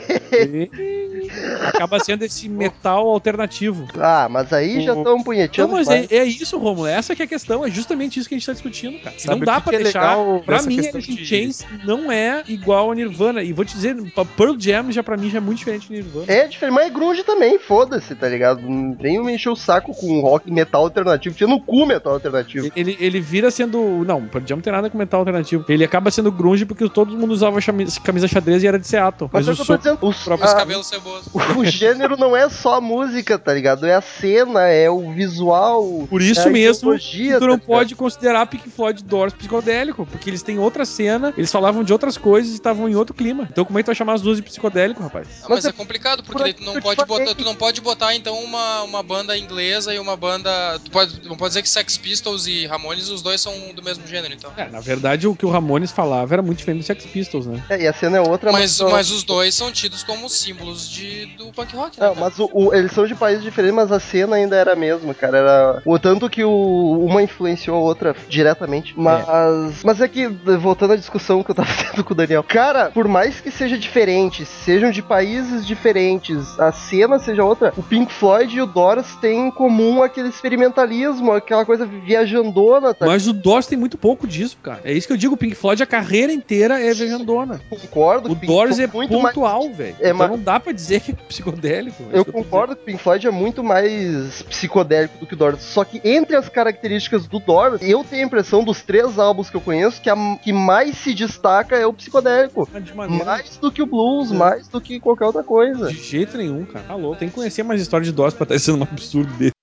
Acaba 1.68 2.00
sendo 2.00 2.24
esse 2.24 2.48
metal 2.50 3.08
alternativo. 3.10 3.88
Ah, 4.00 4.28
mas 4.30 4.52
aí 4.54 4.82
já 4.84 4.94
estão 4.94 5.04
Não, 5.18 5.24
punheteando. 5.24 5.74
mas 5.74 5.88
demais. 5.88 6.12
é, 6.12 6.18
é 6.18 6.24
isso, 6.26 6.58
Romulo. 6.58 6.88
Essa 6.88 7.16
que 7.16 7.22
é 7.22 7.26
a 7.26 7.28
questão. 7.28 7.66
É 7.66 7.70
justamente 7.72 8.20
isso 8.20 8.28
que 8.30 8.36
a 8.36 8.38
gente 8.38 8.46
tá 8.46 8.54
discutindo, 8.54 9.00
cara. 9.02 9.16
Sabe 9.18 9.40
não 9.40 9.46
dá 9.46 9.62
que 9.62 9.76
é 9.76 9.80
deixar. 9.80 10.00
legal 10.02 10.44
pra 10.46 10.62
mim, 10.64 10.80
Alice 10.80 11.14
de- 11.16 11.26
Chains 11.26 11.66
não 11.86 12.12
é 12.12 12.44
igual 12.48 12.92
a 12.92 12.96
Nirvana. 12.96 13.42
E 13.44 13.54
vou 13.54 13.64
te 13.66 13.74
dizer, 13.76 13.96
Pearl 14.38 14.56
Jam 14.58 14.92
já 14.92 15.04
pra 15.04 15.18
mim 15.18 15.30
já 15.30 15.38
é 15.38 15.42
muito 15.42 15.60
diferente 15.60 15.88
de 15.88 15.94
Nirvana. 15.94 16.26
É 16.28 16.48
diferente, 16.48 16.76
mas 16.76 16.88
é 16.88 16.90
grunge 16.90 17.24
também, 17.24 17.60
foda-se, 17.60 18.16
tá 18.16 18.28
ligado? 18.28 18.62
Não 18.62 18.96
Vem 19.02 19.22
me 19.24 19.34
encher 19.34 19.50
o 19.50 19.56
saco 19.56 19.94
com 19.94 20.20
rock 20.22 20.52
metal 20.52 20.84
alternativo. 20.84 21.36
Tinha 21.36 21.48
no 21.48 21.60
cu 21.62 21.86
metal 21.86 22.14
alternativo. 22.14 22.72
Ele, 22.76 22.98
ele 23.00 23.20
vira 23.20 23.50
sendo. 23.52 24.04
Não, 24.06 24.26
Pearl 24.28 24.46
Jam 24.46 24.58
não 24.58 24.62
tem 24.64 24.74
nada 24.74 24.90
com 24.90 24.98
metal 24.98 25.20
alternativo. 25.22 25.66
Ele 25.70 25.84
acaba 25.84 26.12
sendo 26.12 26.32
grunge 26.32 26.66
porque 26.66 26.88
todo 26.90 27.16
mundo 27.18 27.32
usava 27.32 27.60
camisa 28.04 28.28
xadrez 28.28 28.64
e 28.64 28.68
era 28.68 28.78
de 28.80 28.88
Seattle. 28.88 29.30
Mas, 29.32 29.48
Mas, 29.48 29.58
é 29.58 29.62
eu 29.62 29.66
tô 29.66 29.78
dizendo, 29.78 29.98
os, 30.02 30.28
Os 30.28 30.42
a- 30.42 30.56
cabelos 30.56 30.88
cebosos. 30.88 31.11
O 31.56 31.64
gênero 31.66 32.18
não 32.18 32.36
é 32.36 32.50
só 32.50 32.76
a 32.76 32.82
música, 32.82 33.40
tá 33.40 33.54
ligado? 33.54 33.86
É 33.86 33.96
a 33.96 34.02
cena, 34.02 34.68
é 34.68 34.90
o 34.90 35.12
visual. 35.14 36.06
Por 36.10 36.22
isso 36.22 36.42
é 36.42 36.48
a 36.48 36.50
mesmo, 36.50 36.92
tu 36.92 36.94
não 36.94 37.40
tá 37.40 37.46
ligado? 37.46 37.62
pode 37.62 37.96
considerar 37.96 38.46
Pink 38.46 38.70
Floyd 38.70 39.04
Doors 39.04 39.34
psicodélico, 39.34 40.06
porque 40.06 40.30
eles 40.30 40.44
têm 40.44 40.60
outra 40.60 40.86
cena, 40.86 41.34
eles 41.38 41.52
falavam 41.52 41.84
de 41.84 41.94
outras 41.94 42.18
coisas 42.18 42.52
e 42.52 42.56
estavam 42.56 42.90
em 42.90 42.96
outro 42.96 43.14
clima. 43.16 43.48
Então 43.52 43.64
como 43.66 43.80
é 43.80 43.82
que 43.82 43.86
tu 43.86 43.90
vai 43.90 43.96
chamar 43.96 44.14
as 44.14 44.22
duas 44.22 44.38
de 44.38 44.44
psicodélico, 44.44 45.02
rapaz? 45.02 45.28
Ah, 45.44 45.48
Mas 45.50 45.62
mas 45.62 45.66
é 45.66 45.70
é 45.70 45.72
complicado, 45.72 46.24
por 46.24 46.34
porque 46.34 46.54
tu 46.54 46.64
não, 46.64 46.82
pode 46.82 47.06
botar, 47.06 47.36
tu 47.36 47.44
não 47.44 47.56
pode 47.56 47.82
botar, 47.82 48.16
então, 48.16 48.38
uma, 48.44 48.82
uma 48.84 49.04
banda 49.04 49.38
inglesa 49.38 49.94
e 49.94 50.00
uma 50.00 50.18
banda. 50.18 50.50
Tu 50.84 50.92
pode, 50.92 51.22
não 51.28 51.38
pode 51.38 51.50
dizer 51.52 51.62
que 51.62 51.70
Sex 51.70 51.98
Pistols 51.98 52.48
e 52.48 52.66
Ramones, 52.66 53.10
os 53.10 53.22
dois 53.22 53.40
são 53.42 53.54
do 53.74 53.84
mesmo 53.84 54.06
gênero, 54.08 54.34
então. 54.34 54.52
É, 54.58 54.68
na 54.70 54.80
verdade, 54.80 55.28
o 55.28 55.36
que 55.36 55.46
o 55.46 55.50
Ramones 55.50 55.92
falava 55.92 56.34
era 56.34 56.42
muito 56.42 56.58
diferente 56.60 56.80
do 56.82 56.86
Sex 56.86 57.06
Pistols, 57.06 57.46
né? 57.46 57.64
É, 57.70 57.82
e 57.84 57.88
a 57.88 57.94
cena 57.94 58.18
é 58.18 58.22
outra, 58.22 58.52
Mas, 58.52 58.80
não- 58.80 58.92
mas 58.92 59.12
os 59.12 59.24
dois 59.24 59.54
são 59.56 59.72
tidos 59.72 60.04
como 60.04 60.28
símbolos 60.30 60.90
de, 60.90 61.01
do 61.38 61.52
punk 61.52 61.76
rock, 61.76 62.00
né? 62.00 62.08
Não, 62.08 62.16
mas 62.16 62.38
o, 62.40 62.50
o- 62.54 62.74
eles 62.74 62.92
são 62.92 63.06
de 63.06 63.16
países 63.16 63.44
diferentes, 63.44 63.76
mas 63.76 63.92
a 63.92 64.00
cena 64.00 64.36
ainda 64.36 64.56
era 64.56 64.74
a 64.74 64.76
mesma, 64.76 65.14
cara. 65.14 65.38
Era 65.38 65.82
o 65.86 65.98
tanto 66.00 66.30
que 66.30 66.44
o, 66.44 67.06
uma 67.08 67.22
influenciou 67.22 67.78
a 67.78 67.80
outra 67.80 68.16
diretamente. 68.30 68.94
Mas, 68.98 69.84
mas 69.84 70.02
é 70.02 70.08
que 70.08 70.28
voltando 70.28 70.94
à 70.94 70.96
discussão 70.96 71.44
que 71.44 71.52
eu 71.52 71.56
tava 71.56 71.70
tendo 71.92 72.04
com 72.04 72.14
o 72.14 72.16
Daniel, 72.16 72.44
cara, 72.44 72.92
por 72.92 73.08
mais 73.08 73.40
que 73.42 73.52
seja 73.52 73.78
diferente, 73.78 74.46
sejam 74.46 74.92
de 74.92 75.02
países 75.02 75.66
diferentes, 75.66 76.60
a 76.60 76.72
cena 76.72 77.20
seja 77.20 77.44
outra, 77.44 77.74
o 77.78 77.84
Pink 77.84 78.12
Floyd 78.14 78.56
e 78.56 78.62
o 78.62 78.66
Doors 78.66 79.16
têm 79.22 79.48
em 79.48 79.52
comum 79.52 80.02
aquele 80.04 80.30
experimentalismo, 80.30 81.32
aquela 81.32 81.66
coisa 81.66 81.86
viajandona, 81.86 82.94
tá? 82.94 83.06
Mas 83.06 83.28
o 83.28 83.34
Doors 83.34 83.68
tem 83.68 83.78
muito 83.78 83.98
pouco 83.98 84.28
disso, 84.28 84.58
cara. 84.62 84.82
É 84.84 84.94
isso 84.94 85.08
que 85.08 85.14
eu 85.14 85.18
digo, 85.18 85.34
o 85.34 85.38
Pink 85.38 85.56
Floyd 85.56 85.82
a 85.82 85.86
carreira 85.86 86.32
inteira 86.32 86.80
é 86.80 86.94
viajandona. 86.94 87.60
concordo. 87.70 88.32
O 88.32 88.36
Doors 88.36 88.80
é 88.80 88.88
muito 88.88 89.20
mais 89.20 89.34
pontual, 89.36 89.70
velho. 89.72 89.96
É, 90.00 90.06
então 90.10 90.18
mas- 90.18 90.30
não 90.30 90.40
dá 90.40 90.60
pra 90.60 90.72
dizer 90.72 90.91
que 91.00 91.12
é 91.12 91.16
psicodélico. 91.16 92.04
é 92.12 92.20
Eu 92.20 92.26
concordo 92.26 92.76
que 92.76 92.82
o 92.82 92.86
Pink 92.86 93.02
Floyd 93.02 93.28
é 93.28 93.32
muito 93.32 93.64
mais 93.64 94.42
psicodélico 94.44 95.18
do 95.20 95.26
que 95.26 95.34
o 95.34 95.38
Doors. 95.38 95.62
Só 95.62 95.84
que 95.84 96.02
entre 96.04 96.36
as 96.36 96.50
características 96.50 97.28
do 97.28 97.40
Doors, 97.40 97.82
eu 97.82 98.04
tenho 98.04 98.24
a 98.24 98.26
impressão 98.26 98.64
dos 98.64 98.82
três 98.82 99.18
álbuns 99.18 99.50
que 99.50 99.58
eu 99.58 99.62
conheço 99.62 100.02
que 100.02 100.10
a 100.10 100.16
que 100.42 100.54
mais 100.54 100.98
se 100.98 101.14
destaca 101.14 101.76
é 101.76 101.86
o 101.86 101.94
psicodélico. 101.94 102.68
De 102.82 102.94
maneira 102.94 103.26
Mais 103.26 103.58
do 103.58 103.72
que 103.72 103.82
o 103.82 103.86
blues, 103.86 104.32
mais 104.32 104.68
do 104.68 104.82
que 104.82 105.00
qualquer 105.00 105.26
outra 105.26 105.44
coisa. 105.44 105.88
De 105.88 106.02
jeito 106.02 106.38
nenhum, 106.38 106.66
cara. 106.66 106.86
Tá 106.86 106.96
louco. 106.96 107.18
Tem 107.18 107.30
que 107.30 107.36
conhecer 107.36 107.64
mais 107.64 107.82
história 107.82 108.06
de 108.06 108.12
Doors 108.12 108.34
pra 108.34 108.44
estar 108.44 108.60
sendo 108.60 108.80
um 108.80 108.84
absurdo 108.84 109.32
desse. 109.34 109.61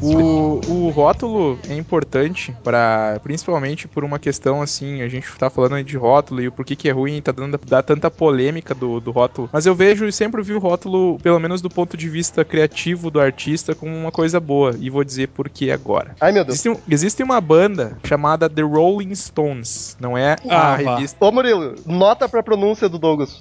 O, 0.00 0.60
o 0.68 0.90
rótulo 0.90 1.58
é 1.68 1.74
importante 1.74 2.54
para 2.62 3.18
principalmente 3.22 3.88
por 3.88 4.04
uma 4.04 4.18
questão 4.18 4.62
assim, 4.62 5.02
a 5.02 5.08
gente 5.08 5.26
tá 5.36 5.50
falando 5.50 5.74
aí 5.74 5.82
de 5.84 5.96
rótulo 5.96 6.40
e 6.40 6.48
o 6.48 6.52
porquê 6.52 6.76
que 6.76 6.88
é 6.88 6.92
ruim, 6.92 7.20
tá 7.20 7.32
dando 7.32 7.58
dá 7.66 7.82
tanta 7.82 8.10
polêmica 8.10 8.74
do, 8.74 9.00
do 9.00 9.10
rótulo. 9.10 9.48
Mas 9.52 9.66
eu 9.66 9.74
vejo 9.74 10.06
e 10.06 10.12
sempre 10.12 10.42
vi 10.42 10.52
o 10.54 10.58
rótulo, 10.58 11.18
pelo 11.20 11.38
menos 11.40 11.60
do 11.60 11.68
ponto 11.68 11.96
de 11.96 12.08
vista 12.08 12.44
criativo 12.44 13.10
do 13.10 13.20
artista, 13.20 13.74
como 13.74 13.94
uma 13.94 14.12
coisa 14.12 14.38
boa. 14.38 14.74
E 14.78 14.88
vou 14.88 15.02
dizer 15.02 15.28
por 15.28 15.48
que 15.48 15.70
agora. 15.70 16.14
Ai 16.20 16.30
meu 16.32 16.44
Deus. 16.44 16.58
Existe, 16.64 16.82
existe 16.88 17.22
uma 17.22 17.40
banda 17.40 17.98
chamada 18.04 18.48
The 18.48 18.62
Rolling 18.62 19.14
Stones, 19.14 19.96
não 20.00 20.16
é 20.16 20.36
Ah, 20.48 20.74
a 20.74 20.76
revista. 20.76 21.24
Ô 21.24 21.32
Murilo, 21.32 21.74
nota 21.84 22.28
pra 22.28 22.42
pronúncia 22.42 22.88
do 22.88 22.98
Douglas. 22.98 23.40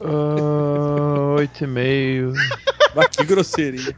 Oito 1.38 1.68
meio. 1.68 2.34
Ah, 3.00 3.08
que 3.08 3.24
grosseirinha. 3.24 3.96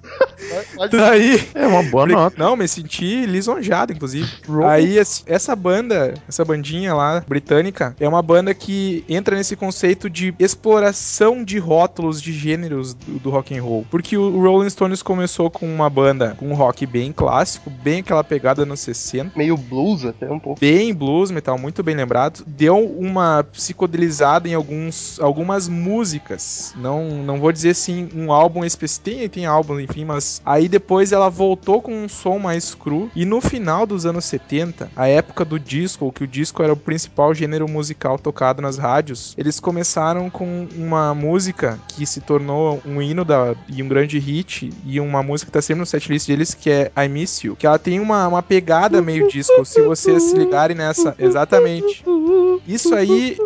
Pode- 0.75 0.97
Daí, 0.97 1.47
É 1.55 1.65
uma 1.67 1.81
boa 1.83 2.05
nota. 2.05 2.35
Não, 2.37 2.48
me 2.55 2.67
senti 2.67 3.25
lisonjeado, 3.25 3.93
inclusive. 3.93 4.29
Aí, 4.67 4.97
essa 5.25 5.55
banda, 5.55 6.13
essa 6.27 6.43
bandinha 6.43 6.93
lá, 6.93 7.23
britânica, 7.27 7.95
é 7.99 8.07
uma 8.07 8.21
banda 8.21 8.53
que 8.53 9.03
entra 9.07 9.35
nesse 9.35 9.55
conceito 9.55 10.09
de 10.09 10.33
exploração 10.37 11.43
de 11.43 11.57
rótulos 11.57 12.21
de 12.21 12.33
gêneros 12.33 12.93
do, 12.93 13.19
do 13.19 13.29
rock 13.29 13.57
and 13.57 13.63
roll. 13.63 13.85
Porque 13.89 14.17
o 14.17 14.41
Rolling 14.41 14.69
Stones 14.69 15.01
começou 15.01 15.49
com 15.49 15.65
uma 15.65 15.89
banda 15.89 16.35
com 16.37 16.49
um 16.49 16.53
rock 16.53 16.85
bem 16.85 17.11
clássico, 17.11 17.69
bem 17.69 17.99
aquela 17.99 18.23
pegada 18.23 18.65
nos 18.65 18.79
60. 18.81 19.31
Meio 19.35 19.57
blues 19.57 20.05
até 20.05 20.29
um 20.29 20.39
pouco. 20.39 20.59
Bem 20.59 20.93
blues, 20.93 21.31
metal 21.31 21.57
muito 21.57 21.81
bem 21.81 21.95
lembrado. 21.95 22.43
Deu 22.45 22.77
uma 22.77 23.43
psicodelizada 23.43 24.47
em 24.47 24.53
alguns, 24.53 25.19
algumas 25.19 25.67
músicas. 25.67 26.73
Não, 26.75 27.23
não 27.23 27.39
vou 27.39 27.51
dizer 27.51 27.71
assim 27.71 28.09
um 28.13 28.31
álbum 28.31 28.63
específico 28.65 28.89
têm, 28.99 29.29
têm 29.29 29.45
álbum, 29.45 29.79
enfim, 29.79 30.05
mas 30.05 30.41
aí 30.45 30.67
depois 30.67 31.11
ela 31.11 31.29
voltou 31.29 31.81
com 31.81 31.93
um 31.93 32.09
som 32.09 32.38
mais 32.39 32.73
cru. 32.73 33.09
E 33.15 33.25
no 33.25 33.41
final 33.41 33.85
dos 33.85 34.05
anos 34.05 34.25
70, 34.25 34.89
a 34.95 35.07
época 35.07 35.45
do 35.45 35.59
disco, 35.59 36.11
que 36.11 36.23
o 36.23 36.27
disco 36.27 36.63
era 36.63 36.73
o 36.73 36.77
principal 36.77 37.33
gênero 37.33 37.67
musical 37.67 38.17
tocado 38.17 38.61
nas 38.61 38.77
rádios, 38.77 39.33
eles 39.37 39.59
começaram 39.59 40.29
com 40.29 40.67
uma 40.75 41.13
música 41.13 41.79
que 41.89 42.05
se 42.05 42.21
tornou 42.21 42.81
um 42.85 43.01
hino 43.01 43.23
da, 43.25 43.55
e 43.67 43.83
um 43.83 43.87
grande 43.87 44.17
hit, 44.19 44.71
e 44.85 44.99
uma 44.99 45.21
música 45.21 45.47
que 45.47 45.53
tá 45.53 45.61
sempre 45.61 45.81
no 45.81 45.85
setlist 45.85 46.27
deles, 46.27 46.53
que 46.53 46.69
é 46.69 46.91
I 46.97 47.07
Miss 47.07 47.43
You. 47.43 47.55
Que 47.55 47.67
ela 47.67 47.79
tem 47.79 47.99
uma, 47.99 48.27
uma 48.27 48.41
pegada 48.41 49.01
meio 49.01 49.27
disco, 49.27 49.63
se 49.65 49.81
vocês 49.81 50.23
se 50.23 50.35
ligarem 50.35 50.75
nessa. 50.75 51.15
Exatamente. 51.19 52.03
Isso 52.67 52.93
aí, 52.93 53.37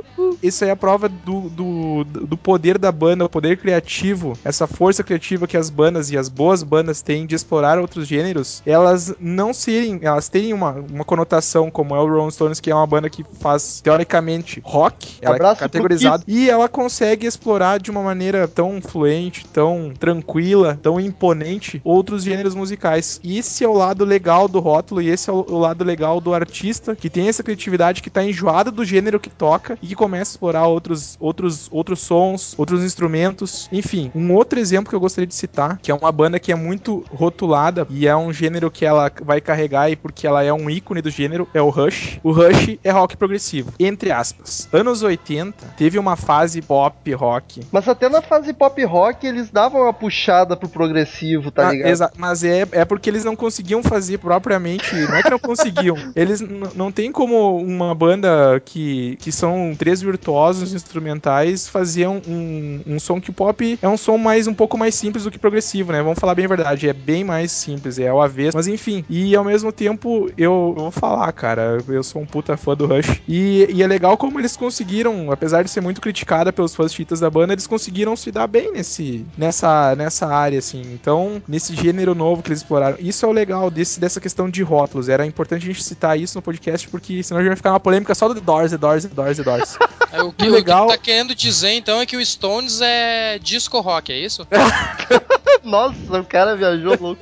isso 0.42 0.64
aí 0.64 0.70
é 0.70 0.74
a 0.74 0.76
prova 0.76 1.08
do, 1.08 1.50
do, 1.50 2.04
do 2.04 2.38
poder 2.38 2.78
da 2.78 2.92
banda, 2.92 3.26
o 3.26 3.30
poder 3.30 3.58
criativo, 3.58 4.38
essa 4.44 4.68
força 4.68 5.04
criativa 5.04 5.48
que 5.48 5.56
as 5.56 5.70
bandas 5.70 6.12
e 6.12 6.18
as 6.18 6.28
boas 6.28 6.64
bandas 6.64 7.02
têm 7.02 7.26
de 7.26 7.36
explorar 7.36 7.80
outros 7.80 8.08
gêneros, 8.08 8.62
elas 8.84 9.14
não 9.20 9.54
serem, 9.54 10.00
elas 10.02 10.30
terem 10.30 10.54
uma, 10.54 10.72
uma 10.92 11.04
conotação 11.04 11.72
como 11.72 11.96
é 11.96 12.00
o 12.00 12.08
Rolling 12.08 12.32
Stones, 12.32 12.60
que 12.60 12.70
é 12.70 12.76
uma 12.76 12.86
banda 12.86 13.10
que 13.10 13.26
faz, 13.40 13.82
teoricamente, 13.82 14.62
rock, 14.64 15.18
ela 15.22 15.36
Abraço 15.36 15.64
é 15.64 15.68
categorizada, 15.68 16.24
e 16.28 16.50
ela 16.50 16.68
consegue 16.70 17.26
explorar 17.26 17.80
de 17.80 17.90
uma 17.92 18.02
maneira 18.02 18.48
tão 18.48 18.82
fluente, 18.82 19.46
tão 19.48 19.94
tranquila, 19.98 20.80
tão 20.82 21.00
imponente 21.00 21.82
outros 21.84 22.24
gêneros 22.24 22.56
musicais. 22.56 23.20
E 23.24 23.38
esse 23.38 23.64
é 23.64 23.68
o 23.68 23.74
lado 23.74 24.06
legal 24.06 24.48
do 24.48 24.60
rótulo 24.60 25.02
e 25.02 25.10
esse 25.10 25.30
é 25.30 25.34
o, 25.34 25.46
o 25.48 25.60
lado 25.60 25.84
legal 25.84 26.20
do 26.20 26.34
artista, 26.34 26.96
que 26.96 27.10
tem 27.10 27.28
essa 27.28 27.44
criatividade, 27.44 28.02
que 28.02 28.10
tá 28.10 28.24
enjoado 28.24 28.72
do 28.72 28.86
gênero 28.86 29.20
que 29.20 29.30
toca 29.30 29.78
e 29.82 29.88
que 29.88 29.96
começa 29.96 30.32
a 30.32 30.34
explorar 30.34 30.68
outros, 30.68 31.18
outros, 31.20 31.68
outros 31.72 32.00
sons, 32.02 32.54
outros 32.58 32.84
instrumentos. 32.84 33.70
Enfim, 33.72 34.12
um 34.16 34.34
outro 34.34 34.60
exemplo 34.60 34.90
que 34.90 34.96
eu 34.96 35.00
gostaria 35.00 35.28
de 35.28 35.36
citar, 35.36 35.80
que 35.82 35.92
é 35.92 35.96
uma 35.96 36.12
banda 36.12 36.40
que 36.40 36.52
é 36.52 36.56
muito 36.56 37.04
rotulada 37.12 37.88
e 37.90 38.08
é 38.08 38.16
um 38.16 38.32
gênero 38.32 38.70
que 38.74 38.86
ela 38.86 39.12
vai 39.22 39.40
carregar 39.40 39.90
e 39.90 39.96
porque 39.96 40.26
ela 40.28 40.44
é 40.44 40.52
um 40.52 40.70
ícone 40.70 41.02
do 41.02 41.10
gênero, 41.10 41.48
é 41.54 41.62
o 41.62 41.70
Rush. 41.70 42.20
O 42.24 42.32
Rush 42.32 42.78
é 42.84 42.92
rock 42.92 43.16
progressivo, 43.16 43.72
entre 43.80 44.12
aspas. 44.12 44.68
Anos 44.74 45.04
80, 45.04 45.66
teve 45.78 45.98
uma 46.00 46.16
fase 46.16 46.62
pop 46.62 47.14
rock 47.14 47.62
Mas 47.72 47.88
até 47.88 48.10
na 48.10 48.22
fase 48.22 48.52
pop 48.54 48.84
rock 48.86 49.26
eles 49.28 49.50
davam 49.50 49.82
uma 49.82 49.94
puxada 49.94 50.58
pro 50.58 50.68
progressivo, 50.68 51.52
tá 51.52 51.70
Ah, 51.70 51.72
ligado? 51.72 51.90
exa- 51.90 52.12
mas 52.18 52.44
é, 52.44 52.68
é 52.72 52.84
porque 52.86 53.10
eles 53.10 53.24
não 53.24 53.36
conseguiam 53.36 53.84
fazer 53.84 54.18
propriamente. 54.18 54.94
Não 54.96 55.16
é 55.16 55.24
que 55.24 55.30
não 55.30 55.40
conseguiam. 55.40 55.96
Eles 56.16 56.42
não 56.76 56.92
tem 56.92 57.12
como 57.12 57.58
uma 57.58 57.94
banda 57.94 58.62
que, 58.66 59.16
que 59.20 59.32
são 59.32 59.74
três 59.78 60.02
virtuosos 60.02 60.74
instrumentais 60.74 61.68
fazer 61.68 62.08
um, 62.08 62.22
um, 62.28 62.82
um 62.88 63.00
som 63.00 63.20
que 63.20 63.30
o 63.30 63.34
pop 63.34 63.78
é 63.82 63.88
um 63.88 63.98
som 63.98 64.18
mais 64.18 64.48
um 64.48 64.54
pouco 64.54 64.78
mais 64.78 64.96
simples 64.96 65.24
do 65.26 65.32
que 65.32 65.38
progressivo, 65.40 65.92
né? 65.92 66.02
Vamos 66.02 66.20
falar 66.20 66.36
bem 66.36 66.46
a 66.46 66.48
verdade. 66.48 66.88
É 66.88 66.94
bem 66.94 67.24
mais 67.24 67.52
simples, 67.52 68.00
é 68.00 68.12
o 68.12 68.22
avesso. 68.22 68.58
Mas 68.64 68.68
enfim, 68.68 69.04
e 69.10 69.36
ao 69.36 69.44
mesmo 69.44 69.74
tempo 69.74 70.32
eu, 70.38 70.74
vou 70.78 70.90
falar, 70.90 71.30
cara, 71.34 71.80
eu 71.86 72.02
sou 72.02 72.22
um 72.22 72.26
puta 72.26 72.56
fã 72.56 72.74
do 72.74 72.86
Rush. 72.86 73.22
E, 73.28 73.68
e 73.70 73.84
é 73.84 73.88
legal 73.88 74.16
como 74.16 74.40
eles 74.40 74.56
conseguiram, 74.56 75.30
apesar 75.32 75.64
de 75.64 75.70
ser 75.70 75.82
muito 75.82 76.00
criticada 76.00 76.54
pelos 76.54 76.74
fãs 76.74 76.94
chiitas 76.94 77.20
da 77.20 77.30
banda, 77.30 77.52
eles 77.52 77.68
conseguiram 77.68 78.16
se 78.16 78.32
dar 78.32 78.48
bem 78.48 78.72
nesse, 78.72 79.26
nessa, 79.38 79.96
nessa 79.98 80.28
área, 80.28 80.60
assim. 80.60 80.82
Então, 80.94 81.42
nesse 81.46 81.76
gênero 81.76 82.16
novo 82.16 82.42
que 82.42 82.50
eles 82.50 82.60
exploraram. 82.60 82.96
Isso 83.00 83.26
é 83.26 83.28
o 83.28 83.34
legal 83.34 83.70
desse, 83.70 84.00
dessa 84.00 84.22
questão 84.22 84.50
de 84.50 84.64
rótulos. 84.64 85.10
Era 85.10 85.26
importante 85.26 85.64
a 85.64 85.66
gente 85.66 85.84
citar 85.84 86.18
isso 86.18 86.38
no 86.38 86.42
podcast, 86.42 86.88
porque 86.88 87.22
senão 87.22 87.42
a 87.42 87.44
gente 87.44 87.50
vai 87.50 87.58
ficar 87.58 87.72
uma 87.72 87.80
polêmica 87.82 88.16
só 88.16 88.30
do 88.30 88.36
The 88.36 88.42
Doors, 88.42 88.72
The 88.72 88.78
Doors, 88.78 89.04
The 89.04 89.14
Doors, 89.14 89.38
The 89.38 89.44
Doors. 89.44 89.78
É, 90.14 90.22
o, 90.22 90.32
que, 90.32 90.48
o 90.48 90.52
legal- 90.52 90.88
que 90.88 90.94
tá 90.94 90.98
querendo 90.98 91.36
dizer 91.36 91.72
então 91.72 92.00
é 92.00 92.06
que 92.06 92.16
o 92.16 92.26
Stones 92.26 92.80
é 92.82 93.40
disco 93.40 93.82
rock, 93.82 94.14
é 94.14 94.18
isso? 94.20 94.48
Nossa, 95.64 96.20
o 96.20 96.26
cara 96.26 96.56
viajou 96.56 96.98
louco. 97.00 97.22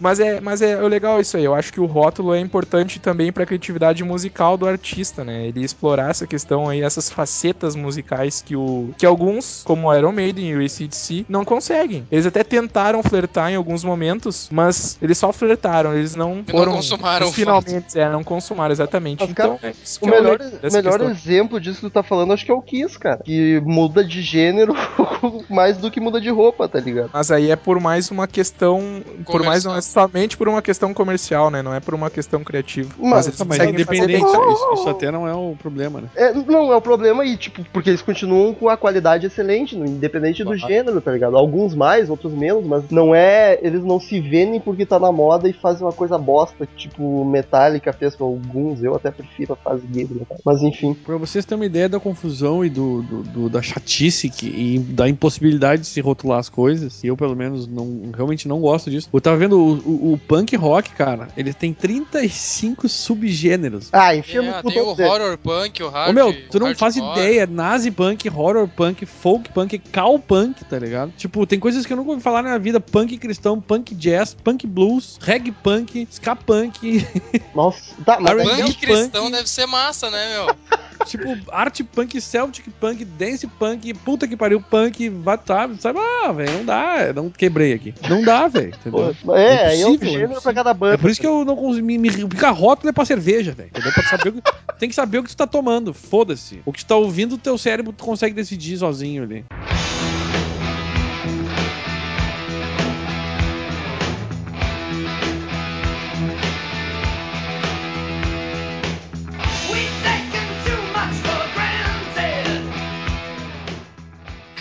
mas 0.00 0.17
é, 0.20 0.40
mas 0.40 0.62
é 0.62 0.82
o 0.82 0.88
legal 0.88 1.20
isso 1.20 1.36
aí. 1.36 1.44
Eu 1.44 1.54
acho 1.54 1.72
que 1.72 1.80
o 1.80 1.86
rótulo 1.86 2.34
é 2.34 2.40
importante 2.40 2.98
também 2.98 3.32
pra 3.32 3.46
criatividade 3.46 4.02
musical 4.04 4.56
do 4.56 4.66
artista, 4.66 5.24
né? 5.24 5.46
Ele 5.46 5.64
explorar 5.64 6.10
essa 6.10 6.26
questão 6.26 6.68
aí, 6.68 6.82
essas 6.82 7.10
facetas 7.10 7.74
musicais 7.74 8.42
que 8.42 8.56
o 8.56 8.90
que 8.96 9.06
alguns, 9.06 9.62
como 9.64 9.88
o 9.88 9.94
Iron 9.94 10.12
Maiden 10.12 10.50
e 10.50 10.56
o 10.56 10.64
ACDC, 10.64 11.26
não 11.28 11.44
conseguem. 11.44 12.06
Eles 12.10 12.26
até 12.26 12.44
tentaram 12.44 13.02
flertar 13.02 13.50
em 13.50 13.56
alguns 13.56 13.82
momentos, 13.84 14.48
mas 14.50 14.98
eles 15.02 15.18
só 15.18 15.32
flertaram, 15.32 15.94
eles 15.94 16.14
não 16.14 16.28
não 16.28 16.44
foram 16.44 16.72
consumaram 16.72 17.26
os 17.26 17.32
o 17.32 17.34
finalmente, 17.34 17.98
é, 17.98 18.08
não 18.08 18.22
consumaram 18.22 18.72
exatamente. 18.72 19.20
Mas, 19.20 19.30
então, 19.30 19.56
cara, 19.56 19.72
é 19.72 19.74
isso 19.82 19.98
O 20.02 20.08
é 20.08 20.10
melhor, 20.10 20.38
dessa 20.38 20.76
melhor 20.76 20.98
questão. 20.98 21.10
exemplo 21.10 21.60
disso 21.60 21.80
que 21.80 21.86
tu 21.86 21.90
tá 21.90 22.02
falando, 22.02 22.32
acho 22.32 22.44
que 22.44 22.50
é 22.50 22.54
o 22.54 22.62
Kiss, 22.62 22.98
cara. 22.98 23.20
Que 23.24 23.60
muda 23.64 24.04
de 24.04 24.22
gênero 24.22 24.74
mais 25.48 25.78
do 25.78 25.90
que 25.90 26.00
muda 26.00 26.20
de 26.20 26.30
roupa, 26.30 26.68
tá 26.68 26.80
ligado? 26.80 27.10
Mas 27.12 27.30
aí 27.30 27.50
é 27.50 27.56
por 27.56 27.80
mais 27.80 28.10
uma 28.10 28.26
questão. 28.26 29.02
Por 29.24 29.42
mais 29.42 29.64
não 29.64 29.76
é 29.76 29.80
somente 30.02 30.36
por 30.36 30.48
uma 30.48 30.62
questão 30.62 30.92
comercial, 30.94 31.50
né? 31.50 31.62
Não 31.62 31.74
é 31.74 31.80
por 31.80 31.94
uma 31.94 32.10
questão 32.10 32.42
criativa. 32.44 32.90
Mas- 32.98 33.26
Ah, 33.40 33.44
mas 33.46 33.58
fazer 33.58 33.70
independente, 33.70 34.24
isso, 34.24 34.72
isso 34.74 34.88
até 34.88 35.10
não 35.10 35.26
é 35.26 35.34
o 35.34 35.54
problema, 35.60 36.00
né? 36.00 36.08
É, 36.16 36.32
não, 36.32 36.72
é 36.72 36.76
o 36.76 36.80
problema 36.80 37.22
aí, 37.22 37.36
tipo, 37.36 37.64
porque 37.72 37.90
eles 37.90 38.02
continuam 38.02 38.54
com 38.54 38.68
a 38.68 38.76
qualidade 38.76 39.26
excelente, 39.26 39.76
no- 39.76 39.86
independente 39.86 40.42
do 40.44 40.50
Claro. 40.56 40.72
gênero, 40.72 41.00
tá 41.00 41.12
ligado? 41.12 41.36
Alguns 41.36 41.74
mais, 41.74 42.08
outros 42.10 42.32
menos, 42.32 42.64
mas 42.66 42.84
não 42.90 43.14
é. 43.14 43.58
Eles 43.62 43.82
não 43.84 43.98
se 44.00 44.20
vendem 44.20 44.60
porque 44.60 44.84
tá 44.86 44.98
na 44.98 45.10
moda 45.12 45.48
e 45.48 45.52
fazem 45.52 45.86
uma 45.86 45.92
coisa 45.92 46.16
bosta, 46.18 46.66
tipo 46.76 47.24
Metallica 47.24 47.92
fez 47.92 48.14
com 48.14 48.24
alguns, 48.24 48.82
eu 48.82 48.94
até 48.94 49.10
prefiro 49.10 49.52
a 49.52 49.56
fase 49.56 49.86
gay 49.86 50.04
do 50.04 50.14
Metallica. 50.14 50.42
Mas 50.44 50.62
enfim. 50.62 50.94
Pra 50.94 51.16
vocês 51.16 51.44
terem 51.44 51.60
uma 51.60 51.66
ideia 51.66 51.88
da 51.88 51.98
confusão 52.00 52.64
e 52.64 52.70
do, 52.70 53.02
do- 53.02 53.22
do- 53.22 53.48
da 53.48 53.62
chatice 53.62 54.28
que, 54.28 54.46
e 54.46 54.78
da 54.78 55.08
impossibilidade 55.08 55.82
de 55.82 55.88
se 55.88 56.00
rotular 56.00 56.38
as 56.38 56.48
coisas, 56.48 57.02
e 57.02 57.06
eu 57.08 57.16
pelo 57.16 57.34
menos 57.36 57.66
não, 57.66 58.10
realmente 58.14 58.46
não 58.48 58.60
gosto 58.60 58.90
disso. 58.90 59.08
Eu 59.12 59.20
tava 59.20 59.36
vendo 59.36 59.58
o, 59.58 59.87
o- 59.90 60.12
o 60.14 60.18
punk 60.18 60.54
rock, 60.56 60.90
cara, 60.92 61.28
ele 61.36 61.52
tem 61.52 61.72
35 61.72 62.88
subgêneros. 62.88 63.88
Ah, 63.92 64.14
enfia 64.14 64.42
no 64.42 64.48
É, 64.50 64.62
tem 64.62 64.80
o 64.82 64.94
todo 64.94 65.02
horror 65.02 65.38
punk, 65.38 65.82
o 65.82 65.88
hard 65.88 66.10
Ô 66.10 66.12
meu, 66.12 66.48
tu 66.50 66.58
não 66.58 66.74
faz 66.74 66.96
ideia, 66.96 67.46
nazi 67.46 67.90
punk, 67.90 68.28
horror 68.28 68.68
punk, 68.68 69.04
folk 69.06 69.50
punk, 69.50 69.78
cal 69.78 70.18
punk, 70.18 70.64
tá 70.64 70.78
ligado? 70.78 71.12
Tipo, 71.16 71.46
tem 71.46 71.58
coisas 71.58 71.86
que 71.86 71.92
eu 71.92 71.96
nunca 71.96 72.10
ouvi 72.10 72.22
falar 72.22 72.42
na 72.42 72.48
minha 72.50 72.58
vida, 72.58 72.80
punk 72.80 73.16
cristão, 73.18 73.60
punk 73.60 73.94
jazz, 73.94 74.34
punk 74.34 74.66
blues, 74.66 75.18
reggae 75.20 75.52
punk, 75.52 76.06
ska 76.10 76.34
punk, 76.36 77.06
Nossa, 77.54 77.94
tá, 78.04 78.18
mas 78.20 78.38
aí- 78.38 78.62
Punk 78.62 78.74
cristão 78.78 79.24
punk. 79.24 79.32
deve 79.36 79.48
ser 79.48 79.66
massa, 79.66 80.10
né, 80.10 80.34
meu? 80.34 80.56
tipo, 81.06 81.24
arte 81.52 81.82
punk, 81.84 82.20
celtic 82.20 82.68
punk, 82.80 83.04
dance 83.04 83.46
punk, 83.46 83.94
puta 83.94 84.26
que 84.26 84.36
pariu 84.36 84.60
punk, 84.60 85.08
vai, 85.08 85.38
sabe, 85.46 85.80
sabe, 85.80 85.98
ah, 85.98 86.32
velho, 86.32 86.52
não 86.52 86.64
dá, 86.64 87.12
não 87.14 87.30
quebrei 87.30 87.72
aqui. 87.72 87.94
Não 88.08 88.22
dá, 88.22 88.48
velho, 88.48 88.68
entendeu? 88.74 89.14
Pô, 89.24 89.34
É, 89.36 89.77
é 89.82 89.86
um 89.86 89.98
gênero 89.98 90.42
pra 90.42 90.54
cada 90.54 90.74
banda. 90.74 90.94
É 90.94 90.96
por 90.96 91.10
isso 91.10 91.20
que 91.20 91.26
eu 91.26 91.44
não 91.44 91.56
consigo 91.56 91.86
me, 91.86 91.98
me 91.98 92.10
porque 92.28 92.44
a 92.44 92.50
rótula 92.50 92.90
é 92.90 92.92
pra 92.92 93.04
cerveja, 93.04 93.52
velho. 93.52 93.70
Tem 94.78 94.88
que 94.88 94.94
saber 94.94 95.18
o 95.18 95.22
que 95.24 95.30
tu 95.30 95.36
tá 95.36 95.46
tomando. 95.46 95.92
Foda-se. 95.92 96.60
O 96.64 96.72
que 96.72 96.84
tu 96.84 96.88
tá 96.88 96.96
ouvindo, 96.96 97.34
o 97.34 97.38
teu 97.38 97.58
cérebro 97.58 97.92
tu 97.92 98.04
consegue 98.04 98.34
decidir 98.34 98.78
sozinho 98.78 99.22
ali. 99.22 99.44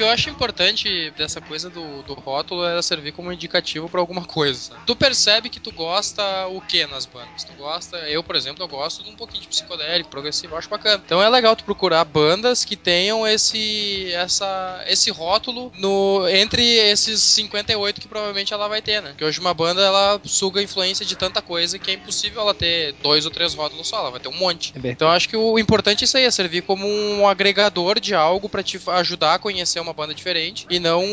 Eu 0.07 0.11
acho 0.11 0.29
importante 0.29 1.11
dessa 1.17 1.41
coisa 1.41 1.69
do, 1.69 2.01
do 2.03 2.13
rótulo 2.13 2.65
é 2.65 2.81
servir 2.81 3.11
como 3.11 3.31
indicativo 3.31 3.89
pra 3.89 3.99
alguma 3.99 4.23
coisa. 4.23 4.75
Tu 4.85 4.95
percebe 4.95 5.49
que 5.49 5.59
tu 5.59 5.71
gosta 5.71 6.47
o 6.47 6.61
que 6.61 6.85
nas 6.87 7.05
bandas? 7.05 7.43
Tu 7.43 7.53
gosta, 7.53 7.97
eu, 8.09 8.23
por 8.23 8.35
exemplo, 8.35 8.63
eu 8.63 8.67
gosto 8.67 9.03
de 9.03 9.09
um 9.09 9.15
pouquinho 9.15 9.41
de 9.41 9.49
psicodélico, 9.49 10.09
progressivo, 10.09 10.53
eu 10.53 10.57
acho 10.57 10.69
bacana. 10.69 11.01
Então 11.05 11.21
é 11.21 11.27
legal 11.27 11.55
tu 11.55 11.65
procurar 11.65 12.05
bandas 12.05 12.63
que 12.63 12.75
tenham 12.75 13.27
esse 13.27 14.11
essa 14.13 14.83
esse 14.87 15.11
rótulo 15.11 15.71
no 15.77 16.27
entre 16.29 16.63
esses 16.63 17.21
58 17.21 17.99
que 17.99 18.07
provavelmente 18.07 18.53
ela 18.53 18.67
vai 18.67 18.81
ter, 18.81 19.01
né? 19.01 19.09
Porque 19.09 19.25
hoje 19.25 19.39
uma 19.39 19.53
banda 19.53 19.81
ela 19.81 20.21
suga 20.23 20.61
a 20.61 20.63
influência 20.63 21.05
de 21.05 21.15
tanta 21.15 21.41
coisa 21.41 21.77
que 21.77 21.91
é 21.91 21.95
impossível 21.95 22.41
ela 22.41 22.53
ter 22.53 22.93
dois 23.03 23.25
ou 23.25 23.31
três 23.31 23.53
rótulos 23.53 23.87
só, 23.87 23.99
ela 23.99 24.11
vai 24.11 24.19
ter 24.19 24.29
um 24.29 24.37
monte. 24.37 24.73
É 24.81 24.89
Então 24.89 25.09
eu 25.09 25.13
acho 25.13 25.27
que 25.27 25.35
o 25.35 25.59
importante 25.59 26.03
é 26.03 26.05
isso 26.05 26.17
aí, 26.17 26.23
é 26.23 26.31
servir 26.31 26.61
como 26.61 26.87
um 26.87 27.27
agregador 27.27 27.99
de 27.99 28.15
algo 28.15 28.47
pra 28.47 28.63
te 28.63 28.79
ajudar 28.87 29.35
a 29.35 29.39
conhecer 29.39 29.79
uma 29.79 29.96
banda 29.97 30.13
diferente 30.13 30.65
e 30.69 30.79
não 30.79 31.03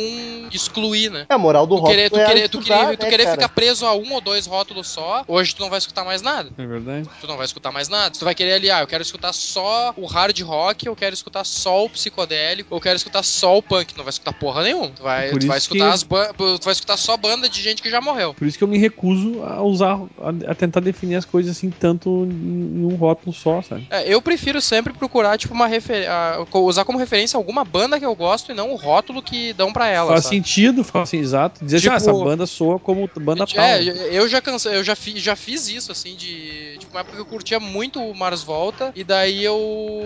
excluir, 0.52 1.10
né? 1.10 1.26
É, 1.28 1.34
a 1.34 1.38
moral 1.38 1.66
do 1.66 1.74
Tu 1.76 1.80
rótulo 1.80 1.96
querer, 1.96 2.10
tu 2.10 2.18
é 2.18 2.26
querer, 2.26 2.48
tu 2.50 2.58
estudar, 2.58 2.84
querer, 2.84 2.96
tu 2.98 3.02
né, 3.04 3.10
querer 3.10 3.30
ficar 3.30 3.48
preso 3.48 3.86
a 3.86 3.94
um 3.94 4.12
ou 4.12 4.20
dois 4.20 4.46
rótulos 4.46 4.88
só, 4.88 5.24
hoje 5.26 5.54
tu 5.54 5.62
não 5.62 5.70
vai 5.70 5.78
escutar 5.78 6.04
mais 6.04 6.20
nada. 6.20 6.50
É 6.56 6.66
verdade? 6.66 7.08
Tu 7.20 7.26
não 7.26 7.36
vai 7.38 7.46
escutar 7.46 7.72
mais 7.72 7.88
nada. 7.88 8.14
Tu 8.16 8.24
vai 8.24 8.34
querer 8.34 8.52
ali, 8.52 8.70
ah, 8.70 8.80
eu 8.80 8.86
quero 8.86 9.02
escutar 9.02 9.32
só 9.32 9.94
o 9.96 10.04
hard 10.06 10.38
rock, 10.42 10.86
eu 10.86 10.94
quero 10.94 11.14
escutar 11.14 11.44
só 11.44 11.84
o 11.84 11.88
psicodélico, 11.88 12.74
eu 12.74 12.80
quero 12.80 12.96
escutar 12.96 13.22
só 13.22 13.56
o 13.56 13.62
punk. 13.62 13.96
Não 13.96 14.04
vai 14.04 14.10
escutar 14.10 14.32
porra 14.34 14.62
nenhuma. 14.62 14.90
Tu 14.90 15.02
vai, 15.02 15.30
tu 15.30 15.46
vai 15.46 15.58
escutar 15.58 15.86
que- 15.86 15.94
as 15.94 16.02
tu 16.02 16.64
vai 16.64 16.72
escutar 16.72 16.96
só 16.98 17.16
banda 17.16 17.48
de 17.48 17.62
gente 17.62 17.80
que 17.82 17.90
já 17.90 18.00
morreu. 18.00 18.34
Por 18.34 18.46
isso 18.46 18.58
que 18.58 18.64
eu 18.64 18.68
me 18.68 18.76
recuso 18.78 19.42
a 19.42 19.62
usar, 19.62 19.98
a, 20.20 20.50
a 20.52 20.54
tentar 20.54 20.80
definir 20.80 21.16
as 21.16 21.24
coisas 21.24 21.56
assim, 21.56 21.70
tanto 21.70 22.24
em, 22.24 22.84
um 22.84 22.96
rótulo 22.96 23.32
só, 23.34 23.62
sabe? 23.62 23.86
É, 23.90 24.12
eu 24.12 24.20
prefiro 24.20 24.60
sempre 24.60 24.92
procurar, 24.92 25.38
tipo, 25.38 25.54
uma 25.54 25.66
referência. 25.66 26.10
Usar 26.52 26.84
como 26.84 26.98
referência 26.98 27.36
alguma 27.36 27.64
banda 27.64 27.98
que 27.98 28.04
eu 28.04 28.14
gosto 28.14 28.52
e 28.52 28.54
não 28.54 28.64
não 28.64 28.73
o 28.74 28.76
rótulo 28.76 29.22
que 29.22 29.52
dão 29.52 29.72
pra 29.72 29.88
ela. 29.88 30.12
Faz 30.12 30.24
sabe? 30.24 30.36
sentido, 30.36 30.84
faz 30.84 31.08
assim, 31.08 31.18
exato. 31.18 31.64
Dizer 31.64 31.76
assim, 31.78 31.88
ah, 31.88 31.98
Tipo- 31.98 32.10
essa 32.10 32.24
banda 32.24 32.46
soa 32.46 32.78
como 32.78 33.08
banda 33.20 33.46
tal. 33.46 33.64
É, 33.64 33.82
eu 33.82 34.28
já 34.28 34.40
cansei, 34.40 34.74
eu 34.76 34.84
já 34.84 34.94
fiz, 34.96 35.22
já 35.22 35.36
fiz 35.36 35.68
isso, 35.68 35.92
assim, 35.92 36.14
de. 36.16 36.76
Tipo, 36.78 36.94
uma 36.94 37.00
época 37.00 37.16
que 37.16 37.22
eu 37.22 37.26
curtia 37.26 37.58
muito 37.60 38.00
o 38.02 38.14
Mars 38.14 38.42
Volta, 38.42 38.92
e 38.94 39.02
daí 39.04 39.44
eu 39.44 40.02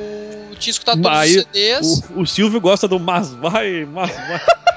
tinha 0.58 0.70
escutado 0.70 1.02
todos 1.02 1.18
Aí, 1.18 1.36
os 1.38 1.42
CDs. 1.44 2.02
O, 2.14 2.20
o 2.22 2.26
Silvio 2.26 2.60
gosta 2.60 2.86
do 2.86 2.98
mas 2.98 3.32
vai, 3.32 3.86
mas 3.90 4.10
vai. 4.10 4.40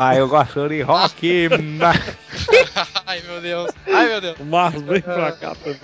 Ah, 0.00 0.14
eu 0.14 0.28
gosto 0.28 0.68
de 0.68 0.80
rock. 0.80 1.48
Ai, 3.04 3.20
meu 3.26 3.40
Deus. 3.40 3.68
Ai, 3.84 4.06
meu 4.08 4.20
Deus. 4.20 4.38
O 4.38 4.44
mas 4.44 4.80
vem 4.80 5.00
pra 5.00 5.32
cá 5.32 5.56
também. 5.56 5.80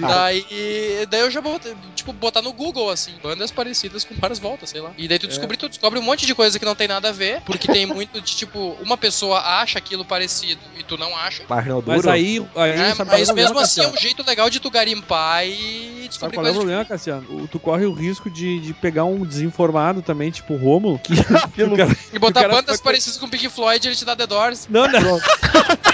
Daí, 0.00 1.06
daí 1.08 1.20
eu 1.20 1.30
já 1.30 1.40
botei, 1.40 1.74
tipo, 1.94 2.12
botar 2.12 2.42
no 2.42 2.52
Google, 2.52 2.90
assim, 2.90 3.12
bandas 3.22 3.50
parecidas 3.50 4.04
com 4.04 4.14
Mars 4.20 4.38
Volta, 4.38 4.66
sei 4.66 4.80
lá. 4.80 4.92
E 4.96 5.08
daí 5.08 5.18
tu 5.18 5.26
descobre, 5.26 5.56
tu 5.56 5.68
descobre 5.68 5.98
um 5.98 6.02
monte 6.02 6.26
de 6.26 6.34
coisa 6.34 6.58
que 6.58 6.64
não 6.64 6.74
tem 6.74 6.88
nada 6.88 7.08
a 7.08 7.12
ver, 7.12 7.40
porque 7.42 7.68
tem 7.68 7.86
muito 7.86 8.20
de, 8.20 8.36
tipo, 8.36 8.76
uma 8.80 8.96
pessoa 8.96 9.40
acha 9.40 9.78
aquilo 9.78 10.04
parecido 10.04 10.60
e 10.78 10.82
tu 10.82 10.96
não 10.96 11.16
acha. 11.16 11.44
Mas 11.48 11.66
não 11.66 11.82
Mas 11.86 12.02
duro. 12.02 12.10
aí, 12.10 12.46
aí 12.54 12.70
É, 12.70 12.94
mas 13.04 13.28
é 13.28 13.32
o 13.32 13.36
mesmo 13.36 13.58
assim 13.58 13.82
é 13.82 13.88
um 13.88 13.96
jeito 13.96 14.24
legal 14.26 14.48
de 14.48 14.60
tu 14.60 14.70
garimpar 14.70 15.46
e 15.46 16.06
descobrir 16.08 16.36
qual 16.36 16.46
é 16.46 16.50
o 16.50 16.52
coisas 16.52 16.56
problema, 16.56 16.84
Cassiano? 16.84 17.48
Tu 17.48 17.58
corre 17.58 17.86
o 17.86 17.92
risco 17.92 18.30
de, 18.30 18.60
de 18.60 18.74
pegar 18.74 19.04
um 19.04 19.24
desinformado 19.24 20.02
também, 20.02 20.30
tipo 20.30 20.54
o 20.54 20.56
Rômulo, 20.56 20.98
que, 20.98 21.14
que 21.54 21.62
o 21.62 21.76
cara... 21.76 21.96
E 22.12 22.18
botar 22.18 22.48
bandas 22.48 22.80
parecidas 22.80 23.18
com 23.18 23.28
Pink 23.28 23.48
Floyd 23.48 23.84
e 23.84 23.88
ele 23.88 23.96
te 23.96 24.04
dá 24.04 24.16
The 24.16 24.26
Doors. 24.26 24.66
Não, 24.68 24.86
não. 24.88 25.20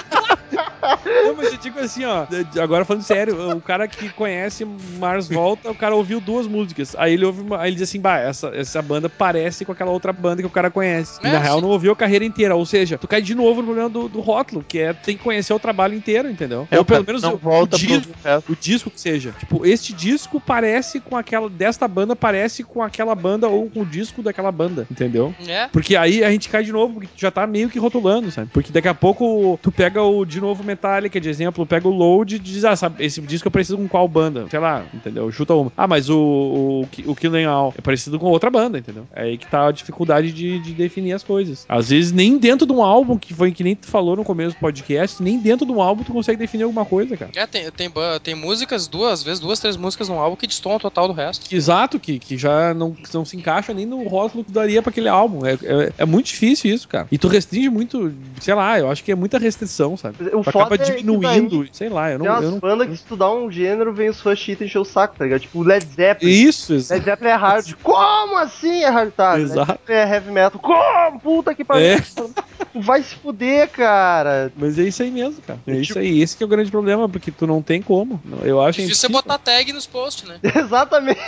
Não, 1.25 1.35
mas 1.37 1.53
eu 1.53 1.59
digo 1.59 1.79
assim, 1.79 2.05
ó. 2.05 2.27
Agora 2.63 2.85
falando 2.85 3.03
sério, 3.03 3.57
o 3.57 3.61
cara 3.61 3.87
que 3.89 4.09
conhece 4.11 4.65
Mars 4.99 5.29
Volta, 5.29 5.71
o 5.71 5.75
cara 5.75 5.95
ouviu 5.95 6.21
duas 6.21 6.47
músicas. 6.47 6.95
Aí 6.99 7.15
ele 7.15 7.25
ouve 7.25 7.41
uma, 7.41 7.61
aí 7.61 7.71
ele 7.71 7.77
diz 7.77 7.89
assim, 7.89 8.01
bah, 8.01 8.19
essa, 8.19 8.49
essa 8.55 8.81
banda 8.83 9.09
parece 9.09 9.65
com 9.65 9.73
aquela 9.73 9.91
outra 9.91 10.13
banda 10.13 10.43
que 10.43 10.47
o 10.47 10.51
cara 10.51 10.71
conhece. 10.71 11.21
E 11.23 11.27
É, 11.27 11.33
na 11.33 11.39
real 11.39 11.57
sim. 11.57 11.63
não 11.63 11.71
ouviu 11.71 11.93
a 11.93 11.97
carreira 11.97 12.25
inteira. 12.25 12.55
Ou 12.55 12.67
seja, 12.67 12.99
tu 12.99 13.07
cai 13.09 13.23
de 13.23 13.35
novo 13.35 13.61
no 13.61 13.67
problema 13.67 13.89
do, 13.89 14.09
do 14.09 14.21
rótulo, 14.21 14.65
que 14.67 14.79
é 14.79 14.93
tem 14.93 15.17
que 15.17 15.23
conhecer 15.23 15.53
o 15.53 15.59
trabalho 15.59 15.95
inteiro, 15.95 16.29
entendeu? 16.31 16.67
É, 16.71 16.77
Ou 16.77 16.83
o 16.83 16.85
pelo 16.85 17.05
menos 17.05 17.23
não 17.23 17.35
o, 17.35 17.37
volta 17.39 17.77
o 17.77 17.79
pro 17.79 17.89
disco, 17.89 18.13
resto. 18.25 18.53
o 18.53 18.57
disco 18.57 18.91
que 18.91 19.01
seja. 19.01 19.33
Tipo, 19.39 19.67
este 19.67 19.93
disco 19.93 20.41
parece 20.41 21.01
com 21.01 21.17
aquela. 21.17 21.49
Desta 21.49 21.87
banda 21.89 22.15
parece 22.17 22.63
com 22.63 22.83
aquela 22.83 23.15
banda 23.15 23.49
ou 23.49 23.69
com 23.71 23.81
o 23.83 23.87
disco 23.87 24.23
daquela 24.23 24.51
banda, 24.53 24.87
entendeu? 24.91 25.35
É. 25.47 25.69
Porque 25.69 25.97
aí 25.97 26.25
a 26.25 26.31
gente 26.31 26.49
cai 26.49 26.63
de 26.63 26.73
novo, 26.73 26.95
porque 26.95 27.09
tu 27.09 27.21
já 27.21 27.31
tá 27.31 27.47
meio 27.47 27.69
que 27.69 27.79
rotulando, 27.79 28.31
sabe? 28.31 28.51
Porque 28.53 28.73
daqui 28.73 28.89
a 28.89 28.95
pouco 28.95 29.59
tu 29.63 29.71
pega 29.73 30.03
o, 30.03 30.25
de 30.25 30.41
novo, 30.41 30.63
Metallica, 30.81 31.21
de 31.21 31.29
exemplo, 31.29 31.67
pega 31.67 31.87
o 31.87 31.91
Load 31.91 32.37
e 32.37 32.39
diz, 32.39 32.65
ah, 32.65 32.75
sabe, 32.75 33.05
esse 33.05 33.21
disco 33.21 33.49
eu 33.49 33.53
preciso 33.53 33.77
com 33.77 33.87
qual 33.87 34.09
banda? 34.09 34.47
Sei 34.49 34.59
lá, 34.59 34.85
entendeu? 34.95 35.31
Chuta 35.31 35.55
uma. 35.55 35.71
Ah, 35.77 35.87
mas 35.87 36.09
o, 36.09 36.17
o, 36.17 36.89
o 37.11 37.15
Killing 37.15 37.45
All 37.45 37.75
é 37.77 37.83
parecido 37.83 38.19
com 38.19 38.27
outra 38.27 38.51
banda, 38.51 38.79
entendeu? 38.79 39.07
É 39.15 39.25
aí 39.25 39.37
que 39.37 39.47
tá 39.47 39.69
a 39.69 39.73
dificuldade 39.73 40.33
de, 40.33 40.59
de 40.61 40.73
definir 40.73 41.13
as 41.13 41.23
coisas. 41.23 41.67
Às 41.69 41.91
vezes, 41.91 42.13
nem 42.13 42.39
dentro 42.39 42.67
de 42.67 42.73
um 42.73 42.83
álbum, 42.83 43.19
que 43.19 43.35
foi 43.35 43.53
que 43.53 43.63
nem 43.63 43.77
tu 43.77 43.87
falou 43.87 44.17
no 44.17 44.25
começo 44.25 44.57
do 44.57 44.61
podcast, 44.61 45.23
nem 45.23 45.39
dentro 45.39 45.67
de 45.67 45.73
um 45.73 45.83
álbum 45.83 46.03
tu 46.03 46.13
consegue 46.13 46.39
definir 46.39 46.63
alguma 46.63 46.87
coisa, 46.87 47.17
cara. 47.17 47.31
É, 47.37 47.47
tem, 47.47 47.71
tem, 47.71 47.93
tem 48.23 48.35
músicas, 48.35 48.89
duas, 48.89 49.13
às 49.13 49.23
vezes 49.23 49.41
duas, 49.41 49.61
três 49.61 49.77
músicas 49.77 50.09
num 50.09 50.19
álbum 50.19 50.37
que 50.37 50.47
destoam 50.47 50.79
total 50.79 51.09
do 51.09 51.15
resto. 51.15 51.55
Exato, 51.55 52.01
que, 52.01 52.19
que 52.19 52.39
já 52.39 52.73
não, 52.73 52.93
que 52.93 53.13
não 53.13 53.25
se 53.25 53.37
encaixa 53.37 53.75
nem 53.75 53.85
no 53.85 54.03
rótulo 54.09 54.45
que 54.45 54.51
daria 54.51 54.81
pra 54.81 54.91
aquele 54.91 55.09
álbum. 55.09 55.45
É, 55.45 55.53
é, 55.53 55.93
é 55.99 56.05
muito 56.07 56.27
difícil 56.27 56.73
isso, 56.73 56.89
cara. 56.89 57.07
E 57.13 57.19
tu 57.19 57.29
restringe 57.29 57.69
muito, 57.69 58.13
sei 58.41 58.55
lá, 58.55 58.79
eu 58.79 58.91
acho 58.91 59.05
que 59.05 59.13
é 59.13 59.15
muita 59.15 59.39
restrição, 59.39 59.97
sabe? 59.97 60.17
O 60.33 60.43
acaba 60.61 60.75
é 60.75 60.79
que 60.79 60.85
diminuindo, 60.85 61.69
sei 61.73 61.89
lá, 61.89 62.11
eu 62.11 62.19
não. 62.19 62.25
Tem 62.25 62.35
umas 62.35 62.45
Eu 62.45 62.51
não... 62.53 62.59
bandas 62.59 62.89
que 62.89 62.97
se 62.97 63.05
tu 63.05 63.17
dá 63.17 63.31
um 63.31 63.51
gênero, 63.51 63.93
vem 63.93 64.09
os 64.09 64.21
fãs 64.21 64.39
cheatam 64.39 64.65
e 64.65 64.69
encher 64.69 64.79
o 64.79 64.85
saco, 64.85 65.17
tá 65.17 65.25
ligado? 65.25 65.41
Tipo, 65.41 65.63
Led 65.63 65.85
Zeppelin. 65.85 66.31
Isso, 66.31 66.75
exato. 66.75 66.99
Led 66.99 67.05
Zeppelin 67.05 67.31
é 67.31 67.35
hard. 67.35 67.75
Como 67.83 68.37
assim 68.39 68.83
é 68.83 68.89
hard? 68.89 69.11
Tá, 69.13 69.35
Led 69.35 69.45
Exato. 69.45 69.73
Zeppelin 69.73 69.99
é 69.99 70.15
heavy 70.15 70.31
metal. 70.31 70.61
Como? 70.61 71.21
Puta 71.21 71.55
que 71.55 71.65
pariu. 71.65 71.87
É. 71.87 72.01
Vai 72.75 73.03
se 73.03 73.15
fuder, 73.17 73.69
cara. 73.71 74.53
Mas 74.57 74.79
é 74.79 74.83
isso 74.83 75.03
aí 75.03 75.11
mesmo, 75.11 75.43
cara. 75.43 75.59
É 75.67 75.71
Tipo- 75.73 75.83
isso 75.83 75.99
aí. 75.99 76.21
Esse 76.21 76.37
que 76.37 76.43
é 76.43 76.47
o 76.47 76.49
grande 76.49 76.71
problema, 76.71 77.09
porque 77.09 77.31
tu 77.31 77.47
não 77.47 77.63
tem 77.63 77.83
como. 77.83 78.21
Eu 78.43 78.61
acho 78.61 78.81
Difícil 78.81 78.97
você 78.97 79.07
impossível. 79.09 79.37
botar 79.37 79.39
tag 79.39 79.73
nos 79.73 79.87
posts, 79.87 80.29
né? 80.29 80.39
Exatamente. 80.57 81.21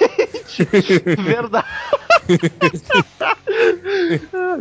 Verdade. 1.18 1.66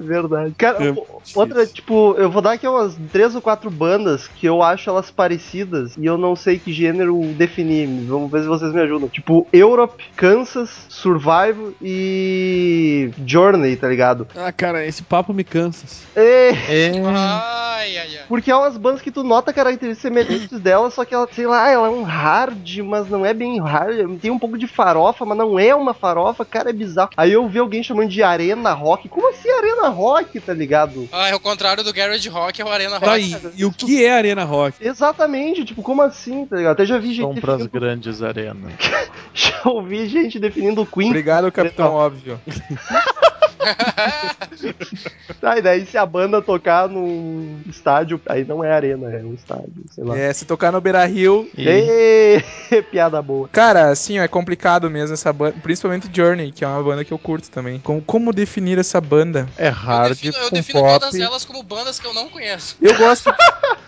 Verdade. 0.01 0.53
Cara, 0.57 0.83
É 0.83 0.93
outra, 1.35 1.65
tipo, 1.65 2.15
eu 2.17 2.29
vou 2.29 2.41
dar 2.41 2.53
aqui 2.53 2.67
umas 2.67 2.95
três 3.11 3.35
ou 3.35 3.41
quatro 3.41 3.69
bandas 3.69 4.27
que 4.27 4.45
eu 4.47 4.61
acho 4.61 4.89
elas 4.89 5.11
parecidas 5.11 5.95
e 5.97 6.05
eu 6.05 6.17
não 6.17 6.35
sei 6.35 6.59
que 6.59 6.73
gênero 6.73 7.19
definir. 7.35 7.87
Vamos 8.05 8.31
ver 8.31 8.41
se 8.41 8.47
vocês 8.47 8.73
me 8.73 8.81
ajudam. 8.81 9.09
Tipo, 9.09 9.47
Europe, 9.53 10.03
Kansas, 10.15 10.69
Survival 10.89 11.71
e 11.81 13.11
Journey, 13.25 13.75
tá 13.75 13.87
ligado? 13.87 14.27
Ah, 14.35 14.51
cara, 14.51 14.85
esse 14.85 15.03
papo 15.03 15.33
me 15.33 15.43
cansa. 15.43 15.85
É, 16.15 16.49
É, 16.71 16.91
Ai, 17.05 17.97
ai, 17.97 18.17
ai. 18.17 18.25
porque 18.27 18.51
é 18.51 18.55
umas 18.55 18.77
bandas 18.77 19.01
que 19.01 19.11
tu 19.11 19.23
nota 19.23 19.51
características 19.51 20.01
semelhantes 20.01 20.59
dela, 20.61 20.89
só 20.89 21.03
que 21.03 21.13
ela, 21.13 21.27
sei 21.31 21.47
lá, 21.47 21.69
ela 21.69 21.87
é 21.87 21.89
um 21.89 22.03
hard, 22.03 22.77
mas 22.79 23.09
não 23.09 23.25
é 23.25 23.33
bem 23.33 23.59
hard. 23.59 24.19
Tem 24.19 24.31
um 24.31 24.39
pouco 24.39 24.57
de 24.57 24.67
farofa, 24.67 25.25
mas 25.25 25.37
não 25.37 25.59
é 25.59 25.73
uma 25.75 25.93
farofa, 25.93 26.45
cara, 26.45 26.69
é 26.69 26.73
bizarro. 26.73 27.09
Aí 27.17 27.33
eu 27.33 27.47
vi 27.47 27.59
alguém 27.59 27.83
chamando 27.83 28.09
de 28.09 28.23
arena 28.23 28.71
rock. 28.73 29.09
Como 29.09 29.29
assim 29.29 29.49
arena 29.49 29.89
rock, 29.89 30.39
tá 30.39 30.53
ligado? 30.53 31.09
Ah, 31.11 31.27
é 31.29 31.35
o 31.35 31.39
contrário 31.39 31.83
do 31.83 31.93
Garage 31.93 32.29
Rock, 32.29 32.61
é 32.61 32.65
o 32.65 32.69
Arena 32.69 32.97
Rock. 32.97 33.05
Tá, 33.05 33.17
e, 33.19 33.61
e 33.61 33.65
o 33.65 33.71
que 33.71 34.05
é 34.05 34.15
Arena 34.15 34.43
Rock? 34.43 34.77
Exatamente, 34.79 35.65
tipo, 35.65 35.81
como 35.81 36.01
assim, 36.01 36.45
tá 36.45 36.57
ligado? 36.57 36.73
Até 36.73 36.85
já 36.85 36.97
vi 36.97 37.13
gente 37.13 37.21
são 37.21 37.35
pras 37.35 37.57
definindo, 37.57 37.71
grandes 37.79 38.21
arenas. 38.21 38.71
já 39.33 39.61
ouvi 39.65 40.07
gente 40.07 40.39
definindo 40.39 40.81
o 40.81 40.85
Queen. 40.85 41.09
Obrigado, 41.09 41.51
Capitão 41.51 41.93
Óbvio. 41.93 42.39
Tá, 45.39 45.57
e 45.57 45.61
daí 45.61 45.85
se 45.87 45.97
a 45.97 46.05
banda 46.05 46.39
tocar 46.39 46.87
num 46.87 47.61
estádio, 47.67 48.21
aí 48.27 48.45
não 48.45 48.63
é 48.63 48.71
arena, 48.71 49.11
é 49.11 49.23
um 49.23 49.33
estádio, 49.33 49.73
sei 49.89 50.03
lá. 50.03 50.15
É, 50.15 50.31
se 50.31 50.45
tocar 50.45 50.71
no 50.71 50.79
Beira 50.79 51.03
Rio. 51.05 51.49
E 51.57 51.67
Ê, 51.67 52.43
piada 52.91 53.19
boa. 53.21 53.49
Cara, 53.49 53.89
assim, 53.89 54.19
é 54.19 54.27
complicado 54.27 54.89
mesmo 54.89 55.15
essa 55.15 55.33
banda. 55.33 55.55
Principalmente 55.63 56.09
Journey, 56.13 56.51
que 56.51 56.63
é 56.63 56.67
uma 56.67 56.83
banda 56.83 57.03
que 57.03 57.11
eu 57.11 57.17
curto 57.17 57.49
também. 57.49 57.79
Como, 57.79 58.01
como 58.01 58.31
definir 58.31 58.77
essa 58.77 59.01
banda? 59.01 59.47
é 59.57 59.69
Eu 59.69 59.73
hard 59.73 60.09
defino, 60.09 60.37
eu 60.37 60.51
defino 60.51 60.79
pop. 60.81 60.99
todas 60.99 61.15
elas 61.19 61.43
como 61.45 61.63
bandas 61.63 61.99
que 61.99 62.05
eu 62.05 62.13
não 62.13 62.29
conheço. 62.29 62.77
Eu 62.81 62.95
gosto. 62.97 63.33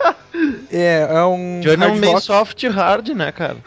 é, 0.72 1.08
é 1.10 1.24
um. 1.26 1.60
Johnny 1.62 1.84
é 1.84 1.88
um 1.88 1.96
meio 1.96 2.20
soft 2.20 2.64
hard, 2.64 3.10
né, 3.10 3.32
cara? 3.32 3.58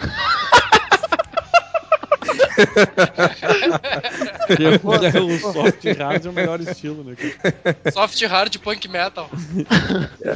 É 4.48 5.18
o 5.20 5.38
soft 5.52 5.84
hard 5.98 6.24
é 6.26 6.28
o 6.28 6.32
melhor 6.32 6.60
estilo, 6.60 7.04
né? 7.04 7.14
cara? 7.16 7.76
Soft 7.92 8.22
hard 8.24 8.56
punk 8.58 8.88
metal. 8.88 9.28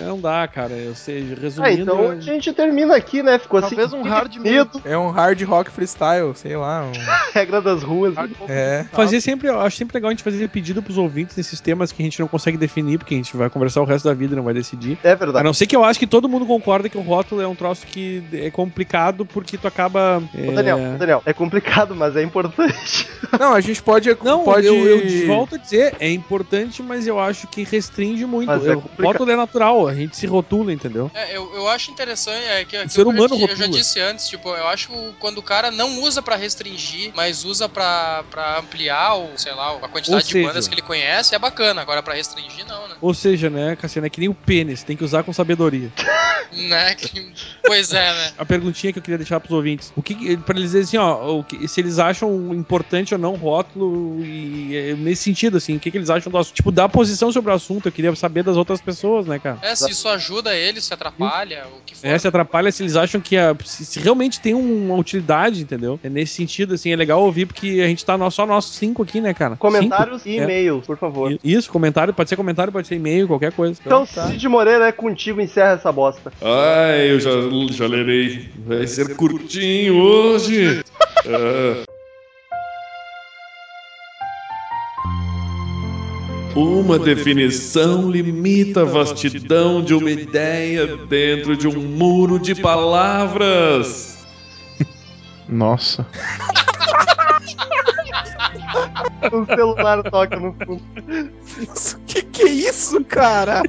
Não 0.07 0.21
dá, 0.21 0.47
cara. 0.49 0.73
Eu 0.75 0.95
sei, 0.95 1.33
Ah, 1.37 1.41
resumindo. 1.41 1.83
então 1.83 2.11
a 2.11 2.21
gente 2.21 2.53
termina 2.53 2.97
aqui, 2.97 3.23
né? 3.23 3.39
Ficou 3.39 3.59
assim. 3.61 3.77
Talvez 3.77 3.93
um 3.93 4.03
hard 4.03 4.37
medo, 4.37 4.81
É 4.85 4.97
um 4.97 5.11
hard 5.11 5.41
rock 5.43 5.71
freestyle, 5.71 6.33
sei 6.35 6.57
lá. 6.57 6.85
um- 6.85 6.93
regra 7.35 7.61
das 7.61 7.83
ruas. 7.83 8.14
É. 8.49 8.85
Fazer 8.93 9.21
sempre, 9.21 9.49
eu 9.49 9.61
acho 9.61 9.77
sempre 9.77 9.97
legal 9.97 10.09
a 10.09 10.12
gente 10.12 10.23
fazer 10.23 10.49
pedido 10.49 10.83
pros 10.83 10.99
ouvintes 10.99 11.37
nesses 11.37 11.61
temas 11.61 11.93
que 11.93 12.03
a 12.03 12.05
gente 12.05 12.18
não 12.21 12.29
consegue 12.29 12.57
definir, 12.57 12.99
porque 12.99 13.14
a 13.14 13.16
gente 13.16 13.37
vai 13.37 13.49
conversar 13.51 13.81
o 13.81 13.85
resto 13.85 14.09
da 14.09 14.14
vida 14.14 14.35
e 14.35 14.37
não 14.37 14.43
vai 14.45 14.55
decidir. 14.55 14.99
É 15.03 15.12
A 15.12 15.14
verdade. 15.14 15.45
não 15.45 15.53
ser 15.55 15.66
que 15.66 15.77
eu 15.77 15.85
acho 15.85 15.99
que 15.99 16.07
todo 16.07 16.29
mundo 16.29 16.47
concorda 16.47 16.89
que 16.89 16.99
o 16.99 17.03
rótulo 17.03 17.41
é 17.41 17.47
um 17.47 17.55
troço 17.55 17.87
que 17.87 18.23
é 18.33 18.51
complicado 18.51 19.25
porque 19.25 19.57
tu 19.57 19.66
acaba. 19.66 20.18
Ô, 20.35 20.51
é, 20.51 20.53
Daniel, 20.55 20.79
ô, 20.95 20.99
Daniel, 20.99 21.23
é 21.25 21.33
complicado, 21.33 21.95
mas 21.95 22.09
é 22.16 22.22
importante. 22.22 23.08
Não, 23.38 23.52
a 23.54 23.61
gente 23.61 23.82
pode. 23.82 24.08
Não, 24.22 24.44
pode... 24.44 24.66
eu, 24.66 24.74
eu 24.74 25.26
volto 25.26 25.54
a 25.54 25.58
dizer, 25.58 25.94
é 26.00 26.11
importante, 26.11 26.82
mas 26.82 27.06
eu 27.06 27.18
acho 27.20 27.46
que 27.46 27.62
restringe 27.62 28.24
muito. 28.26 28.46
Mas 28.48 28.66
é 28.66 28.70
Eu- 28.72 28.78
o 28.78 28.82
complicado. 28.82 29.06
rótulo 29.06 29.30
é 29.30 29.36
natural, 29.36 29.86
a 29.88 29.94
gente 29.94 30.16
se 30.16 30.26
rotula, 30.26 30.72
entendeu? 30.72 31.11
É, 31.14 31.36
eu, 31.36 31.54
eu 31.54 31.68
acho 31.68 31.90
interessante, 31.90 32.42
é 32.44 32.64
que, 32.64 32.76
que 32.82 32.88
ser 32.88 33.02
eu, 33.02 33.08
humano 33.08 33.38
já, 33.38 33.46
eu 33.46 33.56
já 33.56 33.66
disse 33.66 34.00
antes, 34.00 34.28
tipo, 34.28 34.48
eu 34.48 34.66
acho 34.66 34.88
que 34.88 35.12
quando 35.20 35.38
o 35.38 35.42
cara 35.42 35.70
não 35.70 36.00
usa 36.02 36.20
pra 36.22 36.34
restringir, 36.36 37.12
mas 37.14 37.44
usa 37.44 37.68
pra, 37.68 38.24
pra 38.30 38.58
ampliar, 38.58 39.14
o, 39.16 39.36
sei 39.38 39.52
lá, 39.54 39.76
a 39.76 39.88
quantidade 39.88 40.22
Ou 40.24 40.26
de 40.26 40.32
seja- 40.32 40.48
bandas 40.48 40.66
que 40.68 40.74
ele 40.74 40.82
conhece, 40.82 41.34
é 41.34 41.38
bacana. 41.38 41.82
Agora 41.82 42.02
pra 42.02 42.14
restringir, 42.14 42.66
não, 42.66 42.88
né? 42.88 42.96
Ou 43.00 43.14
seja, 43.14 43.48
né, 43.48 43.76
Cassiano, 43.76 44.06
é 44.06 44.11
que 44.11 44.18
nem 44.20 44.28
o 44.28 44.34
pênis, 44.34 44.82
tem 44.82 44.96
que 44.96 45.04
usar 45.04 45.22
com 45.22 45.32
sabedoria. 45.32 45.92
né? 46.52 46.94
Que- 46.96 47.32
pois 47.64 47.92
é, 47.92 48.12
né? 48.12 48.32
A 48.36 48.44
perguntinha 48.44 48.92
que 48.92 48.98
eu 48.98 49.02
queria 49.02 49.18
deixar 49.18 49.38
pros 49.38 49.52
ouvintes. 49.52 49.92
O 49.94 50.02
que 50.02 50.36
para 50.38 50.58
eles 50.58 50.72
dizerem 50.72 50.84
assim, 50.84 50.96
ó, 50.96 51.38
o 51.38 51.44
que- 51.44 51.68
se 51.68 51.80
eles 51.80 51.98
acham 52.01 52.53
importante 52.55 53.14
ou 53.14 53.20
não 53.20 53.34
o 53.34 53.36
rótulo 53.36 54.18
e 54.24 54.94
nesse 54.98 55.22
sentido 55.24 55.59
assim, 55.59 55.76
o 55.76 55.80
que, 55.80 55.90
que 55.90 55.98
eles 55.98 56.11
acham 56.11 56.30
do 56.32 56.38
assunto, 56.38 56.55
tipo, 56.57 56.72
da 56.72 56.88
posição 56.88 57.30
sobre 57.30 57.51
o 57.51 57.55
assunto, 57.55 57.86
eu 57.88 57.92
queria 57.92 58.14
saber 58.16 58.42
das 58.42 58.57
outras 58.57 58.80
pessoas, 58.80 59.26
né, 59.26 59.38
cara? 59.38 59.59
É, 59.62 59.74
se 59.74 59.90
isso 59.90 60.09
ajuda 60.09 60.55
ele, 60.57 60.80
se 60.80 60.92
atrapalha, 60.92 61.66
o 61.78 61.82
que 61.84 61.94
for. 61.94 62.07
É, 62.07 62.18
se 62.18 62.26
atrapalha 62.26 62.72
se 62.72 62.82
eles 62.82 62.96
acham 62.96 63.20
que 63.20 63.36
a- 63.36 63.55
se, 63.64 63.84
se 63.84 64.01
realmente 64.01 64.40
tem 64.40 64.55
um- 64.55 64.86
uma 64.86 64.96
utilidade, 64.96 65.62
entendeu? 65.62 66.01
É 66.03 66.09
nesse 66.09 66.34
sentido, 66.34 66.74
assim, 66.74 66.90
é 66.92 66.96
legal 66.96 67.22
ouvir 67.22 67.46
porque 67.46 67.80
a 67.84 67.86
gente 67.86 68.05
tá 68.05 68.18
só 68.30 68.46
nós 68.46 68.64
cinco 68.66 69.03
aqui, 69.03 69.20
né, 69.20 69.34
cara? 69.34 69.57
Comentários 69.57 70.22
Cinco? 70.22 70.36
e 70.36 70.40
É. 70.40 70.42
e-mails, 70.42 70.86
por 70.86 70.96
favor. 70.96 71.38
Isso, 71.44 71.70
comentário, 71.70 72.14
pode 72.14 72.28
ser 72.28 72.36
comentário, 72.36 72.72
pode 72.72 72.86
ser 72.88 72.96
e-mail, 72.96 73.26
qualquer 73.26 73.53
coisa. 73.53 73.78
Então, 73.84 74.07
tá. 74.07 74.26
Cid 74.28 74.48
Moreira, 74.48 74.86
é 74.88 74.92
contigo, 74.92 75.40
encerra 75.40 75.72
essa 75.72 75.92
bosta. 75.92 76.32
Ai, 76.40 77.11
eu 77.11 77.20
já, 77.20 77.30
já 77.72 77.86
lerei. 77.86 78.48
Vai 78.66 78.86
ser 78.86 79.14
curtinho 79.16 79.96
hoje. 79.96 80.82
Ah. 81.27 81.85
Uma 86.55 86.99
definição 86.99 88.11
limita 88.11 88.83
a 88.83 88.85
vastidão 88.85 89.83
de 89.83 89.95
uma 89.95 90.11
ideia 90.11 90.97
dentro 91.07 91.57
de 91.57 91.68
um 91.68 91.81
muro 91.81 92.39
de 92.39 92.55
palavras. 92.55 94.27
Nossa. 95.49 96.07
O 99.33 99.45
celular 99.45 100.03
toca 100.05 100.41
no 100.41 100.55
fundo. 100.55 100.83
Que 102.06 102.22
que 102.22 102.42
é 102.42 102.48
isso, 102.50 103.02
cara? 103.04 103.62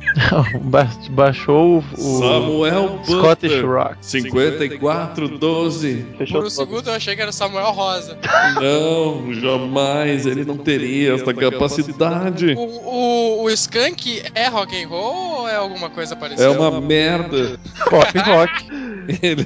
Ba- 0.62 0.90
baixou 1.12 1.78
o, 1.78 1.80
o 1.80 2.20
Samuel 2.20 3.00
Scottish 3.04 3.52
Butler, 3.52 3.66
Rock. 3.68 3.98
5412. 4.02 6.06
Fechou 6.18 6.40
Por 6.42 6.48
um 6.48 6.50
segundo 6.50 6.88
eu 6.90 6.94
achei 6.94 7.16
que 7.16 7.22
era 7.22 7.32
Samuel 7.32 7.72
Rosa. 7.72 8.18
Não, 8.62 9.34
jamais 9.34 10.26
ele 10.26 10.46
não 10.46 10.58
teria 10.58 11.16
esta 11.16 11.34
capacidade. 11.34 12.54
O, 12.58 12.62
o, 12.62 13.44
o 13.44 13.50
Skank 13.50 14.24
é 14.34 14.48
rock 14.48 14.82
and 14.82 14.88
roll 14.88 15.42
ou 15.42 15.50
é 15.50 15.56
alguma 15.56 15.90
coisa 15.90 16.16
parecida? 16.16 16.46
É 16.46 16.50
uma 16.50 16.80
merda. 16.80 17.60
Pop 17.90 18.18
rock. 18.20 18.68
Ele, 19.22 19.46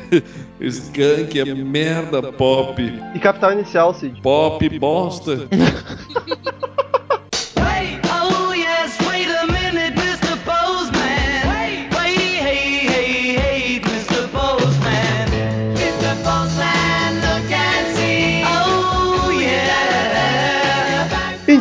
o 0.59 0.63
Skunk 0.65 1.39
é 1.39 1.45
merda 1.45 2.21
pop. 2.21 2.75
E 3.15 3.19
capital 3.19 3.53
inicial, 3.53 3.93
Cid. 3.93 4.21
Pop 4.21 4.67
bosta. 4.77 5.47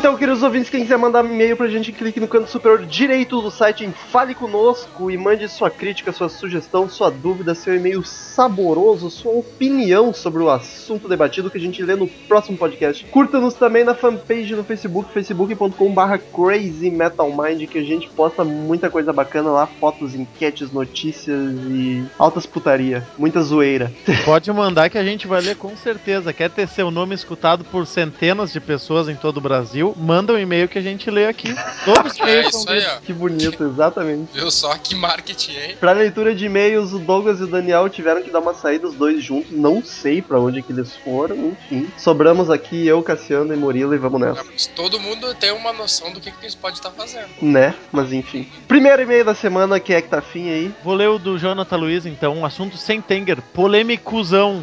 Então, 0.05 0.19
queridos 0.19 0.43
ouvintes, 0.43 0.69
quem 0.69 0.83
quiser 0.83 0.99
mandar 0.99 1.25
e-mail 1.25 1.57
pra 1.57 1.67
gente, 1.67 1.91
clique 1.91 2.21
no 2.21 2.29
canto 2.29 2.51
superior 2.51 2.85
direito 2.85 3.41
do 3.41 3.51
site 3.51 3.87
em 3.87 3.91
Fale 3.91 4.35
Conosco 4.35 5.11
e 5.11 5.17
mande 5.17 5.49
sua 5.49 5.71
crítica, 5.71 6.13
sua 6.13 6.29
sugestão, 6.29 6.87
sua 6.91 7.11
dúvida, 7.11 7.55
seu 7.55 7.75
e-mail 7.75 8.05
saboroso, 8.05 9.09
sua 9.09 9.33
opinião 9.33 10.13
sobre 10.13 10.43
o 10.43 10.51
assunto 10.51 11.09
debatido 11.09 11.51
que 11.51 11.57
a 11.57 11.61
gente 11.61 11.83
lê 11.83 11.97
no 11.97 12.07
próximo 12.07 12.59
podcast. 12.59 13.03
Curta-nos 13.07 13.55
também 13.55 13.83
na 13.83 13.95
fanpage 13.95 14.55
no 14.55 14.63
Facebook, 14.63 15.11
facebook.com.br 15.11 16.19
crazymetalmind, 16.35 17.67
que 17.67 17.79
a 17.79 17.83
gente 17.83 18.07
posta 18.11 18.45
muita 18.45 18.91
coisa 18.91 19.11
bacana 19.11 19.53
lá, 19.53 19.67
fotos, 19.67 20.15
enquetes, 20.15 20.71
notícias 20.71 21.51
e 21.71 22.05
altas 22.19 22.45
putaria, 22.45 23.09
muita 23.17 23.41
zoeira. 23.41 23.91
Pode 24.27 24.53
mandar 24.53 24.91
que 24.91 24.99
a 24.99 25.05
gente 25.05 25.27
vai 25.27 25.41
ler 25.41 25.57
com 25.57 25.75
certeza. 25.75 26.31
Quer 26.31 26.51
ter 26.51 26.69
seu 26.69 26.91
nome 26.91 27.15
escutado 27.15 27.65
por 27.65 27.87
centenas 27.87 28.53
de 28.53 28.61
pessoas 28.61 29.09
em 29.09 29.17
todo 29.17 29.39
o 29.39 29.41
Brasil? 29.41 29.94
Manda 29.97 30.33
um 30.33 30.39
e-mail 30.39 30.69
que 30.69 30.79
a 30.79 30.83
gente 30.83 31.11
lê 31.11 31.27
aqui. 31.27 31.55
Todos 31.85 32.13
os 32.13 32.21
É 32.21 32.23
e-mails 32.23 32.49
isso 32.49 32.63
são 32.65 32.73
aí. 32.73 32.85
Que 33.05 33.13
bonito, 33.13 33.65
exatamente. 33.65 34.29
Viu 34.33 34.51
só 34.51 34.77
que 34.77 34.95
marketing, 34.95 35.53
hein? 35.53 35.77
Pra 35.79 35.93
leitura 35.93 36.35
de 36.35 36.47
e-mails, 36.47 36.93
o 36.93 36.99
Douglas 36.99 37.41
e 37.41 37.45
o 37.45 37.47
Daniel 37.47 37.89
tiveram 37.89 38.23
que 38.23 38.31
dar 38.31 38.41
uma 38.41 38.55
saída 38.55 38.87
os 38.87 38.95
dois 38.95 39.23
juntos. 39.23 39.51
Não 39.51 39.83
sei 39.85 40.21
pra 40.23 40.41
onde 40.41 40.63
que 40.63 40.73
eles 40.73 40.95
foram, 40.97 41.37
enfim. 41.37 41.89
Sobramos 41.97 42.51
aqui 42.51 42.87
eu, 42.87 43.03
Cassiano 43.03 43.53
e 43.53 43.57
Murilo 43.57 43.95
e 43.95 43.99
vamos 43.99 44.21
nessa. 44.21 44.45
Mas 44.45 44.67
Todo 44.67 44.99
mundo 44.99 45.35
tem 45.35 45.53
uma 45.53 45.73
noção 45.73 46.13
do 46.13 46.21
que, 46.21 46.31
que 46.31 46.45
eles 46.45 46.55
podem 46.55 46.77
estar 46.77 46.91
fazendo. 46.91 47.29
Né? 47.41 47.75
Mas 47.93 48.13
enfim. 48.13 48.49
Primeiro 48.67 49.03
e-mail 49.03 49.25
da 49.25 49.35
semana, 49.35 49.79
quem 49.79 49.97
é 49.97 50.03
que 50.03 50.09
tá 50.09 50.19
afim 50.19 50.51
aí? 50.51 50.75
Vou 50.83 50.95
ler 50.95 51.09
o 51.09 51.19
do 51.19 51.39
Jonathan 51.39 51.77
Luiz, 51.77 52.07
então. 52.07 52.35
Um 52.37 52.45
assunto 52.45 52.77
sem 52.77 53.01
Tenger. 53.01 53.41
Polêmicuzão. 53.53 54.63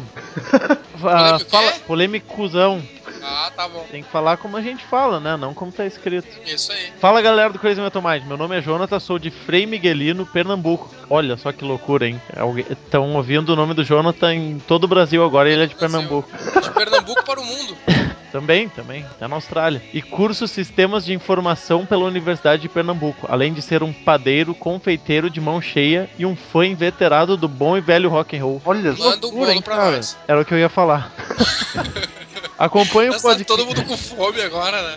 Ah, 1.04 1.30
Polêmico 1.32 1.50
fala, 1.50 1.72
polêmicuzão. 1.86 2.82
Ah, 3.22 3.50
tá 3.54 3.68
bom. 3.68 3.84
Tem 3.90 4.02
que 4.02 4.10
falar 4.10 4.36
como 4.36 4.56
a 4.56 4.62
gente 4.62 4.84
fala, 4.84 5.20
né? 5.20 5.36
Não 5.36 5.54
como 5.54 5.70
tá 5.70 5.86
escrito. 5.86 6.28
Isso 6.44 6.72
aí. 6.72 6.92
Fala 6.98 7.22
galera 7.22 7.50
do 7.52 7.58
Crazy 7.58 7.80
Metal 7.80 8.02
Mind, 8.02 8.24
meu 8.24 8.36
nome 8.36 8.58
é 8.58 8.62
Jonathan, 8.62 8.98
sou 8.98 9.18
de 9.18 9.30
Frei 9.30 9.66
Miguelino, 9.66 10.26
Pernambuco. 10.26 10.90
Olha 11.08 11.36
só 11.36 11.52
que 11.52 11.64
loucura, 11.64 12.08
hein? 12.08 12.20
Estão 12.68 13.14
ouvindo 13.14 13.50
o 13.50 13.56
nome 13.56 13.74
do 13.74 13.84
Jonathan 13.84 14.34
em 14.34 14.58
todo 14.58 14.84
o 14.84 14.88
Brasil 14.88 15.24
agora, 15.24 15.48
ele 15.48 15.64
é 15.64 15.66
de 15.66 15.74
Brasil. 15.74 15.98
Pernambuco. 15.98 16.60
De 16.60 16.70
Pernambuco 16.70 17.24
para 17.24 17.40
o 17.40 17.44
mundo. 17.44 17.76
Também, 18.32 18.66
também, 18.70 19.04
tá 19.18 19.28
na 19.28 19.36
Austrália. 19.36 19.82
E 19.92 20.00
curso 20.00 20.48
Sistemas 20.48 21.04
de 21.04 21.12
Informação 21.12 21.84
pela 21.84 22.06
Universidade 22.06 22.62
de 22.62 22.68
Pernambuco, 22.70 23.26
além 23.30 23.52
de 23.52 23.60
ser 23.60 23.82
um 23.82 23.92
padeiro, 23.92 24.54
confeiteiro 24.54 25.28
de 25.28 25.38
mão 25.38 25.60
cheia 25.60 26.08
e 26.18 26.24
um 26.24 26.34
fã 26.34 26.64
inveterado 26.64 27.36
do 27.36 27.46
bom 27.46 27.76
e 27.76 27.82
velho 27.82 28.08
rock 28.08 28.34
and 28.34 28.42
roll. 28.42 28.62
Olha 28.64 28.96
só. 28.96 29.10
Manda 29.10 29.26
um 29.26 29.30
Loucura, 29.32 29.50
hein, 29.50 29.56
bolo 29.56 29.62
pra 29.62 29.76
cara? 29.76 29.96
nós. 29.96 30.16
Era 30.26 30.40
o 30.40 30.44
que 30.46 30.54
eu 30.54 30.58
ia 30.58 30.70
falar. 30.70 31.12
Acompanhe 32.64 33.10
o 33.10 33.12
Tá 33.14 33.18
podcast. 33.20 33.44
todo 33.44 33.66
mundo 33.66 33.84
com 33.84 33.96
fome 33.96 34.40
agora, 34.40 34.80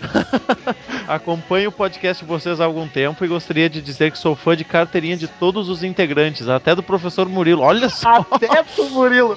Acompanho 1.08 1.68
o 1.68 1.72
podcast 1.72 2.24
de 2.24 2.28
vocês 2.28 2.60
há 2.60 2.64
algum 2.64 2.86
tempo 2.86 3.24
e 3.24 3.28
gostaria 3.28 3.68
de 3.68 3.80
dizer 3.82 4.12
que 4.12 4.18
sou 4.18 4.36
fã 4.36 4.56
de 4.56 4.64
carteirinha 4.64 5.16
de 5.16 5.26
todos 5.26 5.68
os 5.68 5.82
integrantes, 5.82 6.48
até 6.48 6.74
do 6.76 6.82
professor 6.82 7.28
Murilo. 7.28 7.62
Olha 7.62 7.88
só! 7.88 8.24
Até 8.30 8.62
pro 8.62 8.88
Murilo. 8.90 9.36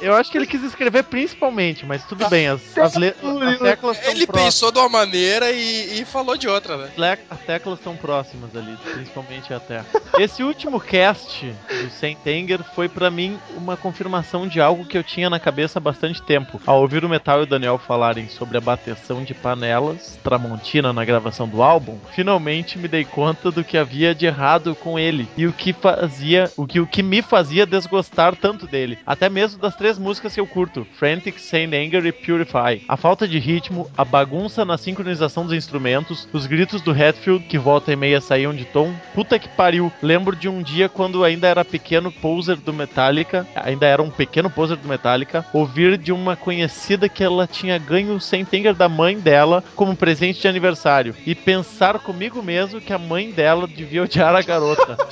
Eu 0.00 0.14
acho 0.14 0.30
que 0.30 0.36
ele 0.38 0.46
quis 0.46 0.62
escrever 0.62 1.04
principalmente, 1.04 1.86
mas 1.86 2.04
tudo 2.04 2.28
bem, 2.28 2.48
as, 2.48 2.60
as, 2.76 2.94
le- 2.96 3.14
as 3.48 3.58
teclas 3.58 3.96
estão 3.98 4.12
Ele 4.12 4.26
próximas. 4.26 4.54
pensou 4.54 4.72
de 4.72 4.78
uma 4.78 4.88
maneira 4.88 5.50
e, 5.50 6.00
e 6.00 6.04
falou 6.04 6.36
de 6.36 6.48
outra, 6.48 6.76
né? 6.76 7.18
As 7.30 7.38
teclas 7.40 7.78
estão 7.78 7.96
próximas 7.96 8.54
ali, 8.56 8.76
principalmente 8.92 9.52
até. 9.54 9.82
Esse 10.18 10.42
último 10.42 10.80
cast 10.80 11.46
do 11.68 11.90
Sentenger 11.90 12.60
foi 12.74 12.88
pra 12.88 13.10
mim 13.10 13.38
uma 13.56 13.76
confirmação 13.76 14.46
de 14.46 14.60
algo 14.60 14.84
que 14.84 14.96
eu 14.98 15.02
tinha 15.04 15.30
na 15.30 15.38
cabeça 15.40 15.78
há 15.78 15.80
bastante 15.80 16.20
tempo. 16.22 16.41
Ao 16.66 16.80
ouvir 16.80 17.04
o 17.04 17.08
Metal 17.08 17.40
e 17.40 17.42
o 17.42 17.46
Daniel 17.46 17.78
falarem 17.78 18.28
sobre 18.28 18.58
a 18.58 18.60
bateção 18.60 19.22
de 19.24 19.34
panelas 19.34 20.18
Tramontina 20.22 20.92
na 20.92 21.04
gravação 21.04 21.48
do 21.48 21.62
álbum, 21.62 21.98
finalmente 22.14 22.78
me 22.78 22.88
dei 22.88 23.04
conta 23.04 23.50
do 23.50 23.64
que 23.64 23.78
havia 23.78 24.14
de 24.14 24.26
errado 24.26 24.74
com 24.74 24.98
ele 24.98 25.28
e 25.36 25.46
o 25.46 25.52
que 25.52 25.72
fazia, 25.72 26.50
o 26.56 26.66
que 26.66 26.80
o 26.80 26.86
que 26.86 27.02
me 27.02 27.22
fazia 27.22 27.66
desgostar 27.66 28.36
tanto 28.36 28.66
dele, 28.66 28.98
até 29.06 29.28
mesmo 29.28 29.60
das 29.60 29.76
três 29.76 29.98
músicas 29.98 30.34
que 30.34 30.40
eu 30.40 30.46
curto, 30.46 30.86
Frantic, 30.98 31.38
Saint 31.38 31.72
Anger 31.72 32.04
e 32.06 32.12
Purify. 32.12 32.82
A 32.88 32.96
falta 32.96 33.26
de 33.26 33.38
ritmo, 33.38 33.90
a 33.96 34.04
bagunça 34.04 34.64
na 34.64 34.78
sincronização 34.78 35.44
dos 35.44 35.54
instrumentos, 35.54 36.28
os 36.32 36.46
gritos 36.46 36.80
do 36.82 36.92
Hatfield 36.92 37.44
que 37.44 37.58
volta 37.58 37.92
e 37.92 37.96
meia 37.96 38.20
saíam 38.20 38.54
de 38.54 38.64
tom. 38.64 38.92
Puta 39.14 39.38
que 39.38 39.48
pariu. 39.48 39.92
Lembro 40.02 40.34
de 40.34 40.48
um 40.48 40.62
dia 40.62 40.88
quando 40.88 41.24
ainda 41.24 41.46
era 41.46 41.64
pequeno 41.64 42.10
poser 42.10 42.56
do 42.56 42.72
Metallica, 42.72 43.46
ainda 43.54 43.86
era 43.86 44.02
um 44.02 44.10
pequeno 44.10 44.50
poser 44.50 44.76
do 44.76 44.88
Metallica, 44.88 45.44
ouvir 45.52 45.98
de 45.98 46.12
uma 46.12 46.31
conhecida 46.36 47.08
que 47.08 47.22
ela 47.22 47.46
tinha 47.46 47.78
ganho 47.78 48.14
o 48.14 48.20
Sentenger 48.20 48.74
da 48.74 48.88
mãe 48.88 49.18
dela 49.18 49.62
como 49.74 49.96
presente 49.96 50.40
de 50.40 50.48
aniversário 50.48 51.14
e 51.26 51.34
pensar 51.34 51.98
comigo 51.98 52.42
mesmo 52.42 52.80
que 52.80 52.92
a 52.92 52.98
mãe 52.98 53.30
dela 53.30 53.66
devia 53.66 54.02
odiar 54.02 54.34
a 54.34 54.42
garota. 54.42 54.96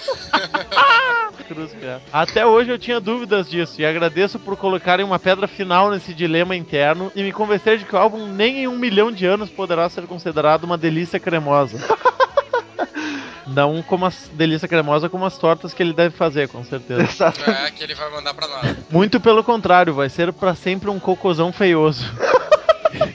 Cruz, 1.48 1.72
cara. 1.72 2.00
Até 2.12 2.46
hoje 2.46 2.70
eu 2.70 2.78
tinha 2.78 3.00
dúvidas 3.00 3.50
disso 3.50 3.80
e 3.80 3.84
agradeço 3.84 4.38
por 4.38 4.56
colocarem 4.56 5.04
uma 5.04 5.18
pedra 5.18 5.48
final 5.48 5.90
nesse 5.90 6.14
dilema 6.14 6.54
interno 6.54 7.10
e 7.16 7.24
me 7.24 7.32
convencer 7.32 7.76
de 7.76 7.84
que 7.84 7.94
o 7.96 7.98
álbum 7.98 8.26
nem 8.26 8.60
em 8.60 8.68
um 8.68 8.78
milhão 8.78 9.10
de 9.10 9.26
anos 9.26 9.50
poderá 9.50 9.88
ser 9.88 10.06
considerado 10.06 10.62
uma 10.62 10.78
delícia 10.78 11.18
cremosa. 11.18 11.80
Não 13.54 13.82
como 13.82 14.06
a 14.06 14.12
delícia 14.32 14.68
cremosa, 14.68 15.08
como 15.08 15.24
as 15.24 15.36
tortas 15.36 15.74
que 15.74 15.82
ele 15.82 15.92
deve 15.92 16.16
fazer, 16.16 16.48
com 16.48 16.64
certeza. 16.64 17.02
Exato. 17.10 17.50
É 17.50 17.70
que 17.70 17.82
ele 17.82 17.94
vai 17.94 18.10
mandar 18.10 18.34
pra 18.34 18.46
nós. 18.46 18.76
Muito 18.90 19.20
pelo 19.20 19.42
contrário, 19.42 19.94
vai 19.94 20.08
ser 20.08 20.32
pra 20.32 20.54
sempre 20.54 20.90
um 20.90 20.98
cocôzão 20.98 21.52
feioso. 21.52 22.04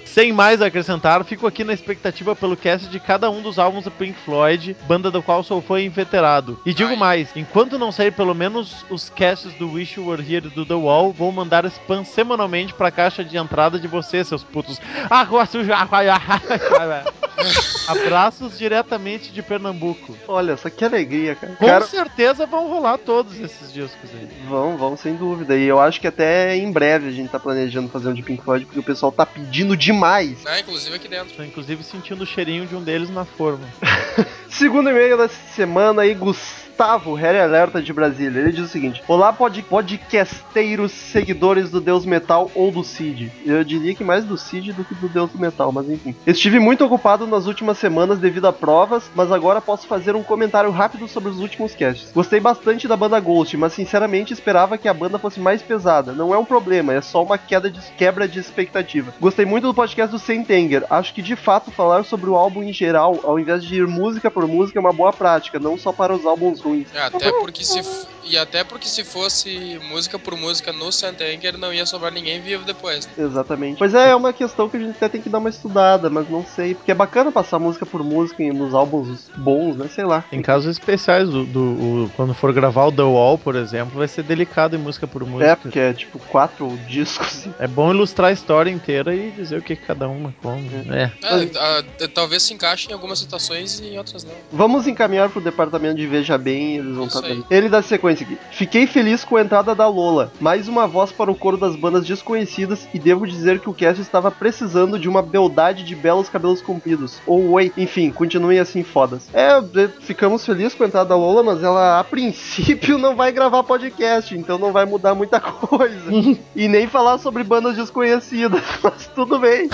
Sem 0.06 0.32
mais 0.32 0.62
a 0.62 0.68
acrescentar, 0.68 1.24
fico 1.24 1.48
aqui 1.48 1.64
na 1.64 1.74
expectativa 1.74 2.36
pelo 2.36 2.56
cast 2.56 2.88
de 2.88 3.00
cada 3.00 3.30
um 3.30 3.42
dos 3.42 3.60
álbuns 3.60 3.84
do 3.84 3.92
Pink 3.92 4.18
Floyd, 4.24 4.76
banda 4.88 5.12
do 5.12 5.22
qual 5.22 5.44
sou 5.44 5.62
fã 5.62 5.82
inveterado. 5.82 6.60
E 6.66 6.74
digo 6.74 6.92
Ai. 6.92 6.96
mais, 6.96 7.30
enquanto 7.36 7.78
não 7.78 7.92
sair 7.92 8.12
pelo 8.12 8.34
menos 8.34 8.86
os 8.90 9.10
casts 9.10 9.54
do 9.56 9.72
Wish 9.72 10.00
You 10.00 10.08
Were 10.08 10.22
Here 10.22 10.50
do 10.50 10.66
The 10.66 10.74
Wall, 10.74 11.12
vou 11.12 11.32
mandar 11.32 11.66
spam 11.66 12.04
semanalmente 12.04 12.74
pra 12.74 12.92
caixa 12.92 13.24
de 13.24 13.38
entrada 13.38 13.80
de 13.80 13.88
vocês, 13.88 14.28
seus 14.28 14.44
putos. 14.44 14.80
Ah. 15.10 15.26
Abraços 17.88 18.58
diretamente 18.58 19.32
de 19.32 19.42
Pernambuco. 19.42 20.16
Olha 20.28 20.58
só 20.58 20.70
que 20.70 20.84
alegria, 20.84 21.36
cara. 21.36 21.56
Com 21.56 21.66
Cara, 21.66 21.86
certeza 21.86 22.46
vão 22.46 22.68
rolar 22.68 22.98
todos 22.98 23.40
esses 23.40 23.72
discos 23.72 24.10
aí. 24.14 24.28
vão, 24.48 24.78
vão, 24.78 24.98
sem 24.98 25.16
dúvida. 25.16 25.56
E 25.56 25.66
eu 25.66 25.80
acho 25.80 26.00
que 26.00 26.08
até 26.08 26.56
em 26.56 26.72
breve 26.72 27.10
a 27.10 27.12
gente 27.12 27.30
tá 27.30 27.40
planejando 27.40 27.90
fazer 27.90 28.10
um 28.10 28.14
de 28.14 28.24
Pink 28.24 28.44
Floyd, 28.44 28.66
porque 28.66 28.80
o 28.80 28.84
pessoal 28.84 29.12
tá 29.12 29.26
pedindo 29.26 29.65
demais. 29.74 30.44
Né? 30.44 30.60
Inclusive 30.60 30.96
aqui 30.98 31.08
dentro. 31.08 31.34
Tô 31.34 31.44
inclusive 31.44 31.82
sentindo 31.82 32.24
o 32.24 32.28
cheirinho 32.28 32.68
de 32.68 32.76
um 32.76 32.84
deles 32.84 33.10
na 33.10 33.24
forma. 33.24 33.66
Segundo 34.50 34.90
e-mail 34.90 35.18
da 35.18 35.30
semana 35.30 36.02
aí, 36.02 36.14
Gustavo 36.14 36.65
Gustavo, 36.76 37.14
Harry 37.14 37.40
Alerta 37.40 37.82
de 37.82 37.94
Brasília. 37.94 38.42
Ele 38.42 38.52
diz 38.52 38.66
o 38.66 38.68
seguinte: 38.68 39.02
Olá, 39.08 39.32
pod 39.32 39.64
podcasteiros 39.64 40.92
seguidores 40.92 41.72
do 41.72 41.80
Deus 41.80 42.06
Metal 42.06 42.52
ou 42.54 42.70
do 42.70 42.84
Cid. 42.84 43.32
Eu 43.46 43.64
diria 43.64 43.96
que 43.96 44.04
mais 44.04 44.26
do 44.26 44.38
Cid 44.38 44.74
do 44.74 44.84
que 44.84 44.94
do 44.94 45.08
Deus 45.08 45.32
do 45.32 45.40
Metal, 45.40 45.72
mas 45.72 45.90
enfim. 45.90 46.14
Estive 46.28 46.60
muito 46.60 46.84
ocupado 46.84 47.26
nas 47.26 47.46
últimas 47.46 47.78
semanas 47.78 48.20
devido 48.20 48.46
a 48.48 48.52
provas, 48.52 49.10
mas 49.16 49.32
agora 49.32 49.62
posso 49.62 49.88
fazer 49.88 50.18
um 50.18 50.24
comentário 50.24 50.70
rápido 50.70 51.08
sobre 51.08 51.30
os 51.30 51.40
últimos 51.40 51.74
casts. 51.74 52.12
Gostei 52.12 52.42
bastante 52.42 52.90
da 52.90 52.98
banda 52.98 53.22
Ghost, 53.22 53.56
mas 53.56 53.72
sinceramente 53.72 54.34
esperava 54.34 54.78
que 54.78 54.90
a 54.90 54.94
banda 54.94 55.18
fosse 55.18 55.40
mais 55.40 55.62
pesada. 55.62 56.12
Não 56.12 56.34
é 56.34 56.38
um 56.38 56.44
problema, 56.44 56.94
é 56.94 57.00
só 57.00 57.24
uma 57.24 57.38
queda 57.38 57.72
de 57.72 57.80
quebra 57.98 58.28
de 58.28 58.38
expectativa. 58.38 59.14
Gostei 59.22 59.46
muito 59.46 59.66
do 59.66 59.74
podcast 59.74 60.12
do 60.12 60.20
Sentenger. 60.20 60.84
Acho 60.90 61.14
que 61.14 61.22
de 61.22 61.38
fato 61.38 61.72
falar 61.72 62.04
sobre 62.04 62.30
o 62.30 62.36
álbum 62.36 62.62
em 62.62 62.74
geral, 62.74 63.22
ao 63.24 63.40
invés 63.40 63.64
de 63.64 63.76
ir 63.76 63.88
música 63.88 64.30
por 64.30 64.46
música, 64.46 64.78
é 64.78 64.82
uma 64.82 64.92
boa 64.92 65.14
prática, 65.14 65.58
não 65.58 65.78
só 65.78 65.94
para 65.94 66.14
os 66.14 66.26
álbuns 66.26 66.65
É, 66.94 67.00
até 67.02 67.32
porque 67.32 67.64
se 67.64 67.82
e 68.24 68.38
até 68.38 68.64
porque 68.64 68.88
se 68.88 69.04
fosse 69.04 69.80
música 69.88 70.18
por 70.18 70.36
música 70.36 70.74
no 70.74 70.92
Santanger 70.92 71.58
não 71.60 71.72
ia 71.72 71.86
sobrar 71.86 72.12
ninguém 72.12 72.42
vivo 72.42 72.66
depois. 72.66 73.06
né? 73.06 73.12
Exatamente. 73.20 73.78
Pois 73.78 73.94
é, 73.94 74.10
é 74.10 74.16
uma 74.16 74.34
questão 74.34 74.68
que 74.68 74.78
a 74.78 74.80
gente 74.80 74.92
até 74.96 75.08
tem 75.10 75.22
que 75.22 75.30
dar 75.30 75.38
uma 75.38 75.50
estudada, 75.50 76.10
mas 76.10 76.28
não 76.30 76.44
sei. 76.46 76.74
Porque 76.74 76.92
é 76.92 76.96
bacana 76.96 77.32
passar 77.32 77.60
música 77.60 77.86
por 77.86 78.04
música 78.04 78.42
e 78.42 78.52
nos 78.52 78.74
álbuns 78.74 79.30
bons, 79.38 79.76
né? 79.78 79.88
Sei 79.94 80.04
lá. 80.04 80.24
Tem 80.24 80.42
casos 80.42 80.72
especiais 80.72 81.30
do, 81.30 81.46
do- 81.46 82.06
o- 82.06 82.12
quando 82.16 82.34
for 82.34 82.52
gravar 82.52 82.86
o 82.86 82.92
The 82.92 83.04
Wall, 83.04 83.38
por 83.38 83.56
exemplo, 83.56 83.98
vai 84.00 84.08
ser 84.08 84.24
delicado 84.24 84.76
em 84.76 84.80
música 84.80 85.06
por 85.06 85.24
música. 85.24 85.52
É, 85.52 85.56
porque 85.56 85.80
é 85.80 85.94
tipo 85.94 86.18
quatro 86.18 86.68
discos. 86.90 87.48
É 87.60 87.68
bom 87.68 87.92
ilustrar 87.94 88.30
a 88.30 88.34
história 88.34 88.72
inteira 88.72 89.14
e 89.16 89.30
dizer 89.32 89.60
o 89.60 89.62
que 89.62 89.76
cada 89.76 90.08
uma 90.10 90.34
come. 90.42 90.68
É. 90.90 91.12
É, 91.24 91.58
a- 91.60 91.80
a- 92.06 92.08
talvez 92.14 92.42
se 92.42 92.54
encaixe 92.56 92.90
em 92.90 92.94
algumas 92.94 93.20
situações 93.20 93.80
e 93.80 93.90
em 93.90 93.98
outras 94.00 94.24
não. 94.24 94.32
Vamos 94.52 94.88
encaminhar 94.88 95.30
pro 95.30 95.40
departamento 95.42 95.96
de 95.98 96.08
Veja 96.08 96.38
Bem, 96.40 96.55
eles 96.56 96.96
vão 96.96 97.06
estar 97.08 97.24
aí. 97.24 97.30
dando. 97.36 97.46
Ele 97.50 97.70
dá 97.70 97.82
sequência 97.82 98.26
aqui. 98.26 98.38
Fiquei 98.52 98.88
feliz 98.88 99.24
com 99.24 99.36
a 99.38 99.42
entrada 99.42 99.74
da 99.76 99.88
Lola. 99.88 100.32
Mais 100.40 100.68
uma 100.68 100.88
voz 100.88 101.12
para 101.12 101.32
o 101.32 101.36
coro 101.36 101.58
das 101.58 101.76
bandas 101.76 102.06
desconhecidas 102.06 102.88
e 102.94 103.00
devo 103.00 103.26
dizer 103.28 103.60
que 103.60 103.70
o 103.70 103.74
cast 103.74 104.02
estava 104.02 104.32
precisando 104.32 104.98
de 105.00 105.08
uma 105.10 105.22
beldade 105.22 105.84
de 105.84 105.96
belos 105.96 106.30
cabelos 106.30 106.62
compridos. 106.62 107.20
Ou 107.26 107.52
oi, 107.52 107.72
enfim, 107.78 108.12
continuem 108.12 108.60
assim 108.60 108.84
fodas. 108.84 109.28
É, 109.34 109.62
ficamos 110.02 110.46
felizes 110.46 110.74
com 110.76 110.84
a 110.84 110.88
entrada 110.88 111.10
da 111.10 111.16
Lola, 111.16 111.44
mas 111.44 111.64
ela 111.64 112.00
a 112.00 112.04
princípio 112.04 112.98
não 113.00 113.16
vai 113.16 113.32
gravar 113.32 113.64
podcast, 113.64 114.36
então 114.36 114.58
não 114.58 114.72
vai 114.72 114.86
mudar 114.86 115.16
muita 115.16 115.40
coisa. 115.42 116.12
e 116.56 116.68
nem 116.68 116.88
falar 116.88 117.18
sobre 117.18 117.44
bandas 117.44 117.76
desconhecidas, 117.76 118.62
mas 118.84 119.08
tudo 119.08 119.40
bem. 119.40 119.70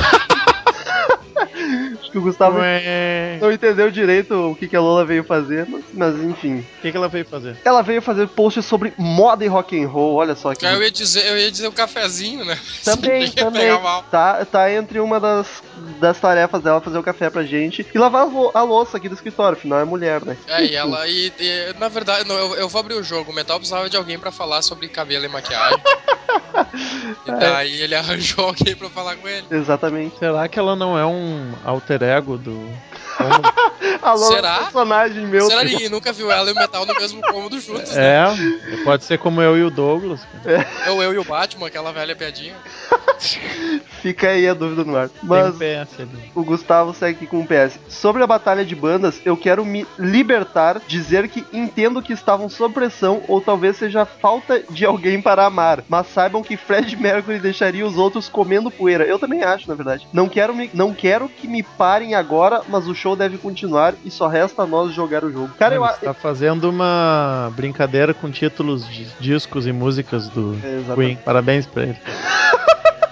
Acho 2.11 2.17
que 2.17 2.17
o 2.17 2.21
Gustavo 2.21 2.59
Ué. 2.59 3.37
não 3.39 3.49
entendeu 3.51 3.89
direito 3.89 4.51
o 4.51 4.55
que, 4.55 4.67
que 4.67 4.75
a 4.75 4.81
Lola 4.81 5.05
veio 5.05 5.23
fazer, 5.23 5.65
mas, 5.69 5.81
mas 5.93 6.15
enfim. 6.21 6.59
O 6.59 6.81
que, 6.81 6.91
que 6.91 6.97
ela 6.97 7.07
veio 7.07 7.25
fazer? 7.25 7.55
Ela 7.63 7.81
veio 7.81 8.01
fazer 8.01 8.27
posts 8.27 8.65
sobre 8.65 8.93
moda 8.97 9.45
e 9.45 9.47
rock 9.47 9.81
and 9.81 9.87
roll, 9.87 10.15
olha 10.15 10.35
só 10.35 10.53
que. 10.53 10.65
Eu 10.65 10.83
ia 10.83 10.91
dizer, 10.91 11.25
eu 11.25 11.37
ia 11.37 11.49
dizer 11.49 11.67
o 11.67 11.71
cafezinho, 11.71 12.43
né? 12.43 12.59
Também, 12.83 13.31
também. 13.31 13.69
Tá, 14.09 14.43
tá 14.43 14.71
entre 14.73 14.99
uma 14.99 15.19
das, 15.19 15.63
das 16.01 16.19
tarefas 16.19 16.61
dela 16.61 16.81
fazer 16.81 16.97
o 16.97 17.03
café 17.03 17.29
pra 17.29 17.43
gente 17.43 17.85
e 17.93 17.97
lavar 17.97 18.23
a 18.23 18.25
lou- 18.25 18.51
a 18.53 18.61
louça 18.61 18.97
aqui 18.97 19.07
do 19.07 19.15
escritório, 19.15 19.57
afinal 19.57 19.79
é 19.79 19.85
mulher, 19.85 20.25
né? 20.25 20.35
É, 20.47 20.65
e 20.65 20.75
ela. 20.75 21.07
E, 21.07 21.31
e, 21.39 21.73
na 21.79 21.87
verdade, 21.87 22.27
não, 22.27 22.35
eu, 22.35 22.55
eu 22.55 22.67
vou 22.67 22.79
abrir 22.81 22.95
o 22.95 23.03
jogo. 23.03 23.31
O 23.31 23.35
Metal 23.35 23.57
precisava 23.57 23.89
de 23.89 23.95
alguém 23.95 24.19
pra 24.19 24.31
falar 24.31 24.61
sobre 24.61 24.89
cabelo 24.89 25.23
e 25.25 25.29
maquiagem. 25.29 25.79
e 27.25 27.31
daí 27.31 27.81
ele 27.81 27.95
arranjou 27.95 28.45
alguém 28.47 28.75
pra 28.75 28.89
falar 28.89 29.15
com 29.15 29.27
ele. 29.27 29.45
Exatamente. 29.51 30.17
Será 30.17 30.47
que 30.47 30.57
ela 30.59 30.75
não 30.75 30.97
é 30.97 31.05
um 31.05 31.53
alter 31.63 32.00
ego 32.01 32.37
do. 32.37 32.83
Como- 33.17 34.01
A 34.01 34.13
Lola 34.13 34.35
Será? 34.35 34.49
é 34.49 34.53
um 34.53 34.63
personagem 34.63 35.27
meu. 35.27 35.47
Será 35.47 35.65
que 35.65 35.89
nunca 35.89 36.11
viu 36.11 36.31
ela 36.31 36.49
e 36.49 36.53
o 36.53 36.55
Metal 36.55 36.85
no 36.85 36.93
mesmo 36.95 37.21
cômodo 37.21 37.59
juntos? 37.59 37.93
né? 37.95 38.27
é, 38.73 38.83
pode 38.83 39.03
ser 39.03 39.17
como 39.17 39.41
eu 39.41 39.57
e 39.57 39.63
o 39.63 39.69
Douglas. 39.69 40.21
cara. 40.43 40.67
Eu, 40.87 41.01
eu 41.01 41.13
e 41.13 41.17
o 41.17 41.23
Batman, 41.23 41.67
aquela 41.67 41.91
velha 41.91 42.15
piadinha. 42.15 42.55
Fica 44.01 44.29
aí 44.29 44.47
a 44.47 44.53
dúvida 44.53 44.83
no 44.83 44.97
ar. 44.97 45.09
Mas 45.21 45.55
um 45.55 45.59
PS 45.59 46.07
o 46.33 46.43
Gustavo 46.43 46.93
segue 46.93 47.17
aqui 47.17 47.27
com 47.27 47.39
um 47.39 47.45
PS. 47.45 47.79
Sobre 47.87 48.23
a 48.23 48.27
batalha 48.27 48.65
de 48.65 48.75
bandas, 48.75 49.21
eu 49.23 49.37
quero 49.37 49.63
me 49.63 49.85
libertar, 49.97 50.81
dizer 50.87 51.27
que 51.27 51.45
entendo 51.53 52.01
que 52.01 52.13
estavam 52.13 52.49
sob 52.49 52.73
pressão 52.73 53.21
ou 53.27 53.39
talvez 53.39 53.77
seja 53.77 54.05
falta 54.05 54.63
de 54.69 54.85
alguém 54.85 55.21
para 55.21 55.45
amar, 55.45 55.83
mas 55.87 56.07
saibam 56.07 56.41
que 56.41 56.57
Fred 56.57 56.95
Mercury 56.97 57.39
deixaria 57.39 57.85
os 57.85 57.97
outros 57.97 58.27
comendo 58.27 58.71
poeira. 58.71 59.03
Eu 59.03 59.19
também 59.19 59.43
acho, 59.43 59.67
na 59.67 59.75
verdade. 59.75 60.07
Não 60.11 60.27
quero, 60.27 60.55
me, 60.55 60.69
não 60.73 60.93
quero 60.93 61.29
que 61.29 61.47
me 61.47 61.61
parem 61.61 62.15
agora, 62.15 62.61
mas 62.67 62.87
o 62.87 62.95
show 63.01 63.15
deve 63.15 63.37
continuar 63.37 63.95
e 64.05 64.11
só 64.11 64.27
resta 64.27 64.61
a 64.63 64.67
nós 64.67 64.93
jogar 64.93 65.23
o 65.23 65.31
jogo. 65.31 65.49
Cara, 65.57 65.75
eu 65.75 65.81
Ele 65.81 65.89
acho. 65.89 65.99
está 65.99 66.13
fazendo 66.13 66.69
uma 66.69 67.51
brincadeira 67.55 68.13
com 68.13 68.29
títulos 68.29 68.87
de 68.87 69.05
discos 69.19 69.65
e 69.65 69.71
músicas 69.71 70.29
do 70.29 70.53
Exatamente. 70.55 70.95
Queen. 70.95 71.15
Parabéns 71.25 71.65
pra 71.65 71.83
ele. 71.83 71.97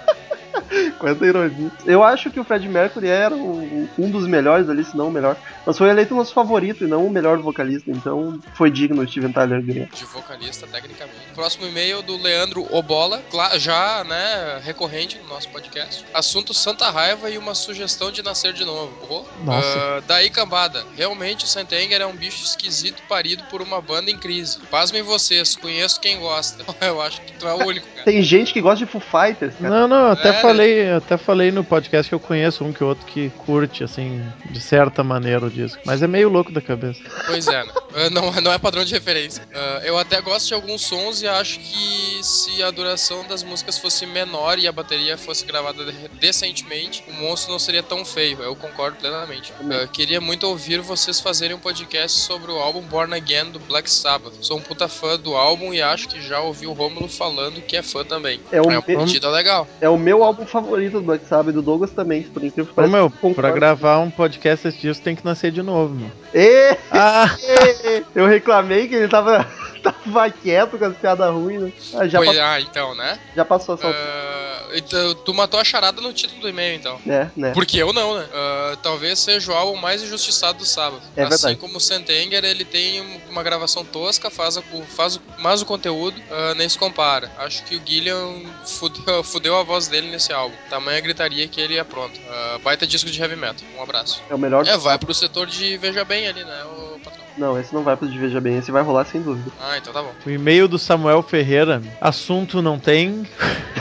Quanta 1.00 1.26
ironia. 1.26 1.72
Eu 1.86 2.04
acho 2.04 2.30
que 2.30 2.38
o 2.38 2.44
Fred 2.44 2.68
Mercury 2.68 3.08
era 3.08 3.34
um, 3.34 3.88
um 3.98 4.10
dos 4.10 4.26
melhores 4.26 4.68
ali, 4.68 4.84
se 4.84 4.94
não 4.96 5.08
o 5.08 5.10
melhor. 5.10 5.34
Mas 5.66 5.78
foi 5.78 5.88
eleito 5.88 6.12
o 6.12 6.16
nosso 6.16 6.34
favorito 6.34 6.84
e 6.84 6.86
não 6.86 7.06
o 7.06 7.10
melhor 7.10 7.38
vocalista. 7.38 7.90
Então 7.90 8.38
foi 8.54 8.70
digno 8.70 9.02
o 9.02 9.08
Steven 9.08 9.32
Tyler 9.32 9.62
ganhar. 9.62 9.86
De 9.86 10.04
vocalista, 10.04 10.66
tecnicamente. 10.66 11.16
Próximo 11.34 11.66
e-mail 11.66 12.02
do 12.02 12.16
Leandro 12.16 12.66
Obola, 12.70 13.22
já, 13.56 14.04
né, 14.04 14.60
recorrente 14.62 15.18
no 15.22 15.28
nosso 15.28 15.48
podcast. 15.48 16.04
Assunto 16.12 16.52
Santa 16.52 16.90
Raiva 16.90 17.30
e 17.30 17.38
uma 17.38 17.54
sugestão 17.54 18.12
de 18.12 18.22
nascer 18.22 18.52
de 18.52 18.64
novo. 18.64 18.92
Oh. 19.08 19.44
Nossa. 19.44 19.78
Ah, 19.78 20.02
daí, 20.06 20.28
cambada. 20.28 20.84
Realmente 20.96 21.44
o 21.44 21.48
Santenger 21.48 22.02
é 22.02 22.06
um 22.06 22.14
bicho 22.14 22.44
esquisito 22.44 23.02
parido 23.08 23.42
por 23.44 23.62
uma 23.62 23.80
banda 23.80 24.10
em 24.10 24.18
crise. 24.18 24.58
Pasmem 24.70 25.02
vocês, 25.02 25.56
conheço 25.56 26.00
quem 26.00 26.18
gosta. 26.18 26.64
Eu 26.84 27.00
acho 27.00 27.20
que 27.22 27.32
tu 27.32 27.48
é 27.48 27.54
o 27.54 27.66
único, 27.66 27.86
cara. 27.86 28.04
Tem 28.04 28.22
gente 28.22 28.52
que 28.52 28.60
gosta 28.60 28.84
de 28.84 28.90
Foo 28.90 29.00
Fighters, 29.00 29.54
cara. 29.56 29.70
Não, 29.70 29.88
não, 29.88 30.12
até 30.12 30.30
É, 30.30 30.32
falei, 30.34 30.89
eu 30.90 30.96
até 30.98 31.16
falei 31.16 31.50
no 31.50 31.62
podcast 31.64 32.08
que 32.08 32.14
eu 32.14 32.20
conheço 32.20 32.64
um 32.64 32.72
que 32.72 32.82
outro 32.84 33.04
que 33.06 33.30
curte, 33.30 33.82
assim, 33.84 34.22
de 34.50 34.60
certa 34.60 35.02
maneira 35.04 35.46
o 35.46 35.50
disco. 35.50 35.80
Mas 35.84 36.02
é 36.02 36.06
meio 36.06 36.28
louco 36.28 36.52
da 36.52 36.60
cabeça. 36.60 37.00
Pois 37.26 37.46
é, 37.48 37.64
né? 37.64 37.72
Não, 38.12 38.30
não 38.40 38.52
é 38.52 38.58
padrão 38.58 38.84
de 38.84 38.92
referência. 38.94 39.42
Ah, 39.54 39.80
eu 39.84 39.98
até 39.98 40.20
gosto 40.20 40.48
de 40.48 40.54
alguns 40.54 40.82
sons 40.82 41.22
e 41.22 41.28
acho 41.28 41.58
que 41.58 42.20
se 42.22 42.62
a 42.62 42.70
duração 42.70 43.26
das 43.26 43.42
músicas 43.42 43.78
fosse 43.78 44.06
menor 44.06 44.58
e 44.58 44.68
a 44.68 44.72
bateria 44.72 45.16
fosse 45.18 45.44
gravada 45.44 45.84
de- 45.84 46.08
decentemente, 46.20 47.02
o 47.08 47.12
monstro 47.12 47.50
não 47.52 47.58
seria 47.58 47.82
tão 47.82 48.04
feio. 48.04 48.40
Eu 48.42 48.54
concordo 48.56 48.96
plenamente. 48.96 49.52
Ah, 49.70 49.86
queria 49.86 50.20
muito 50.20 50.46
ouvir 50.46 50.80
vocês 50.80 51.20
fazerem 51.20 51.56
um 51.56 51.60
podcast 51.60 52.18
sobre 52.20 52.50
o 52.52 52.58
álbum 52.58 52.80
Born 52.82 53.14
Again 53.14 53.50
do 53.50 53.58
Black 53.58 53.90
Sabbath. 53.90 54.34
Sou 54.40 54.58
um 54.58 54.60
puta 54.62 54.88
fã 54.88 55.18
do 55.18 55.34
álbum 55.34 55.74
e 55.74 55.82
acho 55.82 56.08
que 56.08 56.20
já 56.20 56.40
ouvi 56.40 56.66
o 56.66 56.72
Rômulo 56.72 57.08
falando 57.08 57.60
que 57.60 57.76
é 57.76 57.82
fã 57.82 58.04
também. 58.04 58.40
É 58.52 58.60
o 58.60 58.64
É 58.64 58.68
uma 58.68 58.76
me- 58.76 58.82
pedida 58.82 59.28
legal. 59.30 59.66
É 59.80 59.88
o 59.88 59.98
meu 59.98 60.22
álbum 60.22 60.46
favorito 60.46 60.79
do 60.88 61.00
Black 61.02 61.26
Sabbath 61.26 61.50
e 61.50 61.52
do 61.52 61.60
Douglas 61.62 61.90
também, 61.90 62.22
por 62.22 62.42
incrível 62.42 62.64
que 62.66 62.72
Ô, 62.72 62.74
pareça. 62.74 62.92
meu, 62.96 63.10
concordo. 63.10 63.34
pra 63.34 63.50
gravar 63.50 63.98
um 63.98 64.10
podcast 64.10 64.66
esse 64.68 64.78
disco 64.78 65.04
tem 65.04 65.14
que 65.14 65.24
nascer 65.24 65.50
de 65.52 65.62
novo, 65.62 65.94
meu. 65.94 66.10
Ê, 66.34 66.76
Ah, 66.90 67.28
ê, 67.42 68.02
Eu 68.14 68.26
reclamei 68.26 68.88
que 68.88 68.94
ele 68.94 69.08
tava, 69.08 69.46
tava 69.82 70.30
quieto 70.30 70.78
com 70.78 70.84
as 70.84 70.96
piadas 70.96 71.30
ruins, 71.32 71.60
né? 71.62 71.72
Ah, 71.94 72.08
já, 72.08 72.18
Pois, 72.18 72.36
pa- 72.36 72.52
ah, 72.54 72.60
então, 72.60 72.94
né? 72.94 73.18
já 73.36 73.44
passou 73.44 73.74
essa. 73.74 73.86
Ah, 73.88 74.29
então, 74.74 75.14
tu 75.14 75.32
matou 75.34 75.58
a 75.60 75.64
charada 75.64 76.00
no 76.00 76.12
título 76.12 76.40
do 76.40 76.48
e-mail, 76.48 76.76
então. 76.76 77.00
É, 77.06 77.28
né? 77.36 77.52
Porque 77.52 77.78
eu 77.78 77.92
não, 77.92 78.18
né? 78.18 78.26
Ah, 78.32 78.76
talvez 78.82 79.18
seja 79.18 79.52
o 79.52 79.54
álbum 79.54 79.76
mais 79.76 80.02
injustiçado 80.02 80.58
do 80.58 80.64
sábado. 80.66 81.02
É 81.16 81.22
assim 81.22 81.30
verdade. 81.30 81.56
como 81.56 81.76
o 81.76 81.80
Sentenger, 81.80 82.44
ele 82.44 82.64
tem 82.64 83.00
um- 83.00 83.20
uma 83.30 83.42
gravação 83.42 83.84
tosca, 83.84 84.30
faz, 84.30 84.56
a- 84.56 84.62
o- 84.72 84.82
faz 84.84 85.18
mas 85.38 85.62
o 85.62 85.66
conteúdo 85.66 86.20
ah, 86.30 86.54
nem 86.54 86.68
se 86.68 86.78
compara. 86.78 87.30
Acho 87.38 87.62
que 87.64 87.76
o 87.76 87.82
Gillian 87.86 88.42
fudeu, 88.64 89.22
fudeu 89.24 89.56
a 89.56 89.62
voz 89.62 89.88
dele 89.88 90.10
nesse 90.10 90.32
álbum. 90.32 90.56
Tamanha 90.68 91.00
gritaria 91.00 91.46
que 91.48 91.60
ele 91.60 91.76
é 91.78 91.84
pronto. 91.84 92.18
Ah, 92.28 92.58
baita 92.62 92.86
disco 92.86 93.10
de 93.10 93.20
heavy 93.20 93.36
metal. 93.36 93.64
Um 93.78 93.82
abraço. 93.82 94.22
É 94.30 94.34
o 94.34 94.38
melhor. 94.38 94.66
É, 94.66 94.76
vai 94.76 94.98
pro 94.98 95.12
setor 95.14 95.46
de 95.46 95.76
Veja 95.78 96.04
Bem 96.04 96.26
ali, 96.28 96.44
né, 96.44 96.64
o? 96.64 97.00
Não, 97.40 97.58
esse 97.58 97.72
não 97.72 97.82
vai 97.82 97.96
pro 97.96 98.06
de 98.06 98.18
Veja 98.18 98.38
Bem, 98.38 98.58
esse 98.58 98.70
vai 98.70 98.82
rolar 98.82 99.06
sem 99.06 99.22
dúvida. 99.22 99.50
Ah, 99.58 99.78
então 99.78 99.94
tá 99.94 100.02
bom. 100.02 100.12
o 100.26 100.30
e-mail 100.30 100.68
do 100.68 100.78
Samuel 100.78 101.22
Ferreira. 101.22 101.82
Assunto 101.98 102.60
não 102.60 102.78
tem. 102.78 103.26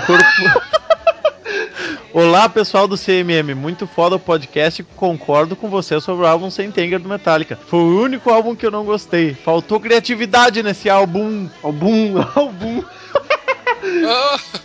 Corpo. 0.08 0.70
Olá, 2.14 2.48
pessoal 2.48 2.88
do 2.88 2.98
CMM. 2.98 3.54
Muito 3.54 3.86
foda 3.86 4.16
o 4.16 4.20
podcast. 4.20 4.82
Concordo 4.96 5.58
com 5.58 5.68
você 5.70 6.00
sobre 6.00 6.24
o 6.24 6.28
álbum 6.28 6.50
Sentenger 6.50 7.02
do 7.02 7.10
Metallica. 7.10 7.60
Foi 7.68 7.80
o 7.82 8.02
único 8.02 8.30
álbum 8.30 8.56
que 8.56 8.66
eu 8.66 8.72
não 8.72 8.86
gostei. 8.86 9.34
Faltou 9.34 9.78
criatividade 9.78 10.64
nesse 10.64 10.90
álbum. 10.90 11.50
Album, 11.62 12.16
album. 12.36 12.82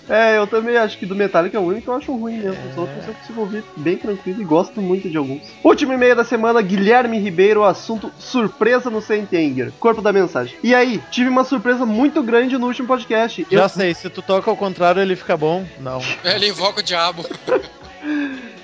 É, 0.09 0.37
eu 0.37 0.47
também 0.47 0.77
acho 0.77 0.99
que 0.99 1.07
do 1.07 1.15
Metallica 1.15 1.57
é 1.57 1.61
o 1.61 1.65
único 1.65 1.83
que 1.83 1.89
eu 1.89 1.95
acho 1.95 2.15
ruim 2.15 2.39
mesmo. 2.39 2.59
Os 2.71 2.77
outros 2.77 3.07
eu 3.07 3.15
consigo 3.15 3.41
ouvir 3.41 3.65
bem 3.77 3.97
tranquilo 3.97 4.41
e 4.43 4.45
gosto 4.45 4.81
muito 4.81 5.09
de 5.09 5.17
alguns. 5.17 5.43
Último 5.63 5.93
e-mail 5.93 6.15
da 6.15 6.25
semana, 6.25 6.61
Guilherme 6.61 7.19
Ribeiro, 7.19 7.65
assunto 7.65 8.13
surpresa 8.19 8.91
no 8.91 9.01
Sentenger. 9.01 9.73
Corpo 9.81 10.03
da 10.03 10.13
mensagem. 10.13 10.57
E 10.63 10.75
aí, 10.75 11.03
tive 11.11 11.29
uma 11.29 11.45
surpresa 11.45 11.87
muito 11.87 12.23
grande 12.23 12.59
no 12.59 12.67
último 12.67 12.87
podcast. 12.89 13.47
Eu- 13.51 13.59
Já 13.59 13.69
sei, 13.69 13.95
se 13.95 14.11
tu 14.11 14.21
toca 14.23 14.51
ao 14.51 14.57
contrário, 14.57 15.01
ele 15.01 15.17
fica 15.17 15.37
bom. 15.37 15.65
Não. 15.81 16.01
ele 16.25 16.49
invoca 16.49 16.81
o 16.81 16.83
diabo. 16.83 17.25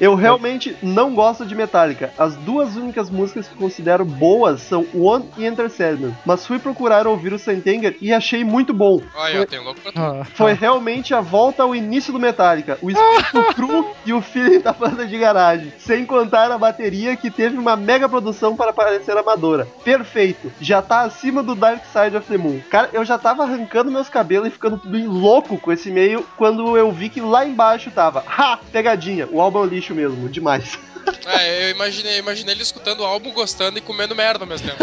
Eu 0.00 0.14
realmente 0.14 0.74
não 0.82 1.14
gosto 1.14 1.44
de 1.44 1.54
Metallica. 1.54 2.12
As 2.16 2.34
duas 2.36 2.76
únicas 2.76 3.10
músicas 3.10 3.46
que 3.46 3.54
considero 3.54 4.04
boas 4.04 4.62
são 4.62 4.86
One 4.94 5.26
e 5.36 5.44
Enter 5.44 5.68
Sandman. 5.70 6.16
Mas 6.24 6.46
fui 6.46 6.58
procurar 6.58 7.06
ouvir 7.06 7.32
o 7.32 7.38
Sentenger 7.38 7.96
e 8.00 8.12
achei 8.12 8.42
muito 8.42 8.72
bom. 8.72 9.00
Olha, 9.14 9.36
eu 9.36 9.46
tenho 9.46 9.62
louco 9.62 9.80
pra 9.80 9.92
tu. 9.92 10.00
Ah, 10.00 10.24
Foi 10.34 10.52
realmente 10.54 11.12
a 11.12 11.20
volta 11.20 11.62
ao 11.62 11.74
início 11.74 12.12
do 12.12 12.18
Metallica, 12.18 12.78
o 12.80 12.90
espírito 12.90 13.42
cru 13.54 13.86
e 14.06 14.12
o 14.12 14.20
feeling 14.22 14.60
da 14.60 14.72
banda 14.72 15.06
de 15.06 15.18
garagem. 15.18 15.72
Sem 15.78 16.06
contar 16.06 16.50
a 16.50 16.58
bateria 16.58 17.16
que 17.16 17.30
teve 17.30 17.58
uma 17.58 17.76
mega 17.76 18.08
produção 18.08 18.56
para 18.56 18.72
parecer 18.72 19.16
amadora. 19.16 19.68
Perfeito, 19.84 20.50
já 20.60 20.80
tá 20.80 21.02
acima 21.02 21.42
do 21.42 21.54
Dark 21.54 21.82
Side 21.92 22.16
of 22.16 22.26
the 22.26 22.38
Moon. 22.38 22.60
Cara, 22.70 22.88
eu 22.92 23.04
já 23.04 23.18
tava 23.18 23.42
arrancando 23.42 23.90
meus 23.90 24.08
cabelos 24.08 24.48
e 24.48 24.50
ficando 24.50 24.80
louco 25.06 25.58
com 25.58 25.72
esse 25.72 25.88
e-mail 25.90 26.24
quando 26.36 26.76
eu 26.76 26.90
vi 26.90 27.08
que 27.08 27.20
lá 27.20 27.44
embaixo 27.44 27.90
tava, 27.90 28.24
ha, 28.26 28.58
pegadinha, 28.72 29.28
o 29.30 29.40
álbum 29.40 29.58
é 29.58 29.62
um 29.62 29.66
mesmo, 29.94 30.28
demais. 30.28 30.78
É, 31.26 31.64
eu 31.66 31.70
imaginei, 31.70 32.18
imaginei 32.18 32.54
ele 32.54 32.62
escutando 32.62 33.00
o 33.00 33.04
álbum, 33.04 33.32
gostando 33.32 33.78
e 33.78 33.80
comendo 33.80 34.14
merda 34.14 34.44
ao 34.44 34.48
mesmo 34.48 34.68
tempo. 34.68 34.82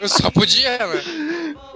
Eu 0.00 0.08
só 0.08 0.30
podia, 0.30 0.76
né? 0.76 1.02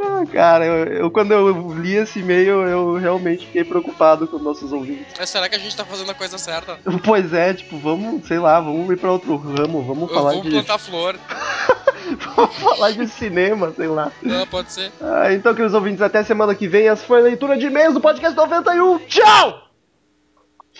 Ah, 0.01 0.23
cara, 0.31 0.67
eu, 0.67 0.85
eu- 1.05 1.11
quando 1.11 1.33
eu 1.33 1.73
li 1.81 1.95
esse 1.95 2.19
e-mail, 2.19 2.63
eu 2.69 2.97
realmente 2.97 3.47
fiquei 3.47 3.65
preocupado 3.65 4.27
com 4.29 4.39
nossos 4.39 4.71
ouvintes. 4.71 5.07
Mas 5.19 5.31
será 5.31 5.49
que 5.49 5.55
a 5.55 5.59
gente 5.59 5.75
tá 5.75 5.85
fazendo 5.85 6.11
a 6.11 6.15
coisa 6.15 6.37
certa? 6.37 6.79
Pois 7.05 7.33
é, 7.33 7.55
tipo, 7.55 7.79
vamos, 7.79 8.27
sei 8.27 8.39
lá, 8.39 8.61
vamos 8.61 8.91
ir 8.91 8.97
pra 8.99 9.11
outro 9.13 9.35
ramo, 9.37 9.83
vamos 9.83 10.11
Eu 10.11 10.15
falar 10.15 10.33
vou 10.35 10.43
de 10.43 10.51
plantar 10.51 10.77
flor. 10.79 11.17
vamos 12.37 12.55
falar 12.57 12.91
de 12.91 13.07
cinema, 13.09 13.73
sei 13.75 13.87
lá. 13.87 14.13
Ah, 14.27 14.47
pode 14.51 14.73
ser. 14.73 14.93
Ah, 15.01 15.33
então, 15.33 15.55
queridos 15.55 15.75
ouvintes, 15.75 16.03
até 16.03 16.23
semana 16.23 16.55
que 16.55 16.69
vem. 16.69 16.87
Essa 16.89 17.07
foi 17.07 17.21
a 17.21 17.25
leitura 17.25 17.57
de 17.57 17.67
e-mails 17.67 17.95
do 17.95 18.01
podcast 18.01 18.37
91. 18.37 18.99
Tchau! 19.07 19.68